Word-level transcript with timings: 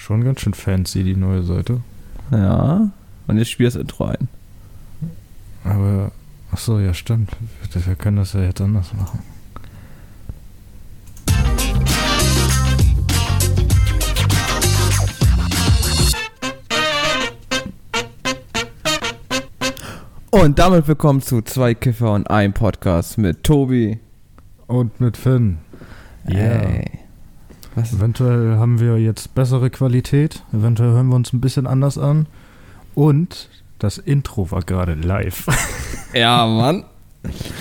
Schon 0.00 0.24
ganz 0.24 0.40
schön 0.40 0.54
fancy, 0.54 1.04
die 1.04 1.14
neue 1.14 1.42
Seite. 1.42 1.82
Ja. 2.30 2.90
Und 3.26 3.36
jetzt 3.36 3.50
spiel 3.50 3.66
das 3.66 3.74
Intro 3.74 4.06
ein. 4.06 4.28
Aber, 5.62 6.10
ach 6.50 6.56
so, 6.56 6.80
ja, 6.80 6.94
stimmt. 6.94 7.36
Wir 7.70 7.94
können 7.96 8.16
das 8.16 8.32
ja 8.32 8.40
jetzt 8.40 8.62
anders 8.62 8.94
machen. 8.94 9.18
Und 20.30 20.58
damit 20.58 20.88
willkommen 20.88 21.20
zu 21.20 21.42
zwei 21.42 21.74
Kiffer 21.74 22.14
und 22.14 22.30
ein 22.30 22.54
Podcast 22.54 23.18
mit 23.18 23.44
Tobi. 23.44 24.00
Und 24.66 24.98
mit 24.98 25.18
Finn. 25.18 25.58
Ja. 26.26 26.36
Ey. 26.36 26.99
Was? 27.74 27.92
Eventuell 27.92 28.56
haben 28.56 28.80
wir 28.80 28.98
jetzt 28.98 29.34
bessere 29.34 29.70
Qualität. 29.70 30.42
Eventuell 30.52 30.90
hören 30.90 31.08
wir 31.08 31.16
uns 31.16 31.32
ein 31.32 31.40
bisschen 31.40 31.66
anders 31.66 31.98
an. 31.98 32.26
Und 32.94 33.48
das 33.78 33.98
Intro 33.98 34.50
war 34.50 34.62
gerade 34.62 34.94
live. 34.94 35.46
Ja, 36.12 36.44
Mann. 36.44 36.82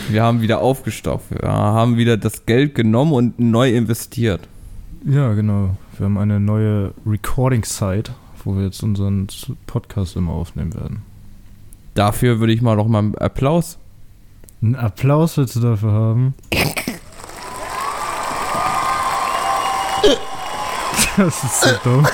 Wir 0.09 0.23
haben 0.23 0.41
wieder 0.41 0.59
aufgestockt. 0.61 1.29
Wir 1.29 1.47
haben 1.51 1.97
wieder 1.97 2.17
das 2.17 2.47
Geld 2.47 2.73
genommen 2.73 3.11
und 3.13 3.39
neu 3.39 3.71
investiert. 3.71 4.47
ja, 5.05 5.33
genau. 5.35 5.77
Wir 5.95 6.05
haben 6.05 6.17
eine 6.17 6.39
neue 6.39 6.93
Recording-Site, 7.05 8.11
wo 8.43 8.55
wir 8.55 8.63
jetzt 8.63 8.81
unseren 8.81 9.27
Podcast 9.67 10.15
immer 10.15 10.31
aufnehmen 10.31 10.73
werden. 10.73 11.03
Dafür 11.93 12.39
würde 12.39 12.53
ich 12.53 12.63
mal 12.63 12.75
noch 12.75 12.87
mal 12.87 12.99
einen 12.99 13.15
Applaus. 13.19 13.77
Einen 14.63 14.75
Applaus 14.75 15.37
willst 15.37 15.55
du 15.57 15.59
dafür 15.59 15.91
haben? 15.91 16.33
Das 21.17 21.43
ist 21.43 21.61
so 21.61 21.69
dumm. 21.83 22.07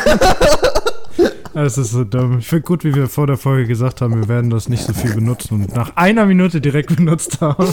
Das 1.53 1.77
ist 1.77 1.91
so 1.91 2.03
dumm. 2.03 2.39
Ich 2.39 2.47
finde 2.47 2.63
gut, 2.63 2.83
wie 2.83 2.93
wir 2.93 3.07
vor 3.07 3.27
der 3.27 3.37
Folge 3.37 3.67
gesagt 3.67 4.01
haben, 4.01 4.15
wir 4.15 4.27
werden 4.27 4.49
das 4.49 4.67
nicht 4.67 4.83
so 4.83 4.93
viel 4.93 5.13
benutzen 5.13 5.53
und 5.63 5.75
nach 5.75 5.95
einer 5.95 6.25
Minute 6.25 6.59
direkt 6.59 6.95
benutzt 6.95 7.39
haben. 7.39 7.65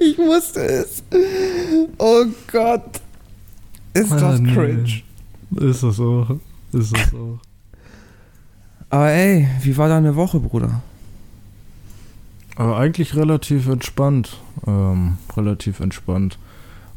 Ich 0.00 0.16
wusste 0.18 0.60
es. 0.60 1.02
Oh 1.98 2.24
Gott. 2.50 3.00
Ist 3.92 4.12
Ah, 4.12 4.38
nee. 4.38 5.02
Ist 5.58 5.82
das 5.82 5.98
auch. 6.00 6.30
Ist 6.72 6.96
das 6.96 7.12
auch. 7.14 7.38
Aber 8.88 9.10
ey, 9.10 9.48
wie 9.62 9.76
war 9.76 9.88
deine 9.88 10.16
Woche, 10.16 10.40
Bruder? 10.40 10.80
Aber 12.56 12.78
eigentlich 12.78 13.14
relativ 13.16 13.68
entspannt. 13.68 14.38
Ähm, 14.66 15.18
relativ 15.36 15.80
entspannt. 15.80 16.38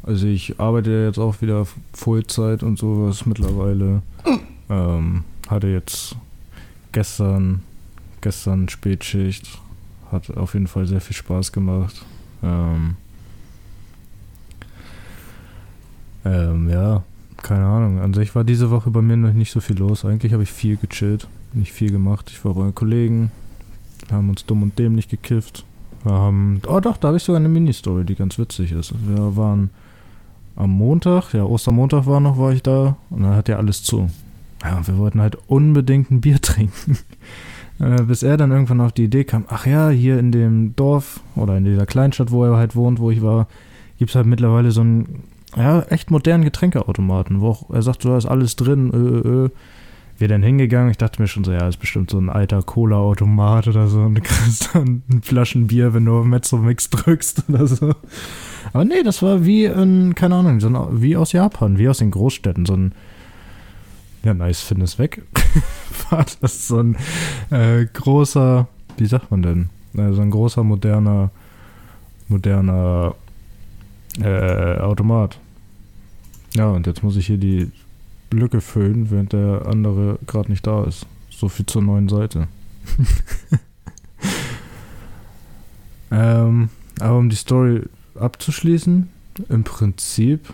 Also 0.04 0.28
ich 0.28 0.60
arbeite 0.60 0.92
jetzt 1.06 1.18
auch 1.18 1.42
wieder 1.42 1.66
Vollzeit 1.94 2.62
und 2.62 2.78
sowas 2.78 3.26
mittlerweile. 3.26 4.02
Ähm, 4.70 5.24
hatte 5.48 5.68
jetzt 5.68 6.18
gestern, 6.92 7.62
gestern 8.22 8.68
Spätschicht. 8.68 9.48
Hat 10.12 10.30
auf 10.36 10.54
jeden 10.54 10.68
Fall 10.68 10.86
sehr 10.86 11.02
viel 11.02 11.16
Spaß 11.16 11.54
gemacht. 11.54 12.06
Ähm, 12.44 12.96
ähm, 16.26 16.70
ja, 16.70 17.04
keine 17.42 17.66
Ahnung. 17.66 18.00
An 18.00 18.14
sich 18.14 18.36
war 18.36 18.44
diese 18.44 18.72
Woche 18.72 18.92
bei 18.92 19.02
mir 19.02 19.16
noch 19.16 19.34
nicht 19.34 19.52
so 19.52 19.62
viel 19.62 19.78
los. 19.78 20.04
Eigentlich 20.04 20.34
habe 20.34 20.44
ich 20.44 20.52
viel 20.52 20.76
gechillt, 20.78 21.28
nicht 21.54 21.72
viel 21.72 21.92
gemacht. 21.92 22.30
Ich 22.30 22.44
war 22.44 22.54
bei 22.54 22.72
Kollegen, 22.72 23.32
haben 24.12 24.30
uns 24.30 24.46
dumm 24.46 24.64
und 24.64 24.78
dämlich 24.78 25.08
gekifft. 25.08 25.66
Wir 26.04 26.12
haben, 26.12 26.62
oh 26.68 26.82
doch, 26.82 26.98
da 26.98 27.08
habe 27.08 27.18
ich 27.18 27.24
sogar 27.24 27.40
eine 27.40 27.50
Mini-Story, 27.50 28.04
die 28.04 28.16
ganz 28.16 28.38
witzig 28.38 28.74
ist. 28.74 28.94
Wir 29.08 29.38
waren 29.38 29.70
am 30.56 30.72
Montag, 30.72 31.34
ja, 31.34 31.44
Ostermontag 31.44 32.06
war 32.06 32.20
noch, 32.20 32.38
war 32.38 32.52
ich 32.52 32.64
da 32.64 32.98
und 33.10 33.24
dann 33.24 33.36
hat 33.36 33.50
ja 33.50 33.58
alles 33.58 33.84
zu. 33.84 34.10
Ja, 34.64 34.78
und 34.78 34.88
wir 34.88 34.98
wollten 34.98 35.22
halt 35.22 35.38
unbedingt 35.48 36.12
ein 36.12 36.22
Bier 36.22 36.40
trinken. 36.42 36.98
Äh, 37.80 38.04
Bis 38.04 38.24
er 38.24 38.38
dann 38.38 38.52
irgendwann 38.52 38.82
auf 38.82 38.92
die 38.92 39.06
Idee 39.06 39.24
kam, 39.24 39.46
ach 39.48 39.66
ja, 39.66 39.90
hier 39.90 40.20
in 40.20 40.32
dem 40.32 40.76
Dorf 40.76 41.22
oder 41.36 41.58
in 41.58 41.66
dieser 41.66 41.86
Kleinstadt, 41.86 42.32
wo 42.32 42.46
er 42.46 42.56
halt 42.56 42.76
wohnt, 42.76 43.00
wo 43.00 43.12
ich 43.12 43.22
war, 43.22 43.48
gibt 43.98 44.12
es 44.12 44.16
halt 44.16 44.28
mittlerweile 44.28 44.72
so 44.72 44.82
einen, 44.82 45.24
ja, 45.56 45.82
echt 45.84 46.12
modernen 46.12 46.44
Getränkeautomaten, 46.44 47.42
wo 47.42 47.50
auch, 47.50 47.70
er 47.72 47.82
sagt, 47.82 48.04
so, 48.04 48.10
da 48.10 48.18
ist 48.18 48.26
alles 48.26 48.56
drin, 48.56 48.92
ö, 48.94 48.98
ö, 48.98 49.22
ö. 49.46 49.50
Wir 50.20 50.28
dann 50.28 50.44
hingegangen, 50.44 50.92
ich 50.92 50.98
dachte 50.98 51.20
mir 51.20 51.28
schon 51.28 51.44
so, 51.44 51.52
ja, 51.52 51.68
ist 51.68 51.78
bestimmt 51.80 52.12
so 52.12 52.20
ein 52.20 52.30
alter 52.30 52.62
Cola-Automat 52.62 53.68
oder 53.68 53.88
so 53.88 54.02
und 54.02 54.16
du 54.16 54.22
kriegst 54.22 54.70
dann 54.74 55.02
ein 55.12 55.24
Flaschenbier, 55.24 55.96
wenn 55.96 56.06
du 56.06 56.24
Mezzo-Mix 56.24 56.92
drückst 56.92 57.46
oder 57.50 57.66
so. 57.66 57.94
Aber 58.74 58.86
nee, 58.86 59.04
das 59.04 59.22
war 59.22 59.46
wie 59.46 59.66
in, 59.66 60.16
keine 60.16 60.36
Ahnung, 60.36 60.60
so 60.60 60.68
ein, 60.68 61.02
wie 61.02 61.16
aus 61.16 61.32
Japan, 61.32 61.78
wie 61.78 61.88
aus 61.88 62.00
den 62.00 62.10
Großstädten, 62.10 62.66
so 62.66 62.74
ein, 62.74 62.94
ja, 64.24 64.34
nice, 64.34 64.62
Fitness 64.62 64.98
weg. 64.98 65.22
war 66.10 66.26
das 66.42 66.68
so 66.68 66.80
ein 66.80 66.98
äh, 67.52 67.86
großer, 67.86 68.68
wie 68.98 69.06
sagt 69.06 69.30
man 69.30 69.44
denn? 69.44 69.70
Äh, 69.96 70.14
so 70.14 70.22
ein 70.22 70.32
großer, 70.32 70.64
moderner, 70.64 71.30
moderner 72.28 73.16
äh, 74.20 74.80
Automat. 74.80 75.40
Ja, 76.56 76.70
und 76.70 76.88
jetzt 76.88 77.04
muss 77.04 77.16
ich 77.16 77.28
hier 77.28 77.38
die 77.38 77.72
Lücke 78.32 78.60
füllen, 78.60 79.12
während 79.12 79.34
der 79.34 79.68
andere 79.68 80.18
gerade 80.26 80.50
nicht 80.50 80.66
da 80.66 80.84
ist. 80.84 81.06
So 81.30 81.48
viel 81.48 81.66
zur 81.68 81.84
neuen 81.84 82.10
Seite. 82.10 82.48
ähm, 86.12 86.70
aber 87.00 87.18
um 87.18 87.30
die 87.30 87.36
Story 87.36 87.84
abzuschließen, 88.16 89.10
im 89.50 89.64
Prinzip 89.64 90.54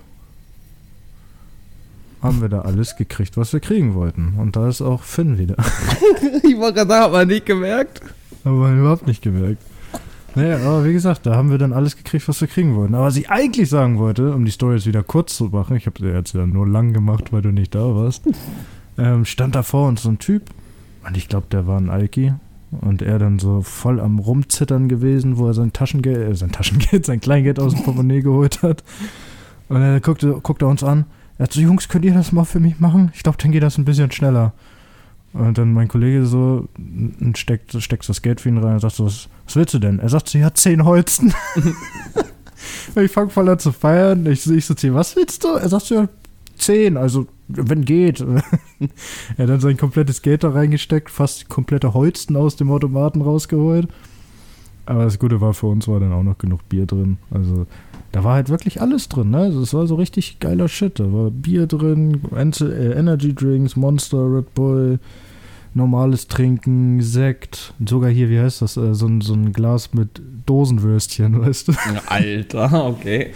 haben 2.22 2.42
wir 2.42 2.50
da 2.50 2.62
alles 2.62 2.96
gekriegt, 2.96 3.38
was 3.38 3.54
wir 3.54 3.60
kriegen 3.60 3.96
wollten. 3.96 4.34
Und 4.38 4.56
da 4.56 4.68
ist 4.68 4.82
auch 4.82 5.04
Finn 5.04 5.38
wieder. 5.38 5.56
ich 6.44 6.58
wollte 6.58 6.80
gerade 6.80 6.90
sagen, 6.90 7.04
hat 7.06 7.12
man 7.12 7.28
nicht 7.28 7.46
gemerkt. 7.46 8.02
Aber 8.44 8.72
überhaupt 8.72 9.08
nicht 9.08 9.22
gemerkt. 9.22 9.62
Naja, 10.36 10.58
aber 10.58 10.86
wie 10.86 10.94
gesagt, 10.94 11.26
da 11.26 11.36
haben 11.36 11.50
wir 11.50 11.58
dann 11.58 11.74
alles 11.74 11.98
gekriegt, 11.98 12.28
was 12.28 12.40
wir 12.42 12.48
kriegen 12.48 12.76
wollten. 12.76 12.94
Aber 12.96 13.06
was 13.06 13.16
ich 13.16 13.30
eigentlich 13.30 13.70
sagen 13.70 13.98
wollte, 13.98 14.34
um 14.34 14.46
die 14.46 14.52
Story 14.52 14.76
jetzt 14.76 14.86
wieder 14.86 15.04
kurz 15.04 15.36
zu 15.36 15.46
machen, 15.46 15.76
ich 15.76 15.86
habe 15.86 16.00
sie 16.00 16.08
jetzt 16.08 16.34
ja 16.34 16.46
nur 16.46 16.68
lang 16.68 16.94
gemacht, 16.94 17.32
weil 17.34 17.42
du 17.42 17.52
nicht 17.52 17.74
da 17.74 17.96
warst, 17.96 18.24
ähm, 18.98 19.26
stand 19.26 19.56
da 19.56 19.64
vor 19.64 19.88
uns 19.88 20.04
so 20.04 20.10
ein 20.10 20.20
Typ, 20.20 20.44
und 21.08 21.18
ich 21.18 21.30
glaube, 21.30 21.48
der 21.52 21.66
war 21.66 21.80
ein 21.80 21.90
Alki. 21.90 22.34
Und 22.72 23.02
er 23.02 23.18
dann 23.18 23.40
so 23.40 23.62
voll 23.62 24.00
am 24.00 24.20
Rumzittern 24.20 24.90
gewesen, 24.90 25.38
wo 25.38 25.48
er 25.48 25.54
sein 25.54 25.74
Taschengeld, 25.74 26.30
äh, 26.32 26.36
sein 26.36 26.52
Taschengeld, 26.52 27.06
sein 27.08 27.20
Kleingeld 27.20 27.60
aus 27.60 27.74
dem 27.74 27.84
Portemonnaie 27.84 28.22
geholt 28.22 28.62
hat. 28.62 28.84
Und 29.70 29.82
er 29.82 30.00
guckte, 30.00 30.40
guckte 30.42 30.68
uns 30.68 30.84
an. 30.84 31.06
Er 31.38 31.44
hat 31.44 31.54
so, 31.54 31.62
Jungs, 31.62 31.88
könnt 31.88 32.06
ihr 32.06 32.14
das 32.14 32.32
mal 32.32 32.46
für 32.46 32.60
mich 32.60 32.80
machen? 32.80 33.12
Ich 33.16 33.24
glaube, 33.24 33.38
dann 33.42 33.52
geht 33.52 33.64
das 33.64 33.78
ein 33.78 33.86
bisschen 33.86 34.12
schneller. 34.12 34.54
Und 35.34 35.58
dann 35.58 35.74
mein 35.74 35.88
Kollege 35.88 36.26
so 36.26 36.68
steckt, 37.36 37.82
steckt 37.82 38.10
das 38.10 38.22
Geld 38.22 38.42
für 38.42 38.50
ihn 38.50 38.58
rein 38.58 38.74
und 38.74 38.80
sagt 38.80 38.96
so, 38.96 39.06
was, 39.06 39.30
was 39.46 39.56
willst 39.56 39.74
du 39.74 39.80
denn? 39.80 40.00
Er 40.00 40.10
sagt 40.10 40.28
so, 40.28 40.38
ja, 40.38 40.54
zehn 40.54 40.86
Holzen. 40.86 41.34
Ich 42.96 43.12
fange 43.12 43.30
voll 43.30 43.50
an 43.50 43.60
zu 43.60 43.72
feiern. 43.72 44.26
Ich, 44.26 44.50
ich 44.50 44.66
so, 44.66 44.76
was 44.94 45.16
willst 45.16 45.44
du? 45.44 45.50
Er 45.50 45.70
sagt 45.70 45.86
so, 45.86 45.96
ja, 45.96 46.10
zehn, 46.58 46.98
also 46.98 47.28
wenn 47.50 47.84
geht. 47.84 48.22
er 49.38 49.44
hat 49.44 49.50
dann 49.50 49.60
sein 49.60 49.78
komplettes 49.78 50.22
Geld 50.22 50.44
da 50.44 50.52
reingesteckt, 50.52 51.10
fast 51.10 51.50
komplette 51.50 51.94
Holzen 51.94 52.36
aus 52.36 52.56
dem 52.56 52.72
Automaten 52.72 53.22
rausgeholt. 53.22 53.88
Aber 54.86 55.04
das 55.04 55.20
Gute 55.20 55.40
war, 55.42 55.54
für 55.54 55.68
uns 55.68 55.88
war 55.88 56.00
dann 56.00 56.14
auch 56.14 56.24
noch 56.24 56.38
genug 56.38 56.68
Bier 56.70 56.86
drin. 56.86 57.18
Also 57.30 57.68
da 58.12 58.24
war 58.24 58.36
halt 58.36 58.50
wirklich 58.50 58.82
alles 58.82 59.08
drin, 59.08 59.30
ne? 59.30 59.38
Also 59.38 59.62
es 59.62 59.74
war 59.74 59.86
so 59.86 59.96
richtig 59.96 60.40
geiler 60.40 60.68
Shit. 60.68 61.00
Da 61.00 61.12
war 61.14 61.30
Bier 61.30 61.68
drin, 61.68 62.22
äh, 62.34 62.94
Energy 62.94 63.36
Drinks, 63.36 63.76
Monster, 63.76 64.34
Red 64.34 64.54
Bull, 64.56 65.00
normales 65.74 66.28
Trinken, 66.28 67.02
Sekt, 67.02 67.74
sogar 67.86 68.10
hier, 68.10 68.30
wie 68.30 68.40
heißt 68.40 68.62
das, 68.62 68.78
äh, 68.78 68.94
so, 68.94 69.08
ein, 69.08 69.22
so 69.22 69.34
ein 69.34 69.54
Glas 69.54 69.94
mit 69.94 70.22
Dosenwürstchen, 70.46 71.42
weißt 71.46 71.70
du? 71.70 71.74
Alter, 72.08 72.88
okay. 72.88 73.32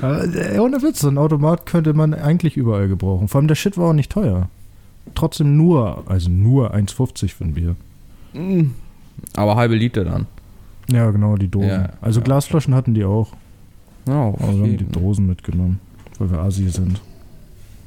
Aber, 0.00 0.24
äh, 0.24 0.58
ohne 0.58 0.82
Witz, 0.82 1.00
so 1.00 1.08
ein 1.08 1.18
Automat 1.18 1.66
könnte 1.66 1.94
man 1.94 2.14
eigentlich 2.14 2.56
überall 2.56 2.88
gebrauchen. 2.88 3.28
Vor 3.28 3.40
allem 3.40 3.48
der 3.48 3.54
Shit 3.54 3.78
war 3.78 3.90
auch 3.90 3.94
nicht 3.94 4.10
teuer. 4.10 4.48
Trotzdem 5.14 5.56
nur, 5.56 6.04
also 6.06 6.30
nur 6.30 6.74
1,50 6.74 7.34
für 7.34 7.44
ein 7.44 7.54
Bier. 7.54 7.76
Mm. 8.32 8.70
Aber 9.34 9.56
halbe 9.56 9.74
Liter 9.74 10.04
dann. 10.04 10.26
Ja, 10.90 11.10
genau, 11.10 11.36
die 11.36 11.48
Dosen. 11.48 11.68
Ja, 11.68 11.90
also 12.00 12.20
ja. 12.20 12.24
Glasflaschen 12.24 12.74
hatten 12.74 12.94
die 12.94 13.04
auch. 13.04 13.32
Ja, 14.06 14.14
Aber 14.14 14.38
wir 14.40 14.62
haben 14.62 14.76
die. 14.76 14.84
Dosen 14.84 15.26
mitgenommen, 15.26 15.80
weil 16.18 16.30
wir 16.30 16.38
Asi 16.40 16.68
sind. 16.68 17.00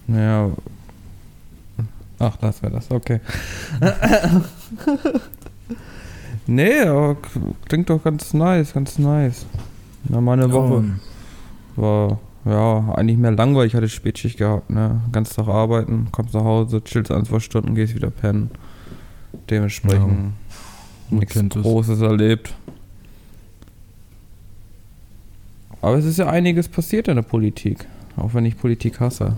Ja. 0.08 0.50
Ach, 2.20 2.38
das 2.38 2.62
wäre 2.62 2.74
das, 2.74 2.90
okay. 2.92 3.20
nee, 6.48 6.82
aber 6.82 7.18
klingt 7.68 7.90
doch 7.90 8.04
ganz 8.04 8.34
nice, 8.34 8.74
ganz 8.74 8.98
nice. 8.98 9.46
Na, 10.08 10.22
meine 10.22 10.52
Woche 10.52 10.84
war, 11.76 12.20
ja, 12.46 12.94
eigentlich 12.94 13.18
mehr 13.18 13.32
langweilig. 13.32 13.74
Ich 13.74 13.76
hatte 13.76 13.90
Spätschicht 13.90 14.38
gehabt, 14.38 14.70
ne? 14.70 15.02
Ganz 15.12 15.34
Tag 15.36 15.48
arbeiten, 15.48 16.08
kommst 16.12 16.34
nach 16.34 16.44
Hause, 16.44 16.82
chillst 16.84 17.12
ein, 17.12 17.26
zwei 17.26 17.40
Stunden, 17.40 17.76
gehst 17.76 17.96
wieder 17.96 18.12
pennen. 18.12 18.52
Dementsprechend 19.50 20.08
man 20.08 20.34
nichts 21.10 21.36
es. 21.36 21.50
Großes 21.50 22.02
erlebt. 22.02 22.54
Aber 25.82 25.98
es 25.98 26.06
ist 26.06 26.18
ja 26.18 26.28
einiges 26.28 26.68
passiert 26.68 27.08
in 27.08 27.16
der 27.16 27.24
Politik. 27.24 27.86
Auch 28.18 28.34
wenn 28.34 28.46
ich 28.46 28.58
Politik 28.58 29.00
hasse. 29.00 29.36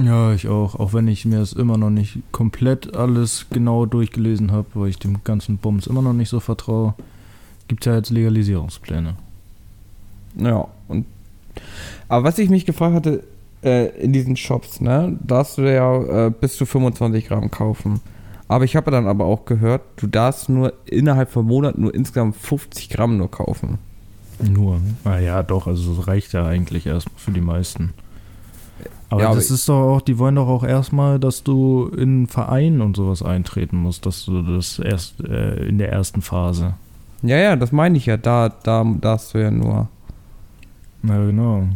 Ja, 0.00 0.32
ich 0.32 0.48
auch. 0.48 0.74
Auch 0.76 0.94
wenn 0.94 1.08
ich 1.08 1.24
mir 1.24 1.40
es 1.40 1.52
immer 1.52 1.76
noch 1.76 1.90
nicht 1.90 2.18
komplett 2.32 2.96
alles 2.96 3.46
genau 3.50 3.86
durchgelesen 3.86 4.52
habe, 4.52 4.68
weil 4.74 4.88
ich 4.88 4.98
dem 4.98 5.22
ganzen 5.24 5.58
Bums 5.58 5.86
immer 5.86 6.02
noch 6.02 6.14
nicht 6.14 6.30
so 6.30 6.40
vertraue, 6.40 6.94
gibt 7.68 7.82
es 7.82 7.90
ja 7.90 7.96
jetzt 7.96 8.10
Legalisierungspläne. 8.10 9.16
Ja, 10.36 10.66
und 10.88 11.06
aber 12.08 12.24
was 12.24 12.38
ich 12.38 12.48
mich 12.48 12.66
gefragt 12.66 12.94
hatte, 12.94 13.22
äh, 13.62 13.88
in 14.02 14.12
diesen 14.12 14.36
Shops, 14.36 14.80
ne, 14.80 15.18
darfst 15.20 15.58
du 15.58 15.62
ja 15.62 16.26
äh, 16.26 16.30
bis 16.30 16.56
zu 16.56 16.66
25 16.66 17.26
Gramm 17.26 17.50
kaufen. 17.50 18.00
Aber 18.48 18.64
ich 18.64 18.76
habe 18.76 18.90
dann 18.90 19.06
aber 19.06 19.24
auch 19.24 19.44
gehört, 19.44 19.82
du 19.96 20.06
darfst 20.06 20.48
nur 20.48 20.74
innerhalb 20.84 21.30
von 21.30 21.46
Monaten 21.46 21.82
nur 21.82 21.94
insgesamt 21.94 22.36
50 22.36 22.90
Gramm 22.90 23.16
nur 23.16 23.30
kaufen. 23.30 23.78
Nur? 24.42 24.80
Ah 25.04 25.18
ja, 25.18 25.42
doch, 25.42 25.66
also 25.66 25.94
das 25.94 26.06
reicht 26.06 26.32
ja 26.32 26.44
eigentlich 26.44 26.86
erstmal 26.86 27.18
für 27.18 27.30
die 27.30 27.40
meisten. 27.40 27.94
Aber 29.10 29.22
Ja, 29.22 29.34
das 29.34 29.46
aber- 29.46 29.54
ist 29.54 29.68
doch 29.68 29.82
auch, 29.96 30.00
die 30.00 30.18
wollen 30.18 30.36
doch 30.36 30.48
auch 30.48 30.64
erstmal, 30.64 31.18
dass 31.18 31.42
du 31.42 31.90
in 31.96 32.26
Vereinen 32.26 32.80
und 32.80 32.96
sowas 32.96 33.22
eintreten 33.22 33.76
musst, 33.76 34.06
dass 34.06 34.24
du 34.24 34.42
das 34.42 34.78
erst 34.78 35.20
äh, 35.24 35.66
in 35.66 35.78
der 35.78 35.92
ersten 35.92 36.22
Phase. 36.22 36.74
Ja, 37.22 37.36
ja, 37.36 37.56
das 37.56 37.72
meine 37.72 37.98
ich 37.98 38.06
ja. 38.06 38.16
Da, 38.16 38.48
da 38.48 38.84
darfst 39.00 39.34
du 39.34 39.38
ja 39.38 39.50
nur. 39.50 39.88
Ja, 41.02 41.24
genau. 41.26 41.66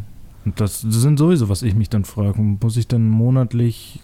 Und 0.45 0.61
das, 0.61 0.83
das 0.83 0.95
sind 0.95 1.19
sowieso, 1.19 1.49
was 1.49 1.63
ich 1.63 1.75
mich 1.75 1.91
dann 1.91 2.05
frage. 2.05 2.41
Muss 2.41 2.77
ich 2.77 2.89
dann 2.89 3.09
monatlich 3.11 4.01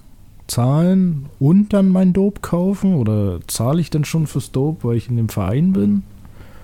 zahlen 0.47 1.27
und 1.39 1.73
dann 1.73 1.89
mein 1.89 2.13
Dope 2.13 2.41
kaufen? 2.43 2.95
Oder 2.97 3.41
zahle 3.47 3.81
ich 3.81 3.91
dann 3.91 4.05
schon 4.05 4.27
fürs 4.27 4.53
Dope, 4.53 4.87
weil 4.87 4.97
ich 4.97 5.09
in 5.09 5.17
dem 5.17 5.29
Verein 5.29 5.73
bin? 5.73 6.03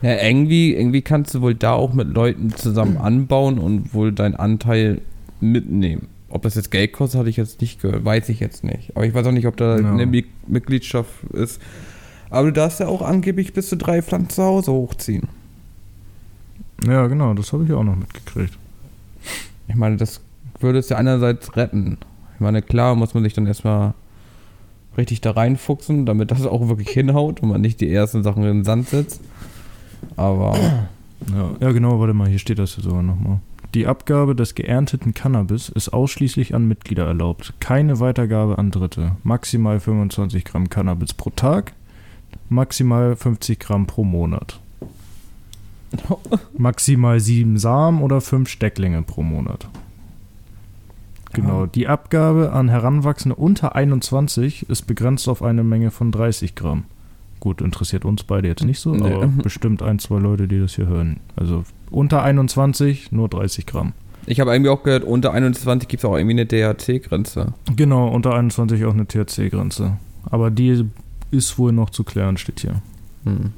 Ja, 0.02 0.14
irgendwie, 0.22 0.74
irgendwie 0.74 1.02
kannst 1.02 1.34
du 1.34 1.40
wohl 1.40 1.54
da 1.54 1.72
auch 1.72 1.92
mit 1.94 2.08
Leuten 2.08 2.50
zusammen 2.50 2.96
anbauen 3.02 3.58
und 3.58 3.94
wohl 3.94 4.12
deinen 4.12 4.34
Anteil 4.36 5.00
mitnehmen. 5.40 6.08
Ob 6.30 6.42
das 6.42 6.54
jetzt 6.56 6.70
Geld 6.70 6.92
kostet, 6.92 7.20
hatte 7.20 7.30
ich 7.30 7.36
jetzt 7.38 7.60
nicht 7.60 7.80
gehört, 7.80 8.04
weiß 8.04 8.28
ich 8.28 8.38
jetzt 8.40 8.62
nicht. 8.64 8.94
Aber 8.94 9.06
ich 9.06 9.14
weiß 9.14 9.26
auch 9.26 9.32
nicht, 9.32 9.46
ob 9.46 9.56
da 9.56 9.78
Ja. 9.78 9.90
eine 9.92 10.04
Mi- 10.04 10.26
Mitgliedschaft 10.46 11.24
ist. 11.32 11.60
Aber 12.30 12.46
du 12.48 12.52
darfst 12.52 12.80
ja 12.80 12.88
auch 12.88 13.00
angeblich 13.00 13.54
bis 13.54 13.68
zu 13.70 13.76
drei 13.78 14.02
Pflanzen 14.02 14.30
zu 14.30 14.42
Hause 14.42 14.72
hochziehen. 14.72 15.28
Ja, 16.86 17.06
genau, 17.06 17.32
das 17.34 17.52
habe 17.52 17.64
ich 17.64 17.72
auch 17.72 17.82
noch 17.82 17.96
mitgekriegt. 17.96 18.56
Ich 19.68 19.74
meine, 19.74 19.96
das 19.96 20.20
würde 20.60 20.78
es 20.78 20.88
ja 20.90 20.96
einerseits 20.98 21.56
retten. 21.56 21.98
Ich 22.34 22.40
meine, 22.40 22.62
klar 22.62 22.94
muss 22.94 23.14
man 23.14 23.22
sich 23.24 23.32
dann 23.32 23.46
erstmal 23.46 23.94
richtig 24.96 25.20
da 25.20 25.30
reinfuchsen, 25.32 26.06
damit 26.06 26.30
das 26.30 26.44
auch 26.46 26.68
wirklich 26.68 26.88
hinhaut 26.90 27.40
und 27.42 27.48
man 27.48 27.60
nicht 27.60 27.80
die 27.80 27.90
ersten 27.90 28.22
Sachen 28.22 28.42
in 28.42 28.48
den 28.58 28.64
Sand 28.64 28.88
setzt. 28.88 29.20
Aber 30.16 30.56
Ja, 31.32 31.50
ja 31.60 31.72
genau, 31.72 31.98
warte 31.98 32.14
mal, 32.14 32.28
hier 32.28 32.38
steht 32.38 32.58
das 32.58 32.76
ja 32.76 32.82
sogar 32.82 33.02
nochmal. 33.02 33.40
Die 33.74 33.86
Abgabe 33.86 34.34
des 34.34 34.54
geernteten 34.54 35.12
Cannabis 35.12 35.68
ist 35.68 35.90
ausschließlich 35.90 36.54
an 36.54 36.66
Mitglieder 36.66 37.06
erlaubt. 37.06 37.52
Keine 37.60 38.00
Weitergabe 38.00 38.58
an 38.58 38.70
Dritte. 38.70 39.16
Maximal 39.24 39.78
25 39.78 40.44
Gramm 40.44 40.70
Cannabis 40.70 41.12
pro 41.12 41.30
Tag. 41.30 41.74
Maximal 42.48 43.14
50 43.14 43.58
Gramm 43.58 43.86
pro 43.86 44.04
Monat. 44.04 44.60
Maximal 46.56 47.20
sieben 47.20 47.58
Samen 47.58 48.02
oder 48.02 48.20
fünf 48.20 48.48
Stecklinge 48.48 49.02
pro 49.02 49.22
Monat. 49.22 49.68
Genau, 51.34 51.66
die 51.66 51.88
Abgabe 51.88 52.52
an 52.52 52.70
Heranwachsende 52.70 53.36
unter 53.36 53.74
21 53.76 54.68
ist 54.70 54.86
begrenzt 54.86 55.28
auf 55.28 55.42
eine 55.42 55.62
Menge 55.62 55.90
von 55.90 56.10
30 56.10 56.54
Gramm. 56.54 56.84
Gut, 57.38 57.60
interessiert 57.60 58.06
uns 58.06 58.24
beide 58.24 58.48
jetzt 58.48 58.64
nicht 58.64 58.80
so, 58.80 58.94
Nee. 58.94 59.12
aber 59.12 59.26
bestimmt 59.42 59.82
ein, 59.82 59.98
zwei 59.98 60.18
Leute, 60.18 60.48
die 60.48 60.58
das 60.58 60.74
hier 60.74 60.86
hören. 60.86 61.20
Also 61.36 61.64
unter 61.90 62.22
21 62.22 63.12
nur 63.12 63.28
30 63.28 63.66
Gramm. 63.66 63.92
ich 64.26 64.40
habe 64.40 64.52
irgendwie 64.52 64.70
auch 64.70 64.82
gehört, 64.82 65.04
unter 65.04 65.32
21 65.32 65.88
gibt 65.88 66.02
es 66.02 66.08
auch 66.08 66.16
irgendwie 66.16 66.40
eine 66.40 66.46
DHC-Grenze. 66.46 67.54
Genau, 67.74 68.08
unter 68.08 68.34
21 68.34 68.84
auch 68.84 68.94
eine 68.94 69.06
THC-Grenze. 69.06 69.96
Aber 70.30 70.50
die 70.50 70.84
ist 71.30 71.58
wohl 71.58 71.72
noch 71.72 71.90
zu 71.90 72.04
klären, 72.04 72.36
steht 72.36 72.60
hier. 72.60 72.82
Hm. 73.24 73.52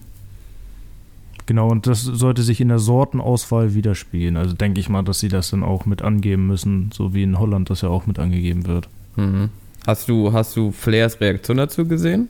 Genau, 1.46 1.68
und 1.68 1.88
das 1.88 2.02
sollte 2.02 2.42
sich 2.42 2.60
in 2.60 2.68
der 2.68 2.78
Sortenauswahl 2.78 3.74
widerspiegeln. 3.74 4.36
Also 4.36 4.54
denke 4.54 4.78
ich 4.78 4.88
mal, 4.88 5.02
dass 5.02 5.18
sie 5.18 5.28
das 5.28 5.50
dann 5.50 5.64
auch 5.64 5.84
mit 5.84 6.02
angeben 6.02 6.46
müssen, 6.46 6.90
so 6.94 7.12
wie 7.12 7.24
in 7.24 7.40
Holland 7.40 7.70
das 7.70 7.80
ja 7.80 7.88
auch 7.88 8.06
mit 8.06 8.20
angegeben 8.20 8.66
wird. 8.66 8.88
Mhm. 9.16 9.48
Hast 9.84 10.08
du, 10.08 10.32
hast 10.32 10.56
du 10.56 10.70
Flairs 10.70 11.20
Reaktion 11.20 11.56
dazu 11.56 11.86
gesehen? 11.86 12.28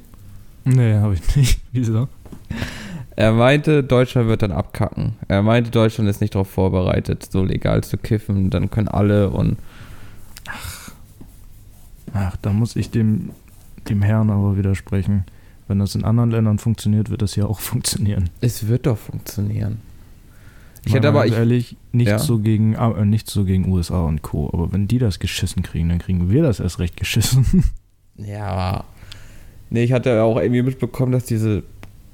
Nee, 0.64 0.94
habe 0.94 1.14
ich 1.14 1.36
nicht. 1.36 1.60
Wieso? 1.72 2.08
Er 3.16 3.32
meinte, 3.32 3.82
Deutschland 3.84 4.28
wird 4.28 4.42
dann 4.42 4.52
abkacken. 4.52 5.14
Er 5.28 5.42
meinte, 5.42 5.70
Deutschland 5.70 6.08
ist 6.08 6.20
nicht 6.20 6.34
darauf 6.34 6.48
vorbereitet, 6.48 7.28
so 7.30 7.42
legal 7.44 7.82
zu 7.84 7.96
kiffen. 7.98 8.50
Dann 8.50 8.70
können 8.70 8.88
alle 8.88 9.30
und 9.30 9.56
Ach, 12.12 12.36
da 12.42 12.52
muss 12.52 12.76
ich 12.76 12.90
dem, 12.90 13.30
dem 13.88 14.02
Herrn 14.02 14.30
aber 14.30 14.56
widersprechen. 14.56 15.24
Wenn 15.68 15.78
das 15.78 15.94
in 15.94 16.04
anderen 16.04 16.30
Ländern 16.30 16.58
funktioniert, 16.58 17.10
wird 17.10 17.22
das 17.22 17.36
ja 17.36 17.46
auch 17.46 17.60
funktionieren. 17.60 18.30
es 18.40 18.66
wird 18.68 18.86
doch 18.86 18.98
funktionieren. 18.98 19.78
Ich 20.86 20.94
hätte 20.94 21.08
aber, 21.08 21.26
ich, 21.26 21.34
ehrlich, 21.34 21.76
nicht 21.92 22.08
Ja. 22.08 22.18
so 22.18 22.38
gegen 22.38 22.72
äh, 22.74 23.04
nicht 23.04 23.28
so 23.28 23.44
gegen 23.44 23.70
USA 23.70 24.02
und 24.04 24.22
Co. 24.22 24.48
Aber 24.52 24.72
wenn 24.72 24.88
die 24.88 24.98
das 24.98 25.18
geschissen 25.18 25.62
kriegen, 25.62 25.90
dann 25.90 25.98
kriegen 25.98 26.30
wir 26.30 26.42
das 26.42 26.58
erst 26.58 26.78
recht 26.78 26.96
geschissen. 26.96 27.64
ja, 28.16 28.84
nee, 29.68 29.84
ich 29.84 29.92
hatte 29.92 30.22
auch 30.22 30.38
irgendwie 30.40 30.62
mitbekommen, 30.62 31.12
dass 31.12 31.26
diese 31.26 31.64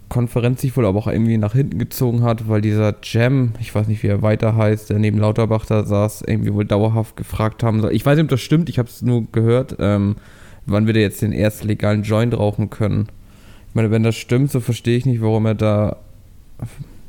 Konferenz 0.09 0.61
sich 0.61 0.77
wohl 0.77 0.87
aber 0.87 0.99
auch 0.99 1.09
irgendwie 1.09 1.37
nach 1.37 1.55
hinten 1.55 1.79
gezogen 1.79 2.23
hat, 2.23 2.49
weil 2.49 2.61
dieser 2.61 2.95
Jam, 3.03 3.53
ich 3.61 3.75
weiß 3.75 3.89
nicht, 3.89 4.03
wie 4.03 4.09
er 4.09 4.23
weiter 4.23 4.57
heißt, 4.57 4.91
der 4.91 4.99
neben 4.99 5.19
Lauterbach 5.19 5.67
da 5.67 5.85
saß, 5.85 6.23
irgendwie 6.27 6.55
wohl 6.55 6.65
dauerhaft 6.65 7.17
gefragt 7.17 7.63
haben 7.63 7.81
soll. 7.81 7.93
Ich 7.93 8.07
weiß 8.07 8.17
nicht, 8.17 8.25
ob 8.25 8.31
das 8.31 8.41
stimmt, 8.41 8.69
ich 8.69 8.79
habe 8.79 8.89
es 8.89 9.03
nur 9.03 9.25
gehört, 9.33 9.77
ähm, 9.81 10.17
wann 10.67 10.87
wir 10.87 10.95
da 10.95 11.01
jetzt 11.01 11.23
den 11.23 11.33
ersten 11.33 11.67
legalen 11.67 12.03
Joint 12.05 12.39
rauchen 12.39 12.71
können. 12.71 13.09
Ich 13.69 13.75
meine, 13.75 13.91
wenn 13.91 14.05
das 14.05 14.17
stimmt, 14.17 14.53
so 14.53 14.61
verstehe 14.61 14.97
ich 14.97 15.07
nicht, 15.07 15.21
warum 15.21 15.45
er 15.47 15.55
da, 15.55 15.97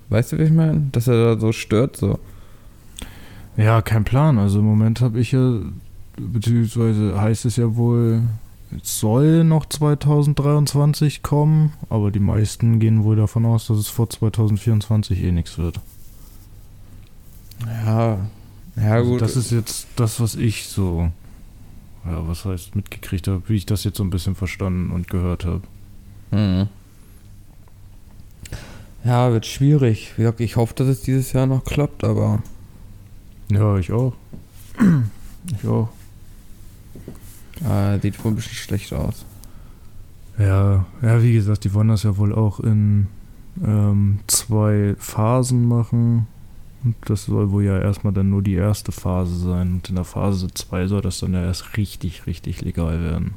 weißt 0.09 0.31
du, 0.31 0.39
wie 0.39 0.43
ich 0.43 0.51
meine? 0.51 0.87
Dass 0.91 1.07
er 1.07 1.35
da 1.35 1.39
so 1.39 1.51
stört, 1.51 1.97
so. 1.97 2.19
ja, 3.57 3.81
kein 3.83 4.05
Plan. 4.05 4.39
Also 4.39 4.59
im 4.59 4.65
Moment 4.65 5.01
habe 5.01 5.19
ich 5.19 5.33
ja, 5.33 5.59
beziehungsweise 6.17 7.21
heißt 7.21 7.45
es 7.45 7.57
ja 7.57 7.75
wohl, 7.75 8.23
es 8.75 8.99
soll 8.99 9.43
noch 9.43 9.65
2023 9.65 11.23
kommen, 11.23 11.73
aber 11.89 12.11
die 12.11 12.19
meisten 12.19 12.79
gehen 12.79 13.03
wohl 13.03 13.15
davon 13.15 13.45
aus, 13.45 13.67
dass 13.67 13.77
es 13.77 13.87
vor 13.87 14.09
2024 14.09 15.23
eh 15.23 15.31
nichts 15.31 15.57
wird. 15.57 15.79
Ja, 17.65 18.19
ja 18.75 18.91
Also 18.93 19.11
gut. 19.11 19.21
das 19.21 19.35
ist 19.35 19.51
jetzt 19.51 19.87
das, 19.95 20.19
was 20.19 20.35
ich 20.35 20.65
so, 20.67 21.11
ja, 22.05 22.27
was 22.27 22.45
heißt 22.45 22.75
mitgekriegt 22.75 23.27
habe, 23.27 23.41
wie 23.47 23.55
ich 23.55 23.65
das 23.65 23.83
jetzt 23.83 23.97
so 23.97 24.03
ein 24.03 24.09
bisschen 24.09 24.35
verstanden 24.35 24.91
und 24.91 25.09
gehört 25.09 25.45
habe. 25.45 25.61
Mhm. 26.31 26.67
Ja, 29.03 29.31
wird 29.31 29.45
schwierig. 29.45 30.13
Ich 30.39 30.55
hoffe, 30.57 30.73
dass 30.75 30.87
es 30.87 31.01
dieses 31.01 31.31
Jahr 31.31 31.45
noch 31.45 31.63
klappt, 31.63 32.03
aber 32.03 32.43
Ja, 33.49 33.77
ich 33.77 33.91
auch. 33.93 34.13
Ich 35.57 35.67
auch. 35.67 35.87
Äh, 37.63 37.99
sieht 37.99 38.23
wohl 38.23 38.31
ein 38.31 38.35
bisschen 38.35 38.53
schlecht 38.55 38.93
aus. 38.93 39.25
Ja, 40.37 40.85
ja, 41.01 41.23
wie 41.23 41.33
gesagt, 41.33 41.63
die 41.63 41.73
wollen 41.73 41.87
das 41.87 42.03
ja 42.03 42.17
wohl 42.17 42.33
auch 42.33 42.59
in 42.59 43.07
ähm, 43.63 44.19
zwei 44.27 44.95
Phasen 44.99 45.67
machen. 45.67 46.27
Und 46.83 46.95
das 47.05 47.25
soll 47.25 47.51
wohl 47.51 47.63
ja 47.63 47.79
erstmal 47.79 48.13
dann 48.13 48.29
nur 48.29 48.43
die 48.43 48.53
erste 48.53 48.91
Phase 48.91 49.35
sein. 49.35 49.73
Und 49.73 49.89
in 49.89 49.95
der 49.95 50.03
Phase 50.05 50.47
2 50.53 50.87
soll 50.87 51.01
das 51.01 51.19
dann 51.19 51.33
ja 51.33 51.43
erst 51.43 51.75
richtig, 51.75 52.27
richtig 52.27 52.61
legal 52.61 53.01
werden. 53.01 53.33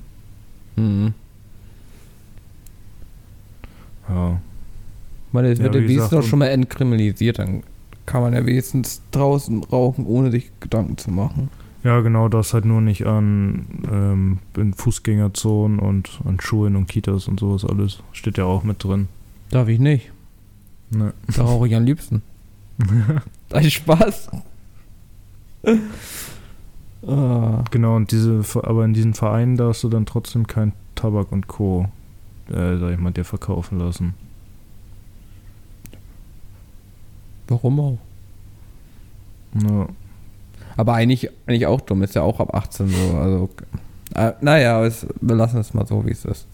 Mhm. 0.76 1.14
Ja. 4.08 4.40
Ich 5.28 5.32
meine, 5.32 5.48
es 5.52 5.58
Ja, 5.58 5.64
wird 5.64 5.74
ja 5.76 5.80
wenigstens 5.82 6.10
doch 6.10 6.22
schon 6.22 6.40
mal 6.40 6.48
entkriminalisiert. 6.48 7.38
Dann 7.38 7.62
kann 8.06 8.22
man 8.22 8.34
ja 8.34 8.44
wenigstens 8.44 9.00
draußen 9.10 9.64
rauchen, 9.64 10.04
ohne 10.06 10.30
sich 10.30 10.50
Gedanken 10.60 10.98
zu 10.98 11.10
machen. 11.10 11.48
Ja, 11.82 12.00
genau, 12.00 12.28
das 12.28 12.52
halt 12.52 12.66
nur 12.66 12.80
nicht 12.80 13.06
an 13.06 13.66
ähm, 13.90 14.38
in 14.56 14.74
Fußgängerzonen 14.74 15.78
und 15.78 16.20
an 16.26 16.38
Schulen 16.40 16.76
und 16.76 16.88
Kitas 16.88 17.26
und 17.26 17.40
sowas 17.40 17.64
alles. 17.64 18.02
Steht 18.12 18.36
ja 18.36 18.44
auch 18.44 18.64
mit 18.64 18.84
drin. 18.84 19.08
Darf 19.50 19.68
ich 19.68 19.78
nicht. 19.78 20.12
Ne. 20.90 21.14
Da 21.36 21.44
rauche 21.44 21.68
ich 21.68 21.74
am 21.74 21.84
liebsten. 21.84 22.22
Ein 23.52 23.70
Spaß. 23.70 24.30
ah. 27.06 27.64
Genau, 27.70 27.96
und 27.96 28.12
diese, 28.12 28.42
aber 28.62 28.84
in 28.84 28.92
diesen 28.92 29.14
Vereinen 29.14 29.56
darfst 29.56 29.82
du 29.82 29.88
dann 29.88 30.06
trotzdem 30.06 30.46
kein 30.46 30.72
Tabak 30.94 31.32
und 31.32 31.48
Co. 31.48 31.88
Äh, 32.48 32.78
sag 32.78 32.92
ich 32.92 32.98
mal, 32.98 33.12
dir 33.12 33.24
verkaufen 33.24 33.78
lassen. 33.78 34.14
Warum 37.48 37.80
auch? 37.80 37.98
Ja. 39.54 39.88
Aber 40.76 40.94
eigentlich, 40.94 41.30
eigentlich 41.46 41.66
auch 41.66 41.80
dumm. 41.80 42.02
Ist 42.02 42.14
ja 42.14 42.22
auch 42.22 42.40
ab 42.40 42.54
18 42.54 42.88
so. 42.88 43.16
Also, 43.16 43.50
äh, 44.14 44.32
naja, 44.40 44.84
es, 44.84 45.06
wir 45.20 45.36
lassen 45.36 45.58
es 45.58 45.74
mal 45.74 45.86
so, 45.86 46.04
wie 46.06 46.12
es 46.12 46.24
ist. 46.24 46.46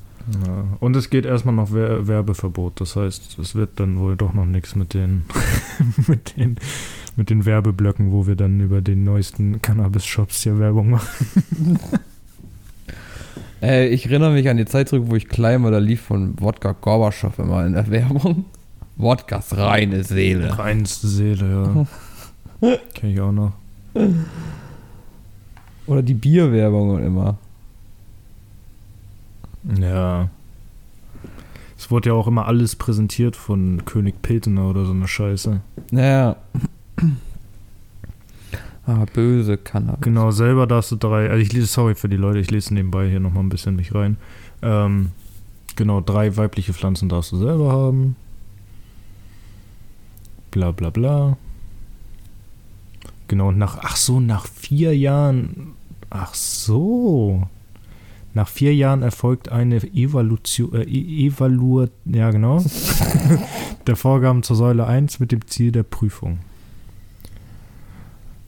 Ja. 0.44 0.64
Und 0.80 0.96
es 0.96 1.08
geht 1.08 1.24
erstmal 1.24 1.54
noch 1.54 1.72
Wer 1.72 2.06
Werbeverbot. 2.08 2.80
Das 2.80 2.96
heißt, 2.96 3.38
es 3.38 3.54
wird 3.54 3.78
dann 3.78 3.98
wohl 3.98 4.16
doch 4.16 4.32
noch 4.32 4.46
nichts 4.46 4.74
mit 4.74 4.94
den, 4.94 5.24
mit 6.08 6.36
den 6.36 6.56
mit 7.16 7.30
den 7.30 7.46
Werbeblöcken, 7.46 8.12
wo 8.12 8.26
wir 8.26 8.36
dann 8.36 8.60
über 8.60 8.82
den 8.82 9.04
neuesten 9.04 9.60
Cannabis-Shops 9.62 10.42
hier 10.42 10.58
Werbung 10.58 10.90
machen. 10.90 11.78
Äh, 13.62 13.88
ich 13.88 14.04
erinnere 14.04 14.32
mich 14.32 14.50
an 14.50 14.58
die 14.58 14.66
Zeit 14.66 14.90
zurück, 14.90 15.04
wo 15.06 15.16
ich 15.16 15.28
klein 15.28 15.64
war, 15.64 15.70
da 15.70 15.78
lief 15.78 16.02
von 16.02 16.38
Wodka 16.38 16.72
Gorbatschow 16.72 17.38
immer 17.38 17.64
in 17.64 17.72
der 17.72 17.90
Werbung. 17.90 18.44
Wodkas 18.96 19.56
reine 19.56 20.04
Seele. 20.04 20.58
Reinste 20.58 21.08
Seele, 21.08 21.86
ja. 22.60 22.76
Kenn 22.94 23.10
ich 23.10 23.20
auch 23.20 23.32
noch. 23.32 23.54
Oder 25.86 26.02
die 26.02 26.14
Bierwerbung 26.14 26.98
immer. 27.02 27.38
Ja. 29.80 30.28
Es 31.78 31.90
wurde 31.90 32.10
ja 32.10 32.14
auch 32.14 32.26
immer 32.26 32.46
alles 32.46 32.76
präsentiert 32.76 33.36
von 33.36 33.84
König 33.84 34.22
Petener 34.22 34.68
oder 34.70 34.84
so 34.84 34.92
eine 34.92 35.06
Scheiße. 35.06 35.60
Naja. 35.90 36.36
Ah, 38.86 39.04
böse 39.12 39.56
Cannabis. 39.56 40.00
Genau, 40.00 40.30
selber 40.30 40.66
darfst 40.66 40.92
du 40.92 40.96
drei, 40.96 41.28
also 41.28 41.42
ich 41.42 41.52
lese, 41.52 41.66
sorry 41.66 41.96
für 41.96 42.08
die 42.08 42.16
Leute, 42.16 42.38
ich 42.38 42.50
lese 42.50 42.72
nebenbei 42.72 43.08
hier 43.08 43.18
nochmal 43.18 43.42
ein 43.42 43.48
bisschen 43.48 43.74
nicht 43.76 43.94
rein. 43.94 44.16
Ähm, 44.62 45.10
genau, 45.74 46.00
drei 46.00 46.36
weibliche 46.36 46.72
Pflanzen 46.72 47.08
darfst 47.08 47.32
du 47.32 47.36
selber 47.36 47.72
haben. 47.72 48.14
Bla 50.52 50.70
bla 50.70 50.90
bla. 50.90 51.36
Genau, 53.28 53.50
nach, 53.50 53.78
ach 53.82 53.96
so, 53.96 54.20
nach 54.20 54.46
vier 54.46 54.96
Jahren, 54.96 55.72
ach 56.10 56.34
so. 56.34 57.48
Nach 58.34 58.48
vier 58.48 58.74
Jahren 58.74 59.02
erfolgt 59.02 59.48
eine 59.48 59.76
Evaluation, 59.76 60.74
äh, 60.74 60.82
E- 60.84 61.26
Evaluat, 61.26 61.90
ja 62.04 62.30
genau, 62.30 62.62
der 63.86 63.96
Vorgaben 63.96 64.42
zur 64.42 64.56
Säule 64.56 64.86
1 64.86 65.20
mit 65.20 65.32
dem 65.32 65.46
Ziel 65.46 65.72
der 65.72 65.84
Prüfung. 65.84 66.38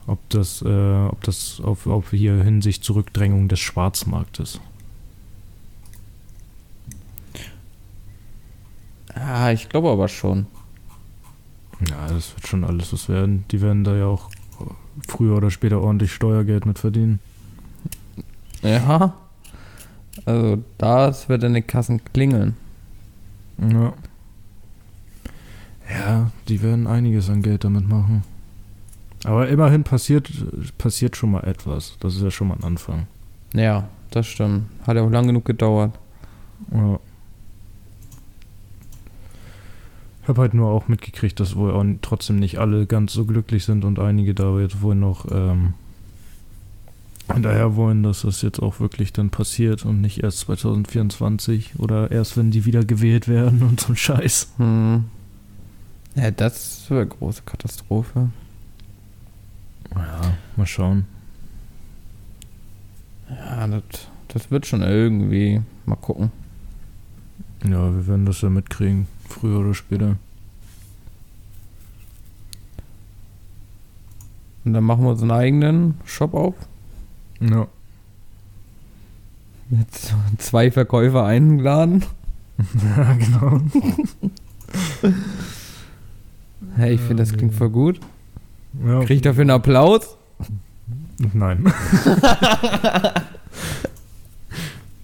Ob 0.05 0.19
das, 0.29 0.61
äh, 0.61 1.05
ob 1.07 1.23
das 1.23 1.59
auf, 1.63 1.85
auf 1.87 2.11
hier 2.11 2.41
Hinsicht 2.43 2.83
Zurückdrängung 2.83 3.47
des 3.47 3.59
Schwarzmarktes. 3.59 4.59
Ah, 9.13 9.51
ich 9.51 9.69
glaube 9.69 9.89
aber 9.89 10.07
schon. 10.07 10.47
Ja, 11.89 12.07
das 12.07 12.33
wird 12.35 12.47
schon 12.47 12.63
alles 12.63 12.91
was 12.93 13.09
werden. 13.09 13.45
Die 13.51 13.61
werden 13.61 13.83
da 13.83 13.95
ja 13.95 14.05
auch 14.05 14.28
früher 15.07 15.37
oder 15.37 15.51
später 15.51 15.81
ordentlich 15.81 16.13
Steuergeld 16.13 16.65
mit 16.65 16.79
verdienen. 16.79 17.19
Ja. 18.61 19.13
Also, 20.25 20.63
das 20.77 21.29
wird 21.29 21.43
in 21.43 21.53
den 21.53 21.65
Kassen 21.65 22.01
klingeln. 22.13 22.55
Ja. 23.57 23.93
Ja, 25.89 26.31
die 26.47 26.61
werden 26.61 26.87
einiges 26.87 27.29
an 27.29 27.41
Geld 27.41 27.63
damit 27.63 27.87
machen. 27.87 28.23
Aber 29.23 29.49
immerhin 29.49 29.83
passiert, 29.83 30.31
passiert 30.77 31.17
schon 31.17 31.31
mal 31.31 31.43
etwas. 31.43 31.97
Das 31.99 32.15
ist 32.15 32.21
ja 32.21 32.31
schon 32.31 32.49
mal 32.49 32.55
ein 32.55 32.63
Anfang. 32.63 33.07
Ja, 33.53 33.89
das 34.11 34.27
stimmt. 34.27 34.65
Hat 34.85 34.95
ja 34.95 35.03
auch 35.03 35.09
lang 35.09 35.27
genug 35.27 35.45
gedauert. 35.45 35.97
Ja. 36.71 36.99
Ich 40.18 40.18
habe 40.29 40.41
halt 40.41 40.53
nur 40.53 40.69
auch 40.69 40.87
mitgekriegt, 40.87 41.39
dass 41.39 41.55
wohl 41.55 41.71
auch 41.71 41.83
trotzdem 42.01 42.37
nicht 42.37 42.59
alle 42.59 42.85
ganz 42.85 43.11
so 43.11 43.25
glücklich 43.25 43.65
sind 43.65 43.83
und 43.83 43.99
einige 43.99 44.33
da 44.33 44.57
jetzt 44.59 44.81
wohl 44.81 44.95
noch 44.95 45.25
ähm, 45.31 45.73
hinterher 47.33 47.75
wollen, 47.75 48.03
dass 48.03 48.21
das 48.21 48.41
jetzt 48.41 48.59
auch 48.59 48.79
wirklich 48.79 49.11
dann 49.11 49.29
passiert 49.29 49.85
und 49.85 50.01
nicht 50.01 50.23
erst 50.23 50.39
2024 50.39 51.79
oder 51.79 52.11
erst 52.11 52.37
wenn 52.37 52.51
die 52.51 52.65
wieder 52.65 52.85
gewählt 52.85 53.27
werden 53.27 53.61
und 53.63 53.79
so 53.79 53.93
ein 53.93 53.97
Scheiß. 53.97 54.53
Hm. 54.57 55.05
Ja, 56.15 56.31
das 56.31 56.89
wäre 56.89 57.01
eine 57.01 57.09
große 57.09 57.43
Katastrophe. 57.45 58.29
Ja, 59.95 60.21
mal 60.55 60.65
schauen. 60.65 61.05
Ja, 63.29 63.67
das, 63.67 63.83
das 64.29 64.51
wird 64.51 64.65
schon 64.65 64.81
irgendwie. 64.81 65.61
Mal 65.85 65.95
gucken. 65.95 66.31
Ja, 67.63 67.93
wir 67.93 68.07
werden 68.07 68.25
das 68.25 68.41
ja 68.41 68.49
mitkriegen, 68.49 69.07
früher 69.29 69.59
oder 69.59 69.73
später. 69.73 70.17
Und 74.65 74.73
dann 74.73 74.83
machen 74.83 75.03
wir 75.03 75.11
unseren 75.11 75.31
eigenen 75.31 75.95
Shop 76.05 76.33
auf. 76.33 76.55
Ja. 77.39 77.67
Mit 79.69 79.87
zwei 80.39 80.71
Verkäufer 80.71 81.25
eingeladen. 81.25 82.03
ja, 82.97 83.13
genau. 83.13 83.61
Hey, 86.75 86.95
ich 86.95 87.01
finde, 87.01 87.23
das 87.23 87.33
klingt 87.33 87.53
voll 87.53 87.69
gut. 87.69 87.99
Ja, 88.85 88.99
Krieg 88.99 89.17
ich 89.17 89.21
dafür 89.21 89.41
einen 89.41 89.51
Applaus? 89.51 90.17
Nein. 91.33 91.65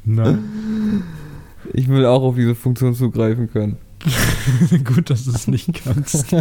Nein. 0.06 1.04
Ich 1.74 1.88
will 1.88 2.06
auch 2.06 2.22
auf 2.22 2.36
diese 2.36 2.56
Funktion 2.56 2.94
zugreifen 2.94 3.52
können. 3.52 3.78
Gut, 4.84 5.10
dass 5.10 5.26
du 5.26 5.32
es 5.32 5.48
nicht 5.48 5.74
kannst. 5.74 6.34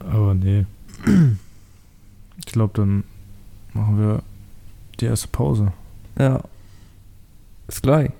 Aber 0.00 0.34
nee. 0.34 0.66
Ich 2.38 2.46
glaube, 2.46 2.72
dann 2.74 3.04
machen 3.72 3.98
wir 3.98 4.22
die 5.00 5.06
erste 5.06 5.28
Pause. 5.28 5.72
Ja. 6.18 6.42
Bis 7.66 7.82
gleich. 7.82 8.10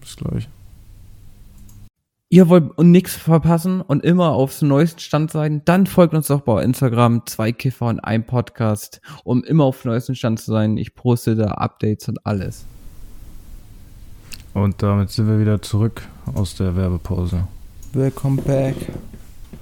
Bis 0.00 0.16
gleich. 0.16 0.48
Ihr 2.32 2.48
wollt 2.48 2.78
nichts 2.78 3.14
verpassen 3.14 3.82
und 3.82 4.04
immer 4.04 4.30
aufs 4.30 4.62
neuesten 4.62 5.00
Stand 5.00 5.30
sein, 5.30 5.60
dann 5.66 5.86
folgt 5.86 6.14
uns 6.14 6.28
doch 6.28 6.40
bei 6.40 6.62
Instagram, 6.62 7.26
zwei 7.26 7.52
Kiffer 7.52 7.88
und 7.88 8.00
ein 8.00 8.24
Podcast, 8.24 9.02
um 9.24 9.44
immer 9.44 9.64
auf 9.64 9.82
dem 9.82 9.90
neuesten 9.90 10.14
Stand 10.14 10.40
zu 10.40 10.50
sein. 10.50 10.78
Ich 10.78 10.94
poste 10.94 11.36
da 11.36 11.48
Updates 11.48 12.08
und 12.08 12.24
alles. 12.24 12.64
Und 14.54 14.82
damit 14.82 15.10
sind 15.10 15.26
wir 15.28 15.40
wieder 15.40 15.62
zurück 15.62 16.02
aus 16.34 16.54
der 16.56 16.76
Werbepause. 16.76 17.44
Welcome 17.92 18.42
back. 18.42 18.74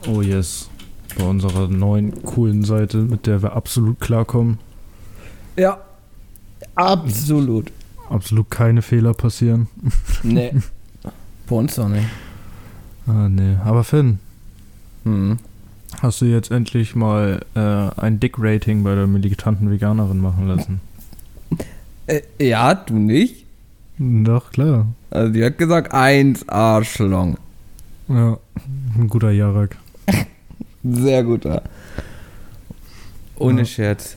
Oh 0.09 0.21
yes. 0.23 0.69
Bei 1.19 1.25
unserer 1.25 1.69
neuen, 1.69 2.23
coolen 2.23 2.65
Seite, 2.65 2.99
mit 2.99 3.27
der 3.27 3.43
wir 3.43 3.53
absolut 3.55 4.01
klarkommen. 4.01 4.59
Ja. 5.57 5.79
Absolut. 6.75 7.71
Absolut 8.09 8.51
keine 8.51 8.83
Fehler 8.83 9.15
passieren. 9.15 9.69
Nee. 10.23 10.53
Bei 11.49 11.57
uns 11.57 11.75
doch 11.77 11.89
nicht. 11.89 12.07
Ah, 13.07 13.29
nee. 13.29 13.57
Aber 13.65 13.83
Finn, 13.85 14.19
Hm. 15.05 15.39
hast 16.03 16.21
du 16.21 16.27
jetzt 16.27 16.51
endlich 16.51 16.95
mal 16.95 17.41
äh, 17.55 17.61
ein 18.01 18.21
Dick-Rating 18.21 18.85
bei 18.85 18.95
der 18.95 19.07
militanten 19.07 19.71
Veganerin 19.71 20.19
machen 20.21 20.47
lassen? 20.47 20.81
Äh, 22.07 22.21
ja, 22.39 22.75
du 22.75 22.95
nicht? 22.95 23.47
Doch, 24.03 24.51
klar. 24.51 24.87
Also 25.11 25.31
die 25.31 25.45
hat 25.45 25.59
gesagt, 25.59 25.93
eins 25.93 26.49
Arschlong. 26.49 27.37
Ja, 28.09 28.39
ein 28.99 29.09
guter 29.09 29.31
Jarak. 29.31 29.77
Sehr 30.83 31.23
guter. 31.23 31.63
Ohne 33.37 33.61
Ja. 33.61 33.65
Scherz. 33.67 34.17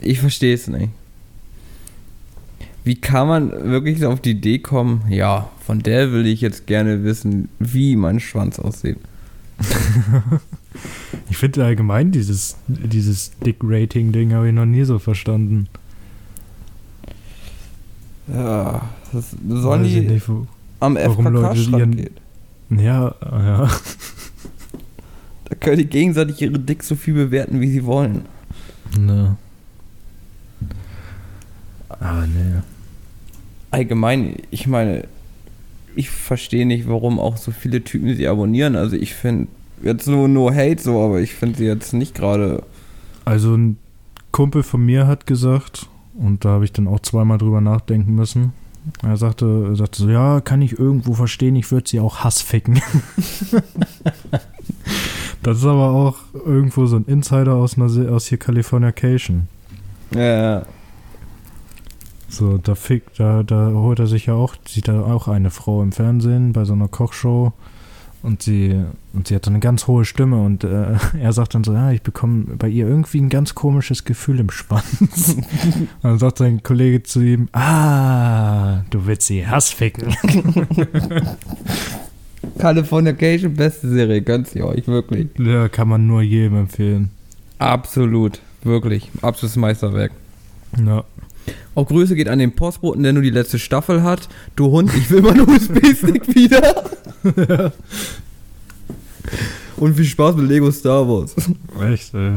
Ich 0.00 0.20
verstehe 0.20 0.54
es 0.54 0.68
nicht. 0.68 0.90
Wie 2.84 2.94
kann 2.94 3.26
man 3.26 3.50
wirklich 3.50 4.04
auf 4.06 4.20
die 4.20 4.30
Idee 4.30 4.60
kommen, 4.60 5.02
ja, 5.08 5.50
von 5.60 5.80
der 5.80 6.12
will 6.12 6.26
ich 6.26 6.40
jetzt 6.40 6.66
gerne 6.68 7.02
wissen, 7.02 7.48
wie 7.58 7.96
mein 7.96 8.20
Schwanz 8.20 8.58
aussieht. 8.58 8.98
Ich 11.28 11.36
finde 11.36 11.64
allgemein 11.64 12.12
dieses, 12.12 12.56
dieses 12.68 13.32
Dick-Rating-Ding 13.44 14.32
habe 14.34 14.48
ich 14.48 14.54
noch 14.54 14.66
nie 14.66 14.84
so 14.84 15.00
verstanden. 15.00 15.66
Ja, 18.32 18.88
das 19.12 19.34
sollen 19.48 19.84
die 19.84 20.00
nicht, 20.00 20.28
wo, 20.28 20.46
am 20.80 20.96
FKK-Strand 20.96 21.96
gehen. 21.96 22.10
ja, 22.70 23.14
ja. 23.22 23.70
Da 25.44 25.56
können 25.56 25.78
die 25.78 25.86
gegenseitig 25.86 26.40
ihre 26.42 26.58
Dick 26.58 26.84
so 26.84 26.94
viel 26.94 27.14
bewerten, 27.14 27.60
wie 27.60 27.70
sie 27.70 27.84
wollen. 27.84 28.22
Ne. 28.98 29.36
Aber 31.88 32.26
nee. 32.26 32.60
Allgemein, 33.72 34.36
ich 34.50 34.66
meine, 34.68 35.04
ich 35.96 36.10
verstehe 36.10 36.66
nicht, 36.66 36.88
warum 36.88 37.18
auch 37.18 37.36
so 37.36 37.50
viele 37.50 37.82
Typen 37.82 38.14
sie 38.14 38.28
abonnieren. 38.28 38.76
Also 38.76 38.96
ich 38.96 39.14
finde, 39.14 39.48
jetzt 39.82 40.06
nur 40.06 40.28
no 40.28 40.50
hate 40.50 40.80
so, 40.80 41.02
aber 41.04 41.20
ich 41.20 41.34
finde 41.34 41.58
sie 41.58 41.66
jetzt 41.66 41.92
nicht 41.92 42.14
gerade. 42.14 42.62
Also 43.24 43.54
ein 43.56 43.76
Kumpel 44.32 44.62
von 44.62 44.84
mir 44.84 45.06
hat 45.06 45.26
gesagt, 45.26 45.88
und 46.20 46.44
da 46.44 46.50
habe 46.50 46.64
ich 46.64 46.72
dann 46.72 46.86
auch 46.86 47.00
zweimal 47.00 47.38
drüber 47.38 47.60
nachdenken 47.60 48.14
müssen. 48.14 48.52
Er 49.02 49.16
sagte, 49.16 49.68
er 49.70 49.76
sagte 49.76 50.02
so, 50.02 50.08
ja, 50.08 50.40
kann 50.40 50.62
ich 50.62 50.78
irgendwo 50.78 51.14
verstehen, 51.14 51.56
ich 51.56 51.70
würde 51.70 51.88
sie 51.88 52.00
auch 52.00 52.20
Hass 52.20 52.40
ficken. 52.40 52.80
das 55.42 55.58
ist 55.58 55.64
aber 55.64 55.90
auch 55.90 56.16
irgendwo 56.32 56.86
so 56.86 56.96
ein 56.96 57.04
Insider 57.04 57.54
aus, 57.54 57.76
einer, 57.76 58.12
aus 58.12 58.26
hier 58.26 58.38
Californication. 58.38 59.48
Ja, 60.14 60.62
So, 62.28 62.58
da 62.58 62.74
fickt, 62.74 63.18
da, 63.18 63.42
da 63.42 63.70
holt 63.72 63.98
er 63.98 64.06
sich 64.06 64.26
ja 64.26 64.34
auch, 64.34 64.54
sieht 64.66 64.88
er 64.88 65.06
auch 65.06 65.28
eine 65.28 65.50
Frau 65.50 65.82
im 65.82 65.92
Fernsehen 65.92 66.52
bei 66.52 66.64
so 66.64 66.72
einer 66.72 66.88
Kochshow 66.88 67.52
Und 68.22 68.42
sie, 68.42 68.78
und 69.14 69.28
sie 69.28 69.34
hat 69.34 69.46
so 69.46 69.50
eine 69.50 69.60
ganz 69.60 69.86
hohe 69.86 70.04
Stimme 70.04 70.42
und 70.42 70.62
äh, 70.64 70.96
er 71.20 71.32
sagt 71.32 71.54
dann 71.54 71.64
so, 71.64 71.72
ja, 71.72 71.90
ich 71.90 72.02
bekomme 72.02 72.44
bei 72.56 72.68
ihr 72.68 72.86
irgendwie 72.86 73.18
ein 73.20 73.30
ganz 73.30 73.54
komisches 73.54 74.04
Gefühl 74.04 74.40
im 74.40 74.50
Schwanz. 74.50 74.84
und 75.00 75.46
dann 76.02 76.18
sagt 76.18 76.38
sein 76.38 76.62
Kollege 76.62 77.02
zu 77.02 77.20
ihm, 77.22 77.48
ah, 77.52 78.82
du 78.90 79.06
willst 79.06 79.26
sie 79.26 79.46
Hassficken. 79.46 80.14
Californication, 82.58 83.54
beste 83.54 83.88
Serie, 83.88 84.20
gönnt 84.20 84.54
ihr 84.54 84.66
euch, 84.66 84.86
wirklich. 84.86 85.28
ja, 85.38 85.68
kann 85.68 85.88
man 85.88 86.06
nur 86.06 86.20
jedem 86.20 86.58
empfehlen. 86.58 87.10
Absolut, 87.58 88.40
wirklich. 88.62 89.10
Absolutes 89.22 89.56
Meisterwerk. 89.56 90.12
Ja. 90.84 91.04
Auch 91.74 91.86
Grüße 91.86 92.14
geht 92.14 92.28
an 92.28 92.38
den 92.38 92.52
Postboten, 92.52 93.02
der 93.02 93.12
nur 93.12 93.22
die 93.22 93.30
letzte 93.30 93.58
Staffel 93.58 94.02
hat. 94.02 94.28
Du 94.56 94.70
Hund, 94.70 94.92
ich 94.94 95.10
will 95.10 95.22
meinen 95.22 95.48
USB-Stick 95.48 96.34
wieder. 96.34 96.84
Und 99.76 99.94
viel 99.94 100.04
Spaß 100.04 100.36
mit 100.36 100.48
Lego 100.48 100.70
Star 100.70 101.08
Wars. 101.08 101.34
Echt, 101.80 102.14
ey. 102.14 102.32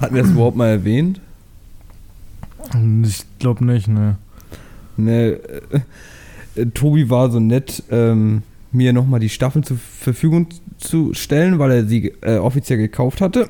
Hatten 0.00 0.14
wir 0.14 0.22
das 0.22 0.30
überhaupt 0.30 0.56
mal 0.56 0.68
erwähnt? 0.68 1.20
Ich 3.04 3.24
glaube 3.38 3.64
nicht, 3.64 3.88
ne. 3.88 4.16
Ne, 4.96 5.38
äh, 6.54 6.66
Tobi 6.74 7.08
war 7.08 7.30
so 7.30 7.40
nett, 7.40 7.82
ähm, 7.90 8.42
mir 8.72 8.92
nochmal 8.92 9.20
die 9.20 9.28
Staffeln 9.28 9.64
zur 9.64 9.78
Verfügung 9.78 10.48
zu 10.78 11.14
stellen, 11.14 11.58
weil 11.58 11.70
er 11.70 11.86
sie 11.86 12.12
äh, 12.20 12.38
offiziell 12.38 12.78
gekauft 12.78 13.20
hatte. 13.20 13.48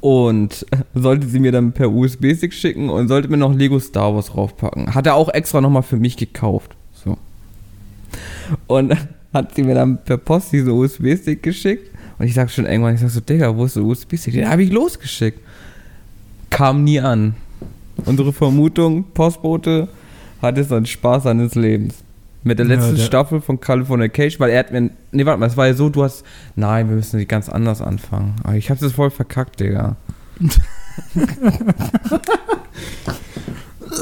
Und 0.00 0.64
sollte 0.94 1.26
sie 1.26 1.40
mir 1.40 1.52
dann 1.52 1.72
per 1.72 1.90
USB-Stick 1.90 2.54
schicken 2.54 2.88
und 2.88 3.08
sollte 3.08 3.28
mir 3.28 3.36
noch 3.36 3.54
Lego 3.54 3.78
Star 3.78 4.14
Wars 4.14 4.26
draufpacken. 4.26 4.94
Hat 4.94 5.06
er 5.06 5.14
auch 5.14 5.28
extra 5.28 5.60
nochmal 5.60 5.82
für 5.82 5.96
mich 5.96 6.16
gekauft. 6.16 6.74
So. 6.92 7.18
Und 8.66 8.96
hat 9.32 9.54
sie 9.54 9.62
mir 9.62 9.74
dann 9.74 9.98
per 10.04 10.16
Post 10.16 10.52
diesen 10.52 10.70
USB-Stick 10.70 11.42
geschickt. 11.42 11.90
Und 12.18 12.26
ich 12.26 12.34
sag 12.34 12.50
schon 12.50 12.66
irgendwann, 12.66 12.94
ich 12.94 13.00
sag 13.00 13.10
so, 13.10 13.20
Digga, 13.20 13.56
wo 13.56 13.64
ist 13.64 13.76
der 13.76 13.82
USB-Stick? 13.84 14.34
Den 14.34 14.48
habe 14.48 14.62
ich 14.62 14.70
losgeschickt. 14.72 15.38
Kam 16.50 16.84
nie 16.84 17.00
an. 17.00 17.34
Unsere 18.06 18.32
Vermutung, 18.32 19.04
Postbote 19.14 19.88
hatte 20.42 20.64
seinen 20.64 20.86
Spaß 20.86 21.24
seines 21.24 21.54
Lebens. 21.54 21.94
Mit 22.42 22.58
der 22.58 22.66
Ja, 22.66 22.74
letzten 22.74 22.96
der- 22.96 23.04
Staffel 23.04 23.40
von 23.42 23.60
California 23.60 24.08
Cage, 24.08 24.40
weil 24.40 24.50
er 24.50 24.60
hat 24.60 24.72
mir. 24.72 24.90
Nee, 25.12 25.26
warte 25.26 25.38
mal, 25.38 25.46
es 25.46 25.56
war 25.58 25.66
ja 25.66 25.74
so, 25.74 25.90
du 25.90 26.02
hast. 26.02 26.24
Nein, 26.56 26.88
wir 26.88 26.96
müssen 26.96 27.18
die 27.18 27.26
ganz 27.26 27.48
anders 27.50 27.82
anfangen. 27.82 28.34
Aber 28.42 28.56
ich 28.56 28.70
hab's 28.70 28.80
jetzt 28.80 28.94
voll 28.94 29.10
verkackt, 29.10 29.60
Digga. 29.60 29.96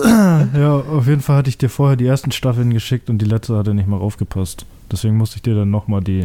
Ja, 0.04 0.76
auf 0.76 1.06
jeden 1.06 1.20
Fall 1.20 1.36
hatte 1.36 1.50
ich 1.50 1.58
dir 1.58 1.68
vorher 1.68 1.96
die 1.96 2.06
ersten 2.06 2.32
Staffeln 2.32 2.72
geschickt 2.72 3.10
und 3.10 3.18
die 3.18 3.26
letzte 3.26 3.56
hatte 3.56 3.74
nicht 3.74 3.88
mal 3.88 3.96
raufgepasst. 3.96 4.66
Deswegen 4.90 5.16
musste 5.16 5.36
ich 5.36 5.42
dir 5.42 5.54
dann 5.54 5.70
nochmal 5.70 6.00
die 6.02 6.24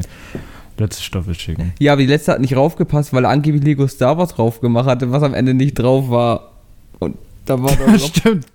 letzte 0.78 1.04
Staffel 1.04 1.34
schicken. 1.36 1.74
Ja, 1.80 1.94
aber 1.94 2.02
die 2.02 2.08
letzte 2.08 2.32
hat 2.32 2.42
nicht 2.42 2.56
raufgepasst, 2.56 3.14
weil 3.14 3.26
er 3.26 3.30
angeblich 3.32 3.64
Lego 3.64 3.88
Star 3.88 4.18
Wars 4.18 4.36
drauf 4.36 4.62
gemacht 4.62 4.86
hatte, 4.86 5.12
was 5.12 5.24
am 5.24 5.34
Ende 5.34 5.54
nicht 5.54 5.76
drauf 5.76 6.10
war. 6.10 6.52
Und 7.00 7.18
da 7.46 7.62
war 7.62 7.72
doch 7.76 7.88
noch 7.88 8.00
Stimmt. 8.00 8.46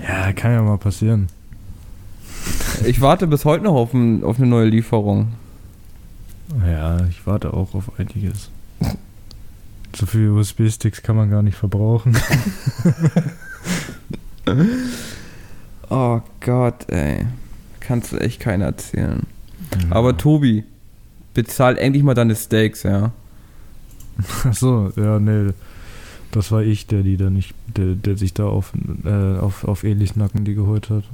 ja, 0.00 0.32
kann 0.32 0.52
ja 0.52 0.62
mal 0.62 0.78
passieren. 0.78 1.28
Ich 2.84 3.00
warte 3.00 3.26
bis 3.26 3.44
heute 3.44 3.64
noch 3.64 3.74
auf, 3.74 3.94
ein, 3.94 4.24
auf 4.24 4.38
eine 4.38 4.46
neue 4.46 4.66
Lieferung. 4.66 5.28
Ja, 6.66 7.04
ich 7.06 7.26
warte 7.26 7.54
auch 7.54 7.74
auf 7.74 7.98
einiges. 7.98 8.50
So 9.94 10.06
viele 10.06 10.32
USB-Sticks 10.32 11.02
kann 11.02 11.16
man 11.16 11.30
gar 11.30 11.42
nicht 11.42 11.56
verbrauchen. 11.56 12.16
Oh 15.94 16.22
Gott, 16.40 16.90
ey. 16.90 17.26
Kannst 17.80 18.12
du 18.12 18.16
echt 18.16 18.40
keiner 18.40 18.64
erzählen. 18.64 19.26
Aber 19.90 20.16
Tobi, 20.16 20.64
bezahl 21.34 21.76
endlich 21.76 22.02
mal 22.02 22.14
deine 22.14 22.34
Steaks, 22.34 22.82
ja. 22.82 23.12
Ach 24.44 24.54
so, 24.54 24.90
ja, 24.96 25.18
nee. 25.18 25.50
Das 26.30 26.50
war 26.50 26.62
ich, 26.62 26.86
der 26.86 27.02
die 27.02 27.18
da 27.18 27.28
nicht, 27.28 27.54
der, 27.76 27.94
der 27.94 28.16
sich 28.16 28.32
da 28.32 28.46
auf, 28.46 28.72
äh, 29.04 29.36
auf, 29.38 29.64
auf 29.64 29.84
Elis 29.84 30.16
Nacken 30.16 30.46
die 30.46 30.54
geholt 30.54 30.88
hat. 30.88 31.04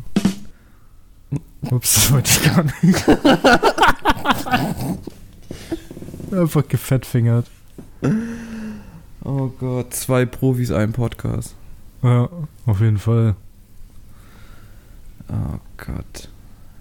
Ups, 1.63 1.95
das 1.95 2.13
wollte 2.13 2.31
ich 2.31 2.45
gar 2.45 2.63
nicht. 2.65 3.09
Einfach 6.33 6.69
gefettfingert. 6.69 7.47
Oh 9.31 9.53
Gott, 9.61 9.93
zwei 9.93 10.25
Profis, 10.25 10.73
ein 10.73 10.93
Podcast. 10.93 11.55
Ja, 12.03 12.31
auf 12.65 12.81
jeden 12.81 12.97
Fall. 12.97 13.37
Oh 15.29 15.59
Gott. 15.77 16.31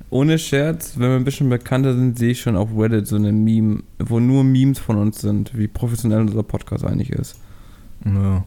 Ohne 0.09 0.39
Scherz, 0.39 0.97
wenn 0.97 1.09
wir 1.09 1.17
ein 1.17 1.25
bisschen 1.25 1.49
bekannter 1.49 1.93
sind, 1.93 2.17
sehe 2.17 2.31
ich 2.31 2.39
schon 2.39 2.55
auf 2.55 2.69
Reddit 2.73 3.05
so 3.05 3.17
eine 3.17 3.33
Meme, 3.33 3.83
wo 3.99 4.21
nur 4.21 4.45
Memes 4.45 4.79
von 4.79 4.95
uns 4.95 5.19
sind, 5.19 5.57
wie 5.57 5.67
professionell 5.67 6.21
unser 6.21 6.41
Podcast 6.41 6.85
eigentlich 6.85 7.09
ist. 7.09 7.37
Ja. 8.05 8.45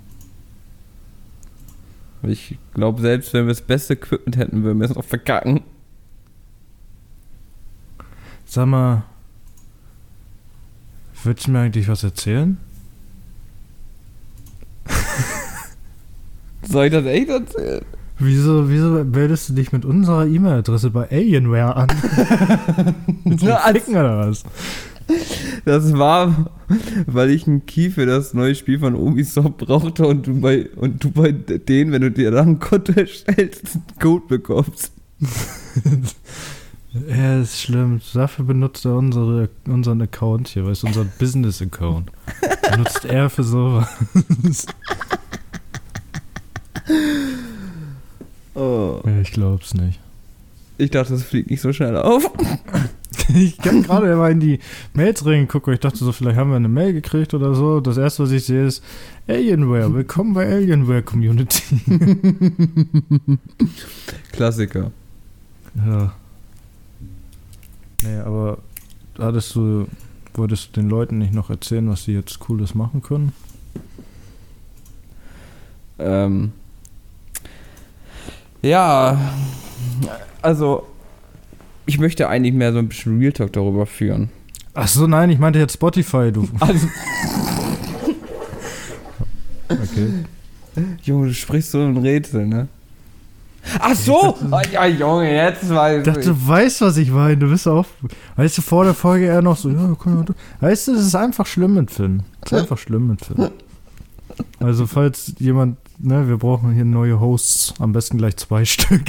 Ich 2.22 2.56
glaube, 2.72 3.02
selbst 3.02 3.34
wenn 3.34 3.44
wir 3.44 3.52
das 3.52 3.60
beste 3.60 3.92
Equipment 3.92 4.38
hätten, 4.38 4.62
würden 4.62 4.78
wir 4.78 4.88
es 4.88 4.94
noch 4.94 5.04
verkacken. 5.04 5.60
Sag 8.46 8.66
mal, 8.66 9.02
willst 11.22 11.46
du 11.46 11.50
mir 11.50 11.58
eigentlich 11.58 11.88
was 11.88 12.02
erzählen? 12.02 12.56
Soll 16.70 16.86
ich 16.86 16.92
das 16.92 17.04
echt 17.06 17.28
erzählen? 17.28 17.84
Wieso, 18.18 18.68
wieso 18.68 19.02
meldest 19.04 19.48
du 19.48 19.54
dich 19.54 19.72
mit 19.72 19.84
unserer 19.84 20.26
E-Mail-Adresse 20.26 20.90
bei 20.90 21.10
Alienware 21.10 21.74
an? 21.76 21.88
Als- 23.40 23.72
ficken 23.72 23.94
oder 23.96 24.28
was? 24.28 24.42
Das 25.64 25.92
war, 25.94 26.50
weil 27.06 27.30
ich 27.30 27.46
einen 27.48 27.66
Key 27.66 27.90
für 27.90 28.06
das 28.06 28.32
neue 28.34 28.54
Spiel 28.54 28.78
von 28.78 28.94
Ubisoft 28.94 29.56
brauchte 29.56 30.06
und 30.06 30.26
du 30.26 30.40
bei, 30.40 30.68
und 30.76 31.02
du 31.02 31.10
bei 31.10 31.32
denen, 31.32 31.90
wenn 31.92 32.02
du 32.02 32.10
dir 32.12 32.30
dann 32.30 32.48
ein 32.48 32.58
Konto 32.60 32.92
erstellst, 32.92 33.74
einen 33.74 33.84
Code 34.00 34.24
bekommst. 34.28 34.92
Ja, 37.08 37.40
ist 37.40 37.60
schlimm. 37.60 38.00
Dafür 38.14 38.44
benutzt 38.44 38.84
er 38.84 38.96
unsere, 38.96 39.48
unseren 39.68 40.02
Account 40.02 40.48
hier, 40.48 40.66
weißt 40.66 40.82
du, 40.82 40.86
unseren 40.88 41.12
Business-Account. 41.20 42.10
Benutzt 42.68 43.04
er 43.04 43.30
für 43.30 43.44
sowas. 43.44 43.86
Oh. 48.54 49.00
Ich 49.22 49.32
glaub's 49.32 49.74
nicht. 49.74 50.00
Ich 50.78 50.90
dachte, 50.90 51.12
das 51.12 51.22
fliegt 51.22 51.50
nicht 51.50 51.60
so 51.60 51.72
schnell 51.72 51.96
auf. 51.96 52.30
Ich 53.34 53.58
kann 53.58 53.82
gerade 53.84 54.16
mal 54.16 54.32
in 54.32 54.40
die 54.40 54.58
Mails 54.92 55.24
reingucken. 55.24 55.72
Ich 55.74 55.80
dachte 55.80 55.98
so, 55.98 56.10
vielleicht 56.10 56.36
haben 56.36 56.50
wir 56.50 56.56
eine 56.56 56.68
Mail 56.68 56.92
gekriegt 56.92 57.32
oder 57.32 57.54
so. 57.54 57.80
Das 57.80 57.96
erste, 57.96 58.24
was 58.24 58.32
ich 58.32 58.44
sehe, 58.44 58.66
ist 58.66 58.82
Alienware. 59.28 59.92
Willkommen 59.94 60.34
bei 60.34 60.48
Alienware 60.50 61.02
Community. 61.02 61.80
Klassiker. 64.32 64.90
Ja. 65.76 66.12
Nee, 68.02 68.16
aber 68.16 68.58
hattest 69.18 69.54
du, 69.54 69.86
wolltest 70.34 70.68
du 70.68 70.80
den 70.80 70.88
Leuten 70.88 71.18
nicht 71.18 71.34
noch 71.34 71.50
erzählen, 71.50 71.88
was 71.88 72.04
sie 72.04 72.14
jetzt 72.14 72.40
Cooles 72.40 72.74
machen 72.74 73.02
können? 73.02 73.32
Ähm. 75.98 76.52
Ja, 78.62 79.18
also 80.42 80.86
ich 81.86 81.98
möchte 81.98 82.28
eigentlich 82.28 82.54
mehr 82.54 82.72
so 82.72 82.78
ein 82.78 82.88
bisschen 82.88 83.18
Real 83.18 83.32
Talk 83.32 83.52
darüber 83.52 83.86
führen. 83.86 84.30
Ach 84.74 84.86
so, 84.88 85.06
nein, 85.06 85.30
ich 85.30 85.38
meinte 85.38 85.58
jetzt 85.58 85.74
Spotify, 85.74 86.30
du. 86.32 86.48
Also, 86.60 86.86
Okay. 89.70 90.24
Junge, 91.02 91.28
du 91.28 91.34
sprichst 91.34 91.70
so 91.70 91.78
ein 91.80 91.96
Rätsel, 91.96 92.46
ne? 92.46 92.68
Ach 93.78 93.94
so! 93.94 94.36
Ah, 94.50 94.62
ja, 94.72 94.86
Junge, 94.86 95.32
jetzt 95.32 95.68
weiß 95.68 95.98
Ich 95.98 96.04
dachte, 96.04 96.28
du 96.30 96.48
weißt, 96.48 96.80
was 96.80 96.96
ich 96.96 97.10
meine. 97.10 97.36
Du 97.36 97.48
bist 97.48 97.68
auch. 97.68 97.86
Weißt 98.36 98.58
du, 98.58 98.62
vor 98.62 98.84
der 98.84 98.94
Folge 98.94 99.26
eher 99.26 99.42
noch 99.42 99.56
so, 99.56 99.70
ja, 99.70 99.94
komm 99.98 100.14
mal. 100.16 100.24
Weißt 100.60 100.88
du, 100.88 100.94
das 100.94 101.02
ist 101.06 101.14
einfach 101.14 101.46
schlimm 101.46 101.74
mit 101.74 101.90
Finn. 101.90 102.22
Das 102.40 102.52
ist 102.52 102.58
einfach 102.60 102.78
schlimm 102.78 103.08
mit 103.08 103.24
Finn. 103.24 103.50
Also, 104.58 104.86
falls 104.86 105.34
jemand, 105.38 105.78
ne, 105.98 106.28
wir 106.28 106.36
brauchen 106.38 106.72
hier 106.72 106.84
neue 106.84 107.20
Hosts, 107.20 107.74
am 107.78 107.92
besten 107.92 108.18
gleich 108.18 108.36
zwei 108.36 108.64
Stück. 108.66 109.02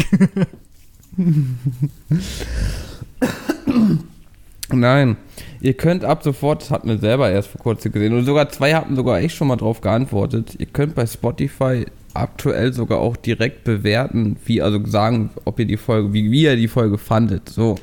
Nein, 4.74 5.18
ihr 5.60 5.74
könnt 5.74 6.06
ab 6.06 6.24
sofort, 6.24 6.62
das 6.62 6.72
hatten 6.72 6.88
wir 6.88 6.98
selber 6.98 7.30
erst 7.30 7.50
vor 7.50 7.62
kurzem 7.62 7.92
gesehen, 7.92 8.14
und 8.14 8.26
sogar 8.26 8.50
zwei 8.50 8.74
hatten 8.74 8.96
sogar 8.96 9.20
echt 9.20 9.36
schon 9.36 9.48
mal 9.48 9.58
drauf 9.58 9.82
geantwortet. 9.82 10.56
Ihr 10.58 10.68
könnt 10.68 10.96
bei 10.96 11.06
Spotify 11.06 11.86
aktuell 12.14 12.74
sogar 12.74 13.00
auch 13.00 13.18
direkt 13.18 13.64
bewerten, 13.64 14.38
wie, 14.46 14.62
also 14.62 14.86
sagen, 14.86 15.32
ob 15.46 15.60
ihr 15.60 15.66
die 15.66 15.78
Folge, 15.78 16.14
wie, 16.14 16.32
wie 16.32 16.44
ihr 16.44 16.56
die 16.56 16.68
Folge 16.68 16.98
fandet. 16.98 17.50
So. 17.50 17.76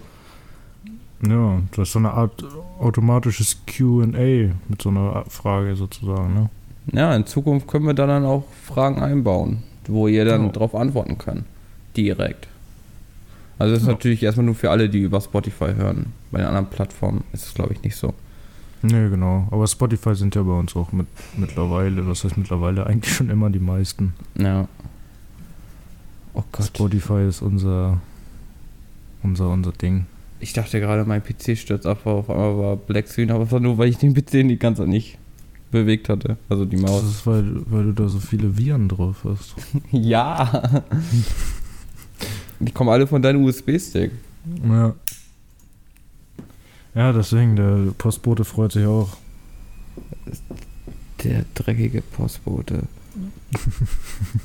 Ja, 1.26 1.60
das 1.72 1.88
ist 1.88 1.92
so 1.92 1.98
eine 1.98 2.12
Art 2.12 2.44
automatisches 2.78 3.58
QA 3.66 4.06
mit 4.68 4.82
so 4.82 4.88
einer 4.90 5.24
Frage 5.28 5.76
sozusagen, 5.76 6.34
ne? 6.34 6.50
Ja, 6.92 7.14
in 7.14 7.26
Zukunft 7.26 7.66
können 7.68 7.86
wir 7.86 7.94
da 7.94 8.06
dann 8.06 8.24
auch 8.24 8.44
Fragen 8.64 9.00
einbauen, 9.02 9.62
wo 9.86 10.08
ihr 10.08 10.24
dann 10.24 10.46
Ja. 10.46 10.52
drauf 10.52 10.74
antworten 10.74 11.18
könnt. 11.18 11.44
Direkt. 11.96 12.48
Also 13.58 13.72
das 13.74 13.82
ist 13.82 13.88
Ja. 13.88 13.92
natürlich 13.94 14.22
erstmal 14.22 14.46
nur 14.46 14.54
für 14.54 14.70
alle, 14.70 14.88
die 14.88 15.00
über 15.00 15.20
Spotify 15.20 15.74
hören. 15.76 16.12
Bei 16.30 16.38
den 16.38 16.46
anderen 16.46 16.66
Plattformen 16.66 17.24
ist 17.32 17.46
es, 17.46 17.54
glaube 17.54 17.72
ich, 17.74 17.82
nicht 17.82 17.96
so. 17.96 18.14
Nee, 18.82 19.08
genau. 19.08 19.48
Aber 19.50 19.66
Spotify 19.66 20.14
sind 20.14 20.34
ja 20.36 20.42
bei 20.44 20.52
uns 20.52 20.76
auch 20.76 20.92
mit, 20.92 21.06
mittlerweile, 21.36 22.06
was 22.06 22.22
heißt 22.22 22.36
mittlerweile, 22.36 22.86
eigentlich 22.86 23.12
schon 23.14 23.28
immer 23.28 23.50
die 23.50 23.58
meisten. 23.58 24.14
Ja. 24.38 24.68
Oh 26.34 26.44
Gott. 26.52 26.66
Spotify 26.66 27.26
ist 27.28 27.42
unser, 27.42 28.00
unser, 29.24 29.48
unser 29.50 29.72
Ding. 29.72 30.06
Ich 30.40 30.52
dachte 30.52 30.78
gerade, 30.78 31.04
mein 31.04 31.22
PC 31.22 31.56
stürzt 31.58 31.86
ab, 31.86 31.98
aber 32.04 32.14
auf 32.14 32.30
einmal 32.30 32.56
war 32.58 32.76
Black 32.76 33.08
Screen, 33.08 33.32
aber 33.32 33.44
es 33.44 33.50
war 33.50 33.58
nur, 33.58 33.76
weil 33.78 33.88
ich 33.88 33.98
den 33.98 34.14
PC 34.14 34.46
die 34.46 34.56
ganze 34.58 34.82
Zeit 34.82 34.88
nicht 34.88 35.18
bewegt 35.70 36.08
hatte. 36.08 36.36
Also 36.48 36.64
die 36.64 36.76
Das 36.80 36.90
Maus. 36.90 37.02
ist, 37.04 37.26
weil, 37.26 37.44
weil 37.70 37.84
du 37.84 37.92
da 37.92 38.08
so 38.08 38.18
viele 38.20 38.56
Viren 38.56 38.88
drauf 38.88 39.24
hast. 39.24 39.54
Ja. 39.92 40.82
Die 42.60 42.72
kommen 42.72 42.90
alle 42.90 43.06
von 43.06 43.22
deinem 43.22 43.44
USB-Stick. 43.44 44.10
Ja. 44.68 44.94
Ja, 46.94 47.12
deswegen, 47.12 47.54
der 47.56 47.92
Postbote 47.96 48.44
freut 48.44 48.72
sich 48.72 48.86
auch. 48.86 49.16
Der 51.22 51.44
dreckige 51.54 52.02
Postbote. 52.02 52.82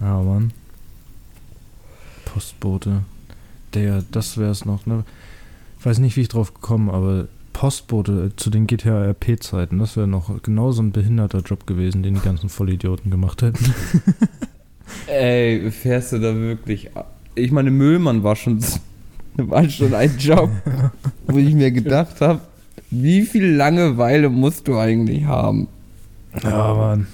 Ja, 0.00 0.20
Mann. 0.20 0.52
Postbote. 2.24 3.02
Der, 3.74 4.02
das 4.10 4.36
wär's 4.36 4.64
noch, 4.64 4.84
ne? 4.86 5.04
Ich 5.78 5.86
weiß 5.86 5.98
nicht, 5.98 6.16
wie 6.16 6.22
ich 6.22 6.28
drauf 6.28 6.54
gekommen, 6.54 6.90
aber 6.90 7.28
Postbote 7.62 8.32
zu 8.34 8.50
den 8.50 8.66
GTA-RP-Zeiten, 8.66 9.78
das 9.78 9.96
wäre 9.96 10.08
noch 10.08 10.42
genau 10.42 10.72
so 10.72 10.82
ein 10.82 10.90
behinderter 10.90 11.42
Job 11.42 11.64
gewesen, 11.64 12.02
den 12.02 12.14
die 12.14 12.20
ganzen 12.20 12.48
Vollidioten 12.48 13.08
gemacht 13.08 13.40
hätten. 13.40 13.72
Ey, 15.06 15.70
fährst 15.70 16.10
du 16.10 16.18
da 16.18 16.34
wirklich? 16.34 16.90
Ich 17.36 17.52
meine, 17.52 17.70
Müllmann 17.70 18.24
war 18.24 18.34
schon, 18.34 18.58
war 19.36 19.70
schon 19.70 19.94
ein 19.94 20.18
Job, 20.18 20.50
wo 21.28 21.38
ich 21.38 21.54
mir 21.54 21.70
gedacht 21.70 22.20
habe, 22.20 22.40
wie 22.90 23.22
viel 23.22 23.46
Langeweile 23.54 24.28
musst 24.28 24.66
du 24.66 24.76
eigentlich 24.76 25.24
haben? 25.24 25.68
Ja, 26.42 26.74
Mann. 26.74 27.06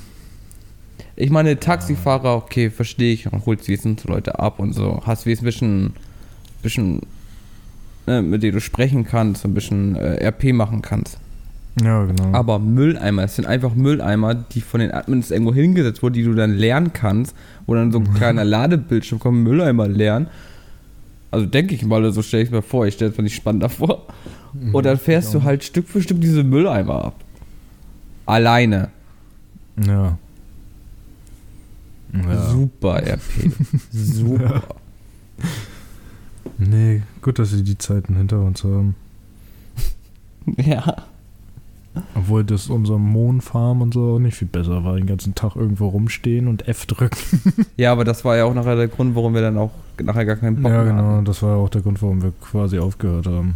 Ich 1.15 1.29
meine, 1.29 1.61
Taxifahrer, 1.61 2.37
okay, 2.37 2.71
verstehe 2.71 3.13
ich, 3.13 3.31
und 3.31 3.45
holst 3.45 3.69
wenigstens 3.69 4.03
Leute 4.05 4.39
ab 4.39 4.61
und 4.61 4.73
so. 4.73 5.03
Hast 5.05 5.27
wenigstens 5.27 5.43
ein 5.43 5.45
bisschen, 5.45 5.93
bisschen 6.63 7.03
ne, 8.09 8.23
mit 8.23 8.42
denen 8.42 8.55
du 8.55 8.61
sprechen 8.61 9.05
kannst, 9.05 9.44
ein 9.44 9.55
bisschen 9.55 9.94
äh, 9.94 10.27
RP 10.27 10.53
machen 10.53 10.83
kannst. 10.83 11.18
Ja, 11.83 12.05
genau. 12.07 12.33
Aber 12.33 12.59
Mülleimer, 12.59 13.23
es 13.25 13.37
sind 13.37 13.47
einfach 13.47 13.75
Mülleimer, 13.75 14.35
die 14.35 14.62
von 14.62 14.81
den 14.81 14.90
Admins 14.90 15.31
irgendwo 15.31 15.55
hingesetzt 15.55 16.03
wurden, 16.03 16.14
die 16.14 16.25
du 16.25 16.35
dann 16.35 16.55
lernen 16.55 16.92
kannst, 16.92 17.37
wo 17.66 17.75
dann 17.75 17.92
so 17.92 17.99
ein 18.01 18.14
kleiner 18.14 18.44
Ladebildschirm 18.44 19.21
kommt, 19.21 19.44
Mülleimer 19.44 19.87
lernen. 19.87 20.27
Also 21.31 21.47
denke 21.47 21.75
ich 21.75 21.85
mal, 21.85 22.11
so 22.11 22.23
stelle 22.23 22.42
ich 22.42 22.51
mir 22.51 22.62
vor, 22.62 22.87
ich 22.87 22.94
stelle 22.94 23.12
es 23.12 23.18
mir 23.18 23.25
nicht 23.25 23.37
spannender 23.37 23.68
vor. 23.68 24.07
Und 24.73 24.87
dann 24.87 24.99
fährst 24.99 25.35
du 25.35 25.42
halt 25.42 25.62
Stück 25.62 25.87
für 25.87 26.01
Stück 26.01 26.21
diese 26.21 26.42
Mülleimer 26.42 27.05
ab. 27.05 27.14
Alleine. 28.25 28.88
Ja. 29.87 30.18
ja. 32.14 32.49
Super 32.49 33.03
RP. 33.07 33.53
Super. 33.92 34.62
Nee, 36.59 37.03
gut, 37.23 37.38
dass 37.38 37.51
sie 37.51 37.62
die 37.62 37.79
Zeiten 37.79 38.16
hinter 38.16 38.40
uns 38.40 38.64
haben. 38.64 38.94
Ja. 40.57 40.97
Obwohl 42.14 42.42
das 42.44 42.68
unser 42.68 42.97
Mondfarm 42.97 43.83
und 43.83 43.92
so 43.92 44.14
auch 44.14 44.18
nicht 44.18 44.37
viel 44.37 44.49
besser 44.49 44.83
war. 44.85 44.97
Den 44.97 45.07
ganzen 45.07 45.35
Tag 45.35 45.57
irgendwo 45.57 45.88
rumstehen 45.88 46.49
und 46.49 46.66
F 46.68 46.87
drücken. 46.87 47.18
Ja, 47.77 47.92
aber 47.92 48.05
das 48.05 48.25
war 48.25 48.37
ja 48.37 48.44
auch 48.44 48.55
nachher 48.55 48.77
der 48.77 48.88
Grund, 48.88 49.14
warum 49.14 49.35
wir 49.35 49.40
dann 49.42 49.59
auch 49.59 49.73
nachher 50.03 50.25
gar 50.25 50.37
keinen 50.37 50.62
Bock 50.62 50.73
Ja, 50.73 50.85
genau. 50.85 51.03
hatten. 51.03 51.25
Das 51.27 51.42
war 51.42 51.57
auch 51.59 51.68
der 51.68 51.83
Grund, 51.83 52.01
warum 52.01 52.23
wir 52.23 52.33
quasi 52.40 52.79
aufgehört 52.79 53.27
haben. 53.27 53.55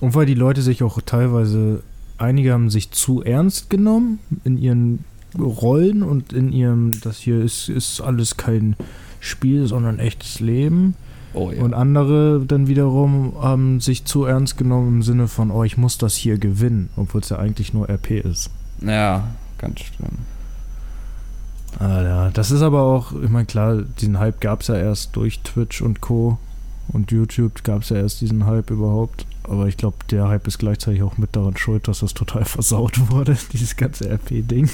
Und 0.00 0.14
weil 0.14 0.24
die 0.26 0.34
Leute 0.34 0.62
sich 0.62 0.82
auch 0.82 1.00
teilweise, 1.02 1.82
einige 2.16 2.52
haben 2.52 2.70
sich 2.70 2.90
zu 2.90 3.22
ernst 3.22 3.68
genommen 3.70 4.18
in 4.44 4.56
ihren 4.56 5.04
Rollen 5.38 6.02
und 6.02 6.32
in 6.32 6.52
ihrem, 6.52 6.92
das 7.02 7.18
hier 7.18 7.42
ist, 7.42 7.68
ist 7.68 8.00
alles 8.00 8.36
kein 8.36 8.76
Spiel, 9.20 9.66
sondern 9.66 9.98
echtes 9.98 10.40
Leben. 10.40 10.94
Oh 11.34 11.50
ja. 11.50 11.62
Und 11.62 11.74
andere 11.74 12.44
dann 12.46 12.68
wiederum 12.68 13.34
haben 13.40 13.80
sich 13.80 14.04
zu 14.04 14.24
ernst 14.24 14.56
genommen 14.56 14.96
im 14.96 15.02
Sinne 15.02 15.28
von, 15.28 15.50
oh, 15.50 15.64
ich 15.64 15.76
muss 15.76 15.98
das 15.98 16.14
hier 16.14 16.38
gewinnen, 16.38 16.88
obwohl 16.96 17.20
es 17.20 17.28
ja 17.28 17.38
eigentlich 17.38 17.74
nur 17.74 17.88
RP 17.88 18.24
ist. 18.24 18.50
ja, 18.80 19.28
ganz 19.58 19.80
schlimm. 19.80 20.18
Ah, 21.78 22.02
ja. 22.02 22.30
Das 22.30 22.50
ist 22.50 22.62
aber 22.62 22.82
auch, 22.82 23.12
ich 23.20 23.30
meine, 23.30 23.46
klar, 23.46 23.82
diesen 24.00 24.18
Hype 24.18 24.40
gab 24.40 24.60
es 24.60 24.68
ja 24.68 24.76
erst 24.76 25.16
durch 25.16 25.40
Twitch 25.40 25.82
und 25.82 26.00
Co. 26.00 26.38
Und 26.88 27.10
YouTube 27.10 27.64
gab 27.64 27.82
es 27.82 27.88
ja 27.88 27.96
erst 27.96 28.20
diesen 28.20 28.46
Hype 28.46 28.70
überhaupt. 28.70 29.26
Aber 29.44 29.66
ich 29.66 29.76
glaube, 29.76 29.96
der 30.10 30.28
Hype 30.28 30.46
ist 30.46 30.58
gleichzeitig 30.58 31.02
auch 31.02 31.18
mit 31.18 31.34
daran 31.34 31.56
schuld, 31.56 31.88
dass 31.88 32.00
das 32.00 32.14
total 32.14 32.44
versaut 32.44 33.10
wurde, 33.10 33.36
dieses 33.52 33.76
ganze 33.76 34.08
RP-Ding. 34.08 34.68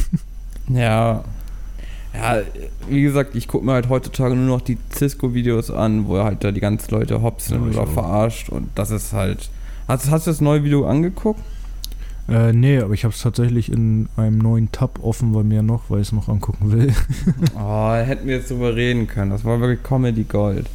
Ja. 0.69 1.25
Ja, 2.15 2.41
wie 2.89 3.03
gesagt, 3.03 3.37
ich 3.37 3.47
gucke 3.47 3.65
mir 3.65 3.73
halt 3.73 3.89
heutzutage 3.89 4.35
nur 4.35 4.47
noch 4.47 4.63
die 4.63 4.79
Cisco-Videos 4.93 5.71
an, 5.71 6.07
wo 6.07 6.17
er 6.17 6.25
halt 6.25 6.43
da 6.43 6.51
die 6.51 6.61
ganzen 6.61 6.91
Leute 6.91 7.23
hopsen 7.23 7.73
Ja, 7.73 7.79
oder 7.79 7.87
verarscht 7.87 8.49
und 8.49 8.69
das 8.75 8.91
ist 8.91 9.13
halt. 9.13 9.49
Hast, 9.87 10.11
hast 10.11 10.27
du 10.27 10.31
das 10.31 10.41
neue 10.41 10.65
Video 10.65 10.87
angeguckt? 10.87 11.41
Äh, 12.29 12.53
nee, 12.53 12.79
aber 12.79 12.95
ich 12.95 13.05
habe 13.05 13.13
es 13.13 13.23
tatsächlich 13.23 13.73
in 13.73 14.09
einem 14.17 14.39
neuen 14.39 14.71
Tab 14.71 15.01
offen 15.03 15.33
bei 15.33 15.43
mir 15.43 15.63
noch, 15.63 15.83
weil 15.89 16.01
ich 16.01 16.09
es 16.09 16.13
noch 16.13 16.29
angucken 16.29 16.71
will. 16.73 16.95
Oh, 17.59 17.93
hätten 17.93 18.27
wir 18.29 18.37
jetzt 18.37 18.51
drüber 18.51 18.75
reden 18.77 19.07
können. 19.09 19.31
Das 19.31 19.45
war 19.45 19.61
wirklich 19.61 19.83
Comedy 19.83 20.25
Gold. 20.25 20.67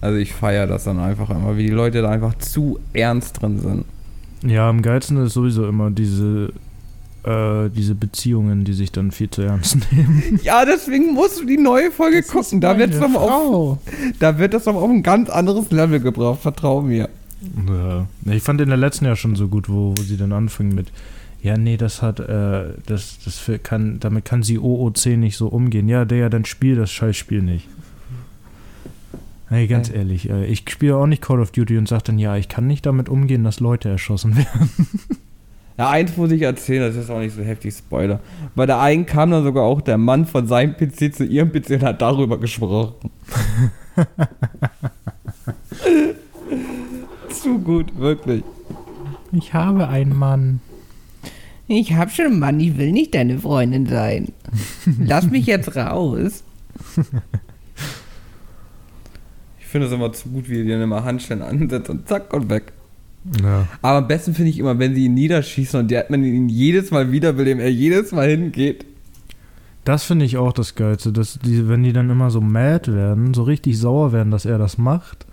Also 0.00 0.18
ich 0.18 0.32
feiere 0.32 0.66
das 0.66 0.84
dann 0.84 0.98
einfach 0.98 1.30
immer, 1.30 1.56
wie 1.56 1.64
die 1.64 1.72
Leute 1.72 2.02
da 2.02 2.10
einfach 2.10 2.36
zu 2.38 2.80
ernst 2.92 3.40
drin 3.40 3.60
sind. 3.60 3.84
Ja, 4.42 4.68
am 4.68 4.82
geilsten 4.82 5.24
ist 5.24 5.34
sowieso 5.34 5.68
immer 5.68 5.90
diese, 5.90 6.52
äh, 7.24 7.68
diese 7.70 7.94
Beziehungen, 7.94 8.64
die 8.64 8.72
sich 8.72 8.92
dann 8.92 9.10
viel 9.10 9.30
zu 9.30 9.42
ernst 9.42 9.78
nehmen. 9.92 10.40
Ja, 10.42 10.64
deswegen 10.64 11.12
musst 11.12 11.40
du 11.40 11.44
die 11.44 11.58
neue 11.58 11.90
Folge 11.90 12.22
gucken. 12.22 12.60
Da 12.60 12.78
wird, 12.78 12.94
aber 12.96 13.20
auf, 13.20 13.78
da 14.18 14.38
wird 14.38 14.54
das 14.54 14.66
aber 14.68 14.80
auf 14.80 14.90
ein 14.90 15.02
ganz 15.02 15.28
anderes 15.30 15.70
Level 15.70 16.00
gebracht, 16.00 16.40
vertrau 16.40 16.82
mir. 16.82 17.08
Ja. 17.68 18.06
Ich 18.32 18.42
fand 18.42 18.60
in 18.60 18.68
der 18.68 18.76
letzten 18.78 19.06
ja 19.06 19.16
schon 19.16 19.34
so 19.34 19.48
gut, 19.48 19.68
wo, 19.68 19.94
wo 19.96 20.02
sie 20.02 20.16
dann 20.16 20.32
anfingen 20.32 20.74
mit, 20.74 20.88
ja, 21.42 21.56
nee, 21.56 21.76
das 21.76 22.02
hat, 22.02 22.20
äh, 22.20 22.74
das, 22.86 23.18
das 23.24 23.50
kann, 23.62 23.98
damit 23.98 24.24
kann 24.24 24.42
sie 24.42 24.58
OOC 24.58 25.06
nicht 25.16 25.36
so 25.36 25.48
umgehen. 25.48 25.88
Ja, 25.88 26.04
der 26.04 26.18
ja, 26.18 26.28
dann 26.28 26.44
spiel 26.44 26.76
das 26.76 26.90
Scheißspiel 26.90 27.42
nicht. 27.42 27.66
Hey, 29.48 29.66
ganz 29.66 29.90
ehrlich, 29.90 30.30
äh, 30.30 30.46
ich 30.46 30.64
spiele 30.68 30.96
auch 30.96 31.06
nicht 31.06 31.22
Call 31.22 31.40
of 31.40 31.50
Duty 31.50 31.76
und 31.76 31.88
sage 31.88 32.04
dann, 32.06 32.18
ja, 32.18 32.36
ich 32.36 32.48
kann 32.48 32.66
nicht 32.66 32.86
damit 32.86 33.08
umgehen, 33.08 33.42
dass 33.42 33.58
Leute 33.58 33.88
erschossen 33.88 34.36
werden. 34.36 34.70
Ja, 35.80 35.88
eins 35.88 36.14
muss 36.18 36.30
ich 36.30 36.42
erzählen, 36.42 36.82
das 36.82 36.94
ist 36.94 37.08
auch 37.08 37.20
nicht 37.20 37.34
so 37.34 37.40
heftig 37.40 37.74
Spoiler. 37.74 38.20
Bei 38.54 38.66
der 38.66 38.80
einen 38.80 39.06
kam 39.06 39.30
dann 39.30 39.44
sogar 39.44 39.64
auch 39.64 39.80
der 39.80 39.96
Mann 39.96 40.26
von 40.26 40.46
seinem 40.46 40.76
PC 40.76 41.14
zu 41.14 41.24
ihrem 41.24 41.52
PC 41.52 41.70
und 41.70 41.84
hat 41.84 42.02
darüber 42.02 42.38
gesprochen. 42.38 43.10
zu 47.30 47.58
gut, 47.60 47.98
wirklich. 47.98 48.44
Ich 49.32 49.54
habe 49.54 49.88
einen 49.88 50.14
Mann. 50.14 50.60
Ich 51.66 51.94
hab 51.94 52.10
schon 52.10 52.26
einen 52.26 52.40
Mann, 52.40 52.60
ich 52.60 52.76
will 52.76 52.92
nicht 52.92 53.14
deine 53.14 53.38
Freundin 53.38 53.86
sein. 53.86 54.34
Lass 54.98 55.30
mich 55.30 55.46
jetzt 55.46 55.76
raus. 55.76 56.44
Ich 59.58 59.66
finde 59.66 59.86
es 59.86 59.94
immer 59.94 60.12
zu 60.12 60.28
gut, 60.28 60.50
wie 60.50 60.62
die 60.62 60.68
dann 60.68 60.82
immer 60.82 61.04
Handstellen 61.04 61.40
ansetzt 61.40 61.88
und 61.88 62.06
zack 62.06 62.34
und 62.34 62.50
weg. 62.50 62.74
Ja. 63.42 63.66
Aber 63.82 63.98
am 63.98 64.08
besten 64.08 64.34
finde 64.34 64.50
ich 64.50 64.58
immer, 64.58 64.78
wenn 64.78 64.94
sie 64.94 65.04
ihn 65.04 65.14
niederschießen 65.14 65.80
und 65.80 65.90
der 65.90 66.00
hat 66.00 66.10
man 66.10 66.24
ihn 66.24 66.48
jedes 66.48 66.90
Mal 66.90 67.12
wieder, 67.12 67.36
will 67.36 67.44
dem 67.44 67.60
er 67.60 67.70
jedes 67.70 68.12
Mal 68.12 68.28
hingeht. 68.28 68.86
Das 69.84 70.04
finde 70.04 70.24
ich 70.24 70.36
auch 70.36 70.52
das 70.52 70.74
Geilste, 70.74 71.12
dass 71.12 71.38
die, 71.38 71.68
wenn 71.68 71.82
die 71.82 71.92
dann 71.92 72.10
immer 72.10 72.30
so 72.30 72.40
mad 72.40 72.92
werden, 72.92 73.34
so 73.34 73.42
richtig 73.42 73.78
sauer 73.78 74.12
werden, 74.12 74.30
dass 74.30 74.44
er 74.44 74.58
das 74.58 74.78
macht 74.78 75.26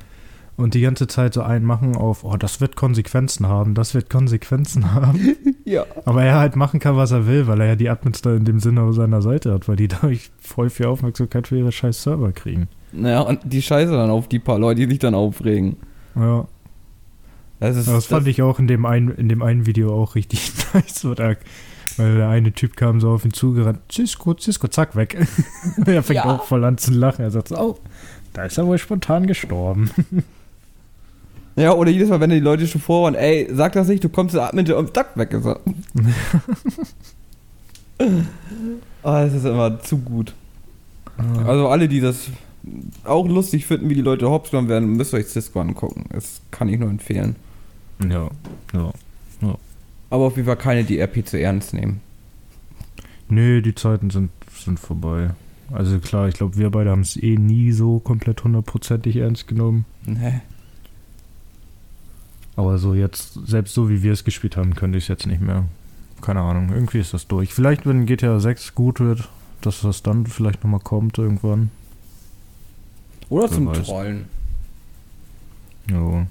und 0.58 0.74
die 0.74 0.82
ganze 0.82 1.08
Zeit 1.08 1.34
so 1.34 1.42
einen 1.42 1.66
machen 1.66 1.96
auf, 1.96 2.24
oh, 2.24 2.36
das 2.36 2.60
wird 2.60 2.76
Konsequenzen 2.76 3.48
haben, 3.48 3.76
das 3.76 3.94
wird 3.94 4.10
Konsequenzen 4.10 4.94
haben. 4.94 5.36
Ja. 5.68 5.86
Aber 6.06 6.24
er 6.24 6.40
halt 6.40 6.56
machen 6.56 6.80
kann, 6.80 6.96
was 6.96 7.12
er 7.12 7.28
will, 7.28 7.46
weil 7.46 7.60
er 7.60 7.68
ja 7.68 7.76
die 7.76 7.90
Admins 7.90 8.22
da 8.22 8.34
in 8.34 8.46
dem 8.46 8.62
Sinne 8.62 8.84
auf 8.84 8.96
seiner 8.96 9.22
Seite 9.22 9.52
hat, 9.52 9.68
weil 9.68 9.76
die 9.76 9.88
dadurch 9.90 10.32
voll 10.40 10.70
viel 10.70 10.86
Aufmerksamkeit 10.86 11.50
für 11.50 11.58
ihre 11.58 11.74
scheiß 11.74 12.04
Server 12.04 12.32
kriegen. 12.32 12.70
Naja, 12.94 13.20
und 13.20 13.42
die 13.44 13.62
Scheiße 13.62 13.92
dann 13.92 14.10
auf 14.10 14.30
die 14.30 14.40
paar 14.40 14.60
Leute, 14.60 14.80
die 14.80 14.92
sich 14.92 15.00
dann 15.00 15.14
aufregen. 15.14 15.76
Ja, 16.16 16.48
Das 17.60 17.76
ist 17.76 17.88
das 17.88 18.06
fand 18.06 18.28
ich 18.28 18.42
auch 18.42 18.60
in 18.60 18.68
dem 18.68 18.86
einen, 18.86 19.10
in 19.16 19.30
dem 19.30 19.42
einen 19.42 19.66
Video 19.66 19.94
auch 19.94 20.16
richtig 20.16 20.52
nice, 20.74 21.02
da, 21.16 21.36
weil 21.98 22.16
der 22.18 22.30
eine 22.30 22.52
Typ 22.54 22.76
kam 22.76 23.02
so 23.02 23.10
auf 23.12 23.26
ihn 23.26 23.34
zugerannt, 23.34 23.80
Cisco, 23.92 24.36
Cisco, 24.40 24.68
zack, 24.68 24.96
weg. 24.96 25.18
er 25.86 26.04
fängt 26.04 26.18
Ja. 26.18 26.36
auch 26.36 26.44
voll 26.44 26.64
an 26.64 26.78
zu 26.78 26.92
lachen, 26.92 27.24
er 27.24 27.32
sagt 27.32 27.48
so, 27.48 27.58
oh, 27.58 27.78
da 28.34 28.44
ist 28.46 28.58
er 28.58 28.68
wohl 28.68 28.78
spontan 28.78 29.26
gestorben. 29.28 29.90
Ja, 31.60 31.74
oder 31.74 31.90
jedes 31.90 32.10
Mal, 32.10 32.20
wenn 32.20 32.30
die 32.30 32.40
Leute 32.40 32.68
schon 32.68 32.80
vor 32.82 33.06
waren, 33.06 33.16
ey, 33.16 33.50
sag 33.52 33.74
das 33.74 33.88
nicht, 33.88 34.04
du 34.04 34.10
kommst 34.10 34.36
zu 34.36 34.42
Admin 34.44 34.72
und 34.74 34.94
zack, 34.94 35.18
weg 35.18 35.34
ist 35.34 35.44
er. 35.44 35.60
oh, 38.00 38.04
das 39.02 39.34
ist 39.34 39.44
immer 39.44 39.80
zu 39.82 39.98
gut. 39.98 40.36
Also 41.48 41.68
alle, 41.68 41.88
die 41.88 42.00
das 42.00 42.28
auch 43.06 43.28
lustig 43.28 43.66
finden, 43.66 43.90
wie 43.90 43.96
die 43.96 44.02
Leute 44.02 44.30
hops 44.30 44.52
genommen 44.52 44.70
werden, 44.70 44.98
müsst 44.98 45.14
ihr 45.16 45.18
euch 45.18 45.28
Cisco 45.30 45.60
angucken. 45.60 46.06
Das 46.12 46.42
kann 46.52 46.70
ich 46.70 46.78
nur 46.80 46.92
empfehlen. 46.92 47.36
Ja, 48.00 48.30
ja. 48.74 48.94
Aber 50.10 50.26
auf 50.26 50.36
jeden 50.36 50.46
Fall 50.46 50.58
keine, 50.58 50.84
die 50.84 51.00
RP 51.00 51.26
zu 51.26 51.40
ernst 51.40 51.74
nehmen. 51.74 52.02
Nee, 53.30 53.62
die 53.62 53.76
Zeiten 53.76 54.10
sind, 54.10 54.32
sind 54.58 54.80
vorbei. 54.80 55.32
Also 55.72 56.00
klar, 56.00 56.30
ich 56.30 56.36
glaube, 56.36 56.58
wir 56.58 56.70
beide 56.70 56.92
haben 56.92 57.02
es 57.02 57.18
eh 57.18 57.36
nie 57.36 57.72
so 57.74 58.00
komplett 58.00 58.44
hundertprozentig 58.44 59.18
ernst 59.18 59.48
genommen. 59.48 59.86
Nee. 60.06 60.40
Aber 62.56 62.78
so 62.78 62.94
jetzt, 62.94 63.34
selbst 63.46 63.74
so 63.74 63.90
wie 63.90 64.02
wir 64.02 64.14
es 64.14 64.24
gespielt 64.24 64.56
haben, 64.56 64.76
könnte 64.76 64.98
ich 64.98 65.04
es 65.06 65.08
jetzt 65.10 65.28
nicht 65.28 65.42
mehr. 65.42 65.66
Keine 66.22 66.40
Ahnung, 66.40 66.72
irgendwie 66.74 67.00
ist 67.00 67.14
das 67.14 67.28
durch. 67.28 67.54
Vielleicht, 67.54 67.86
wenn 67.86 68.06
GTA 68.06 68.40
6 68.40 68.74
gut 68.76 69.00
wird, 69.00 69.30
dass 69.62 69.82
das 69.82 70.04
dann 70.04 70.26
vielleicht 70.26 70.64
nochmal 70.64 70.80
kommt 70.80 71.18
irgendwann. 71.18 71.70
Oder 73.30 73.44
Wer 73.44 73.52
zum 73.52 73.68
weiß. 73.68 73.86
Trollen. 73.86 74.26
Jo. 75.92 76.26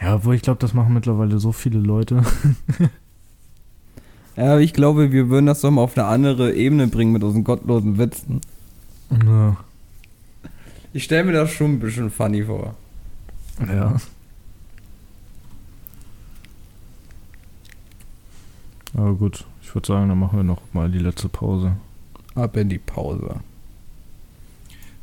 Ja, 0.00 0.16
obwohl 0.16 0.34
ich 0.34 0.42
glaube, 0.42 0.60
das 0.60 0.74
machen 0.74 0.94
mittlerweile 0.94 1.38
so 1.38 1.52
viele 1.52 1.78
Leute. 1.78 2.22
Ja, 4.36 4.52
aber 4.52 4.60
ich 4.60 4.74
glaube, 4.74 5.12
wir 5.12 5.30
würden 5.30 5.46
das 5.46 5.62
doch 5.62 5.70
mal 5.70 5.80
auf 5.80 5.96
eine 5.96 6.06
andere 6.06 6.52
Ebene 6.52 6.88
bringen 6.88 7.12
mit 7.12 7.24
unseren 7.24 7.42
gottlosen 7.44 7.96
Witzen. 7.98 8.40
ja. 9.10 9.56
Ich 10.92 11.04
stelle 11.04 11.24
mir 11.24 11.32
das 11.32 11.50
schon 11.50 11.72
ein 11.72 11.78
bisschen 11.78 12.10
funny 12.10 12.44
vor. 12.44 12.74
ja. 13.66 13.96
Aber 18.94 19.14
gut, 19.14 19.44
ich 19.62 19.74
würde 19.74 19.86
sagen, 19.86 20.08
dann 20.08 20.18
machen 20.18 20.38
wir 20.38 20.44
noch 20.44 20.62
mal 20.72 20.90
die 20.90 20.98
letzte 20.98 21.28
Pause. 21.28 21.76
Ab 22.34 22.56
in 22.56 22.68
die 22.68 22.78
Pause. 22.78 23.36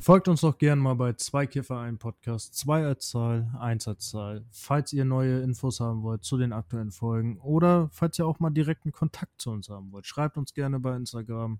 Folgt 0.03 0.27
uns 0.27 0.41
doch 0.41 0.57
gern 0.57 0.79
mal 0.79 0.95
bei 0.95 1.13
zwei 1.13 1.47
Kiffer 1.47 1.79
ein 1.79 1.97
Podcast, 1.97 2.55
zwei 2.55 2.85
als 2.85 3.07
Zahl, 3.07 3.49
eins 3.57 3.87
als 3.87 4.09
Zahl. 4.09 4.43
Falls 4.51 4.91
ihr 4.91 5.05
neue 5.05 5.39
Infos 5.39 5.79
haben 5.79 6.03
wollt 6.03 6.25
zu 6.25 6.35
den 6.35 6.51
aktuellen 6.51 6.91
Folgen 6.91 7.37
oder 7.37 7.87
falls 7.89 8.19
ihr 8.19 8.27
auch 8.27 8.37
mal 8.41 8.49
direkten 8.49 8.91
Kontakt 8.91 9.39
zu 9.39 9.51
uns 9.51 9.69
haben 9.69 9.93
wollt, 9.93 10.05
schreibt 10.05 10.37
uns 10.37 10.53
gerne 10.53 10.81
bei 10.81 10.93
Instagram. 10.93 11.59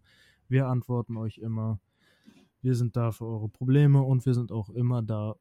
Wir 0.49 0.67
antworten 0.67 1.15
euch 1.15 1.37
immer. 1.37 1.79
Wir 2.61 2.75
sind 2.75 2.97
da 2.97 3.13
für 3.13 3.25
eure 3.25 3.47
Probleme 3.47 4.01
und 4.01 4.25
wir 4.25 4.33
sind 4.33 4.51
auch 4.51 4.69
immer 4.71 5.01
da 5.01 5.37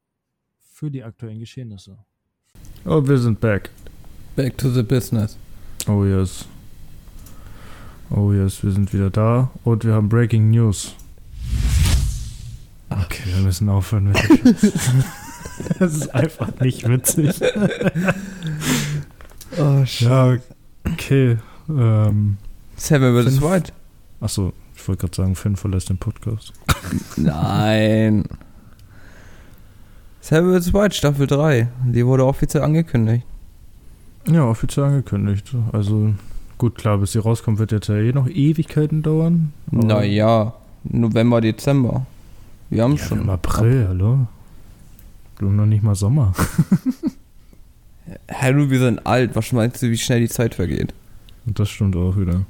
für 0.61 0.89
die 0.89 1.03
aktuellen 1.03 1.39
Geschehnisse. 1.39 1.97
Oh, 2.85 3.05
wir 3.05 3.17
sind 3.17 3.41
back. 3.41 3.69
Back 4.37 4.57
to 4.57 4.69
the 4.69 4.81
business. 4.81 5.37
Oh 5.89 6.05
yes. 6.05 6.47
Oh 8.09 8.31
yes, 8.31 8.63
wir 8.63 8.71
sind 8.71 8.93
wieder 8.93 9.09
da 9.09 9.51
und 9.65 9.83
wir 9.83 9.93
haben 9.93 10.07
Breaking 10.07 10.51
News. 10.51 10.95
Müssen 13.43 13.69
aufhören 13.69 14.05
mit 14.05 14.17
dem 14.17 14.37
Scheiß. 14.57 14.73
Das 15.77 15.93
ist 15.95 16.13
einfach 16.15 16.49
nicht 16.61 16.87
witzig. 16.89 17.39
Oh, 19.59 19.83
Ja, 19.99 20.35
okay. 20.91 21.37
Ähm, 21.69 22.37
Seven 22.75 23.15
vs. 23.23 23.37
Fünf. 23.37 23.51
White. 23.51 23.71
achso, 24.19 24.51
ich 24.75 24.87
wollte 24.87 25.01
gerade 25.01 25.15
sagen, 25.15 25.35
Finn 25.35 25.55
verlässt 25.55 25.89
den 25.89 25.99
Podcast. 25.99 26.53
Nein. 27.17 28.23
Seven 30.21 30.59
vs. 30.59 30.73
White 30.73 30.95
Staffel 30.95 31.27
3. 31.27 31.67
Die 31.85 32.03
wurde 32.05 32.25
offiziell 32.25 32.63
angekündigt. 32.63 33.25
Ja, 34.27 34.45
offiziell 34.45 34.87
angekündigt. 34.87 35.53
Also, 35.71 36.13
gut, 36.57 36.75
klar, 36.75 36.97
bis 36.97 37.11
sie 37.11 37.19
rauskommt, 37.19 37.59
wird 37.59 37.71
jetzt 37.71 37.89
ja 37.89 37.95
eh 37.97 38.11
noch 38.11 38.27
Ewigkeiten 38.27 39.03
dauern. 39.03 39.53
Naja, 39.69 40.53
November, 40.83 41.41
Dezember. 41.41 42.07
Wir 42.73 42.83
haben 42.83 42.95
Ja, 42.95 42.97
schon. 42.97 43.21
Im 43.21 43.29
April, 43.29 43.85
hallo? 43.87 44.27
Du 45.37 45.45
noch 45.49 45.65
nicht 45.67 45.83
mal 45.83 45.95
Sommer. 45.95 46.33
Hallo, 48.31 48.69
wir 48.69 48.79
sind 48.79 49.05
alt. 49.05 49.35
Was 49.35 49.51
meinst 49.51 49.81
du, 49.81 49.89
wie 49.89 49.97
schnell 49.97 50.19
die 50.21 50.27
Zeit 50.27 50.55
vergeht? 50.55 50.93
Und 51.45 51.59
das 51.59 51.69
stimmt 51.69 51.95
auch 51.95 52.17
wieder. 52.17 52.41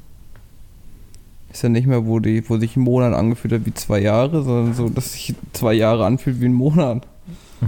Ist 1.51 1.61
ja 1.61 1.69
nicht 1.69 1.85
mehr, 1.87 2.05
wo, 2.05 2.19
die, 2.19 2.47
wo 2.49 2.57
sich 2.57 2.75
ein 2.75 2.81
Monat 2.81 3.13
angefühlt 3.13 3.53
hat 3.53 3.65
wie 3.65 3.73
zwei 3.73 3.99
Jahre, 3.99 4.43
sondern 4.43 4.73
so, 4.73 4.89
dass 4.89 5.13
sich 5.13 5.35
zwei 5.53 5.73
Jahre 5.73 6.05
anfühlt 6.05 6.39
wie 6.41 6.45
ein 6.45 6.53
Monat. 6.53 7.05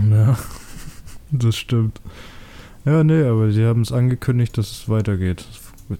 Ja, 0.10 0.38
das 1.32 1.56
stimmt. 1.58 2.02
Ja, 2.86 3.04
nee, 3.04 3.24
aber 3.24 3.52
sie 3.52 3.66
haben 3.66 3.82
es 3.82 3.92
angekündigt, 3.92 4.58
dass 4.58 4.72
es 4.72 4.90
weitergeht. 4.90 5.46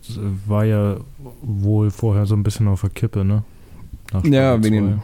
Es 0.02 0.20
war 0.48 0.66
ja 0.66 0.98
wohl 1.42 1.92
vorher 1.92 2.26
so 2.26 2.36
ein 2.36 2.44
bisschen 2.44 2.68
auf 2.68 2.82
der 2.82 2.90
Kippe, 2.90 3.24
ne? 3.24 3.44
Nach 4.12 4.24
Ja, 4.24 4.64
wegen 4.64 4.74
den- 4.88 5.02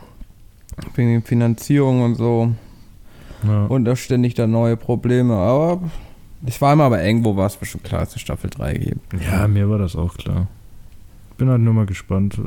Wegen 0.95 1.09
den 1.11 1.23
Finanzierung 1.23 2.03
und 2.03 2.15
so. 2.15 2.51
Ja. 3.43 3.65
Und 3.65 3.85
da 3.85 3.95
ständig 3.95 4.35
da 4.35 4.47
neue 4.47 4.77
Probleme. 4.77 5.35
Aber 5.35 5.81
es 6.45 6.61
war 6.61 6.73
immer 6.73 6.85
aber 6.85 7.03
irgendwo 7.03 7.35
war 7.35 7.47
es 7.47 7.55
bestimmt 7.55 7.83
klar, 7.83 8.01
dass 8.01 8.15
es 8.15 8.21
Staffel 8.21 8.49
3 8.49 8.73
gibt. 8.73 9.13
ja, 9.23 9.47
mir 9.47 9.69
war 9.69 9.77
das 9.77 9.95
auch 9.95 10.15
klar. 10.15 10.47
Bin 11.37 11.49
halt 11.49 11.61
nur 11.61 11.73
mal 11.73 11.85
gespannt. 11.85 12.39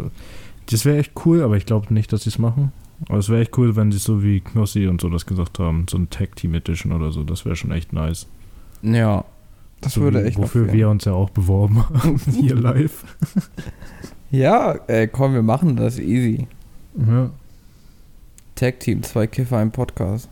Das 0.70 0.84
wäre 0.84 0.98
echt 0.98 1.12
cool, 1.24 1.42
aber 1.42 1.56
ich 1.56 1.66
glaube 1.66 1.92
nicht, 1.92 2.12
dass 2.12 2.22
sie 2.22 2.30
es 2.30 2.38
machen. 2.38 2.72
Aber 3.08 3.18
es 3.18 3.28
wäre 3.28 3.42
echt 3.42 3.56
cool, 3.58 3.76
wenn 3.76 3.92
sie 3.92 3.98
so 3.98 4.22
wie 4.22 4.40
Knossi 4.40 4.86
und 4.86 5.00
so 5.00 5.08
das 5.08 5.26
gesagt 5.26 5.58
haben, 5.58 5.86
so 5.90 5.98
ein 5.98 6.10
Tag 6.10 6.36
Team 6.36 6.54
Edition 6.54 6.92
oder 6.92 7.10
so. 7.12 7.24
Das 7.24 7.44
wäre 7.44 7.56
schon 7.56 7.72
echt 7.72 7.92
nice. 7.92 8.26
Ja. 8.82 9.24
Das 9.80 9.94
so 9.94 10.00
würde 10.00 10.22
wie, 10.22 10.28
echt 10.28 10.38
Wofür 10.38 10.72
wir 10.72 10.88
uns 10.88 11.04
ja 11.04 11.12
auch 11.12 11.30
beworben 11.30 11.84
haben, 11.94 12.18
hier 12.30 12.54
live. 12.54 13.04
Ja, 14.30 14.74
äh, 14.86 15.06
komm, 15.06 15.34
wir 15.34 15.42
machen 15.42 15.76
das 15.76 15.98
easy. 15.98 16.46
Ja. 16.96 17.30
Tag 18.54 18.80
Team, 18.80 19.02
zwei 19.02 19.26
Kiffer, 19.26 19.58
ein 19.58 19.70
Podcast. 19.72 20.28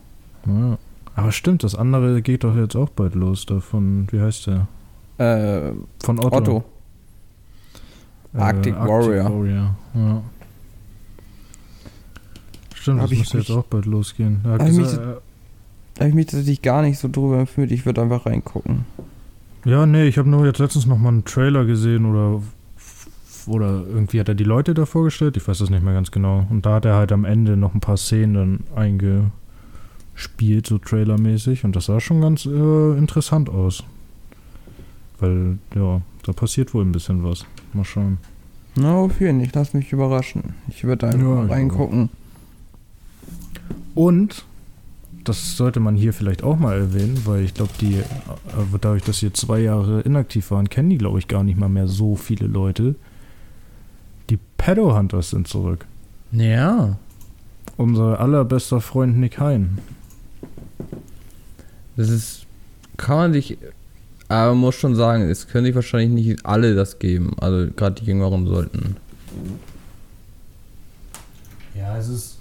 Ja. 0.46 0.78
Aber 1.14 1.32
stimmt, 1.32 1.62
das 1.64 1.74
andere 1.74 2.22
geht 2.22 2.44
doch 2.44 2.56
jetzt 2.56 2.76
auch 2.76 2.88
bald 2.90 3.14
los. 3.14 3.46
Davon, 3.46 4.06
wie 4.10 4.20
heißt 4.20 4.46
der? 4.46 4.68
Äh, 5.18 5.72
Von 6.02 6.18
Otto. 6.18 6.36
Otto. 6.36 6.64
Arctic 8.34 8.74
Warrior. 8.74 9.24
Warrior. 9.24 9.76
Ja. 9.94 10.22
Stimmt, 12.74 13.00
Hab 13.00 13.10
das 13.10 13.18
muss 13.18 13.32
jetzt 13.32 13.50
auch 13.50 13.64
bald 13.64 13.86
losgehen. 13.86 14.40
Er 14.44 14.52
hat 14.52 14.60
Hab 14.62 14.68
ich 14.68 14.76
mich 14.76 14.90
Da 14.92 15.20
habe 16.00 16.08
ich 16.08 16.14
mich 16.14 16.26
tatsächlich 16.26 16.62
gar 16.62 16.82
nicht 16.82 16.98
so 16.98 17.08
drüber 17.08 17.38
empfühlt. 17.40 17.70
Ich 17.72 17.84
würde 17.84 18.00
einfach 18.02 18.24
reingucken. 18.26 18.86
äh, 19.66 19.70
ja, 19.70 19.84
nee, 19.86 20.06
ich 20.06 20.18
habe 20.18 20.28
nur 20.28 20.46
jetzt 20.46 20.58
letztens 20.58 20.86
noch 20.86 20.98
mal 20.98 21.10
einen 21.10 21.24
Trailer 21.24 21.64
gesehen 21.64 22.06
oder 22.06 22.42
oder 23.46 23.84
irgendwie 23.86 24.20
hat 24.20 24.28
er 24.28 24.34
die 24.34 24.44
Leute 24.44 24.74
da 24.74 24.86
vorgestellt, 24.86 25.36
ich 25.36 25.46
weiß 25.46 25.58
das 25.58 25.70
nicht 25.70 25.82
mehr 25.82 25.94
ganz 25.94 26.10
genau. 26.10 26.46
Und 26.50 26.66
da 26.66 26.74
hat 26.74 26.84
er 26.84 26.94
halt 26.96 27.12
am 27.12 27.24
Ende 27.24 27.56
noch 27.56 27.74
ein 27.74 27.80
paar 27.80 27.96
Szenen 27.96 28.34
dann 28.34 28.60
eingespielt, 28.76 30.66
so 30.66 30.78
trailermäßig. 30.78 31.64
Und 31.64 31.76
das 31.76 31.86
sah 31.86 32.00
schon 32.00 32.20
ganz 32.20 32.46
äh, 32.46 32.98
interessant 32.98 33.48
aus. 33.48 33.84
Weil, 35.20 35.58
ja, 35.74 36.00
da 36.24 36.32
passiert 36.32 36.74
wohl 36.74 36.84
ein 36.84 36.92
bisschen 36.92 37.22
was. 37.24 37.46
Mal 37.72 37.84
schauen. 37.84 38.18
Na, 38.74 38.94
auf 38.96 39.20
jeden 39.20 39.38
Fall. 39.38 39.46
Ich 39.46 39.54
lasse 39.54 39.76
mich 39.76 39.92
überraschen. 39.92 40.54
Ich 40.68 40.84
würde 40.84 41.06
einfach 41.06 41.20
Ja, 41.20 41.42
reingucken. 41.44 42.08
Und, 43.94 44.44
das 45.24 45.56
sollte 45.56 45.78
man 45.78 45.94
hier 45.94 46.12
vielleicht 46.12 46.42
auch 46.42 46.58
mal 46.58 46.76
erwähnen, 46.78 47.22
weil 47.26 47.44
ich 47.44 47.54
glaube, 47.54 47.70
die, 47.80 47.94
äh, 47.94 48.02
dadurch, 48.80 49.04
dass 49.04 49.18
sie 49.18 49.32
zwei 49.32 49.60
Jahre 49.60 50.00
inaktiv 50.00 50.50
waren, 50.50 50.68
kennen 50.68 50.90
die, 50.90 50.98
glaube 50.98 51.18
ich, 51.18 51.28
gar 51.28 51.44
nicht 51.44 51.58
mal 51.58 51.68
mehr 51.68 51.86
so 51.86 52.16
viele 52.16 52.46
Leute. 52.46 52.96
Die 54.62 54.66
Pedo 54.66 54.96
Hunters 54.96 55.30
sind 55.30 55.48
zurück. 55.48 55.86
Ja. 56.30 56.96
Unser 57.76 58.20
allerbester 58.20 58.80
Freund 58.80 59.18
Nick 59.18 59.40
Hein. 59.40 59.78
Das 61.96 62.08
ist. 62.08 62.46
Kann 62.96 63.16
man 63.16 63.32
sich. 63.32 63.58
Aber 64.28 64.52
man 64.52 64.58
muss 64.58 64.76
schon 64.76 64.94
sagen, 64.94 65.24
es 65.28 65.48
können 65.48 65.66
sich 65.66 65.74
wahrscheinlich 65.74 66.26
nicht 66.26 66.46
alle 66.46 66.74
das 66.74 66.98
geben. 67.00 67.32
Also 67.40 67.72
gerade 67.74 68.00
die 68.00 68.06
Jüngeren 68.06 68.46
sollten. 68.46 68.96
Ja, 71.74 71.96
es 71.98 72.08
ist. 72.08 72.38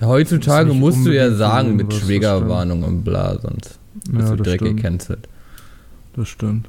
Heutzutage 0.00 0.70
Ist 0.70 0.76
musst 0.76 1.06
du 1.06 1.14
ja 1.14 1.32
sagen 1.32 1.76
mit 1.76 1.94
Schwägerwarnung 1.94 2.82
und 2.82 3.04
bla, 3.04 3.38
sonst 3.38 3.78
bist 4.10 4.28
Ja, 4.28 4.30
du 4.30 4.36
das 4.36 4.44
direkt 4.44 4.62
stimmt. 4.64 4.76
gecancelt. 4.76 5.28
Das 6.16 6.28
stimmt. 6.28 6.68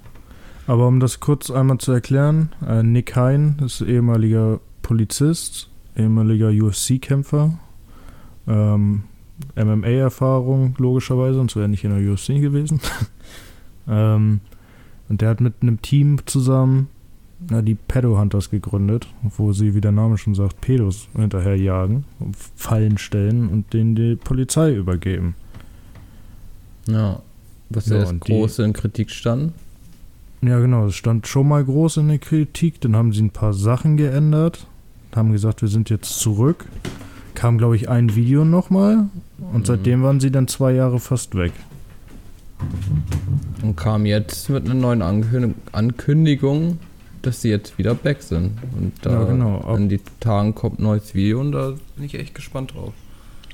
Aber 0.69 0.87
um 0.87 0.99
das 0.99 1.19
kurz 1.19 1.49
einmal 1.49 1.79
zu 1.79 1.91
erklären, 1.91 2.51
äh, 2.63 2.83
Nick 2.83 3.15
Hein 3.15 3.57
ist 3.65 3.81
ehemaliger 3.81 4.59
Polizist, 4.83 5.67
ehemaliger 5.97 6.49
UFC-Kämpfer, 6.49 7.57
ähm, 8.47 9.01
MMA-Erfahrung 9.55 10.75
logischerweise, 10.77 11.37
sonst 11.37 11.55
wäre 11.55 11.65
er 11.65 11.69
nicht 11.69 11.83
in 11.85 11.89
der 11.89 12.13
UFC 12.13 12.39
gewesen. 12.39 12.79
ähm, 13.89 14.41
und 15.09 15.21
der 15.21 15.29
hat 15.29 15.41
mit 15.41 15.55
einem 15.61 15.81
Team 15.81 16.19
zusammen 16.27 16.89
na, 17.49 17.63
die 17.63 17.73
Pedo 17.73 18.19
Hunters 18.19 18.51
gegründet, 18.51 19.07
wo 19.23 19.53
sie, 19.53 19.73
wie 19.73 19.81
der 19.81 19.91
Name 19.91 20.19
schon 20.19 20.35
sagt, 20.35 20.61
Pedos 20.61 21.07
hinterherjagen, 21.15 22.05
Fallen 22.55 22.99
stellen 22.99 23.49
und 23.49 23.73
denen 23.73 23.95
die 23.95 24.15
Polizei 24.17 24.75
übergeben. 24.75 25.33
Ja. 26.85 27.23
Was 27.71 27.87
Ja, 27.87 27.95
ja, 27.95 28.01
erst 28.03 28.19
groß 28.19 28.59
in 28.59 28.73
Kritik 28.73 29.09
stand. 29.09 29.53
Ja, 30.41 30.59
genau, 30.59 30.85
es 30.87 30.95
stand 30.95 31.27
schon 31.27 31.47
mal 31.47 31.63
groß 31.63 31.97
in 31.97 32.07
der 32.07 32.19
Kritik, 32.19 32.79
dann 32.81 32.95
haben 32.95 33.11
sie 33.11 33.21
ein 33.23 33.31
paar 33.31 33.53
Sachen 33.53 33.97
geändert, 33.97 34.67
haben 35.15 35.31
gesagt, 35.33 35.61
wir 35.61 35.69
sind 35.69 35.89
jetzt 35.89 36.19
zurück. 36.19 36.65
kam, 37.35 37.57
glaube 37.57 37.77
ich, 37.77 37.87
ein 37.87 38.15
Video 38.15 38.43
nochmal 38.43 39.07
und 39.53 39.61
Mhm. 39.61 39.65
seitdem 39.65 40.03
waren 40.03 40.19
sie 40.19 40.29
dann 40.29 40.49
zwei 40.49 40.73
Jahre 40.73 40.99
fast 40.99 41.35
weg. 41.35 41.53
Und 43.61 43.77
kam 43.77 44.05
jetzt 44.05 44.49
mit 44.49 44.65
einer 44.65 44.73
neuen 44.73 45.01
Ankündigung, 45.01 45.55
Ankündigung 45.71 46.79
dass 47.21 47.41
sie 47.41 47.49
jetzt 47.49 47.77
wieder 47.77 47.95
back 47.95 48.21
sind. 48.21 48.51
Und 48.77 48.93
da 49.01 49.11
Ja, 49.11 49.23
genau. 49.23 49.75
In 49.75 49.87
die 49.89 50.01
Tagen 50.19 50.55
kommt 50.55 50.79
ein 50.79 50.83
neues 50.83 51.15
Video 51.15 51.39
und 51.39 51.51
da 51.53 51.73
bin 51.95 52.05
ich 52.05 52.15
echt 52.15 52.35
gespannt 52.35 52.73
drauf. 52.73 52.93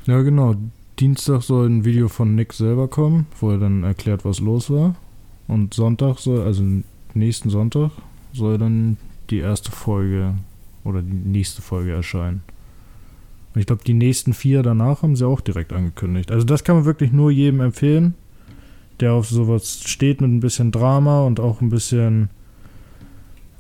Ja, 0.06 0.22
genau. 0.22 0.56
Dienstag 1.00 1.42
soll 1.44 1.68
ein 1.70 1.84
Video 1.86 2.08
von 2.08 2.34
Nick 2.36 2.54
selber 2.54 2.88
kommen, 2.88 3.28
wo 3.40 3.52
er 3.52 3.58
dann 3.58 3.84
erklärt, 3.84 4.24
was 4.26 4.40
los 4.40 4.70
war. 4.70 4.96
Und 5.48 5.74
Sonntag 5.74 6.20
soll, 6.20 6.42
also 6.42 6.64
nächsten 7.14 7.50
Sonntag, 7.50 7.92
soll 8.34 8.58
dann 8.58 8.98
die 9.30 9.38
erste 9.40 9.72
Folge 9.72 10.36
oder 10.84 11.02
die 11.02 11.14
nächste 11.14 11.62
Folge 11.62 11.92
erscheinen. 11.94 12.42
Und 13.54 13.62
ich 13.62 13.68
glaube, 13.68 13.84
die 13.86 13.94
nächsten 13.94 14.34
vier 14.34 14.64
danach 14.64 15.02
haben 15.04 15.16
sie 15.16 15.26
auch 15.26 15.42
direkt 15.42 15.72
angekündigt. 15.72 16.32
Also 16.32 16.46
das 16.46 16.64
kann 16.64 16.76
man 16.76 16.86
wirklich 16.86 17.12
nur 17.12 17.32
jedem 17.32 17.62
empfehlen, 17.62 18.16
der 19.00 19.14
auf 19.14 19.28
sowas 19.28 19.82
steht 19.86 20.22
mit 20.22 20.30
ein 20.30 20.40
bisschen 20.42 20.72
Drama 20.72 21.22
und 21.24 21.40
auch 21.40 21.62
ein 21.62 21.70
bisschen, 21.70 22.30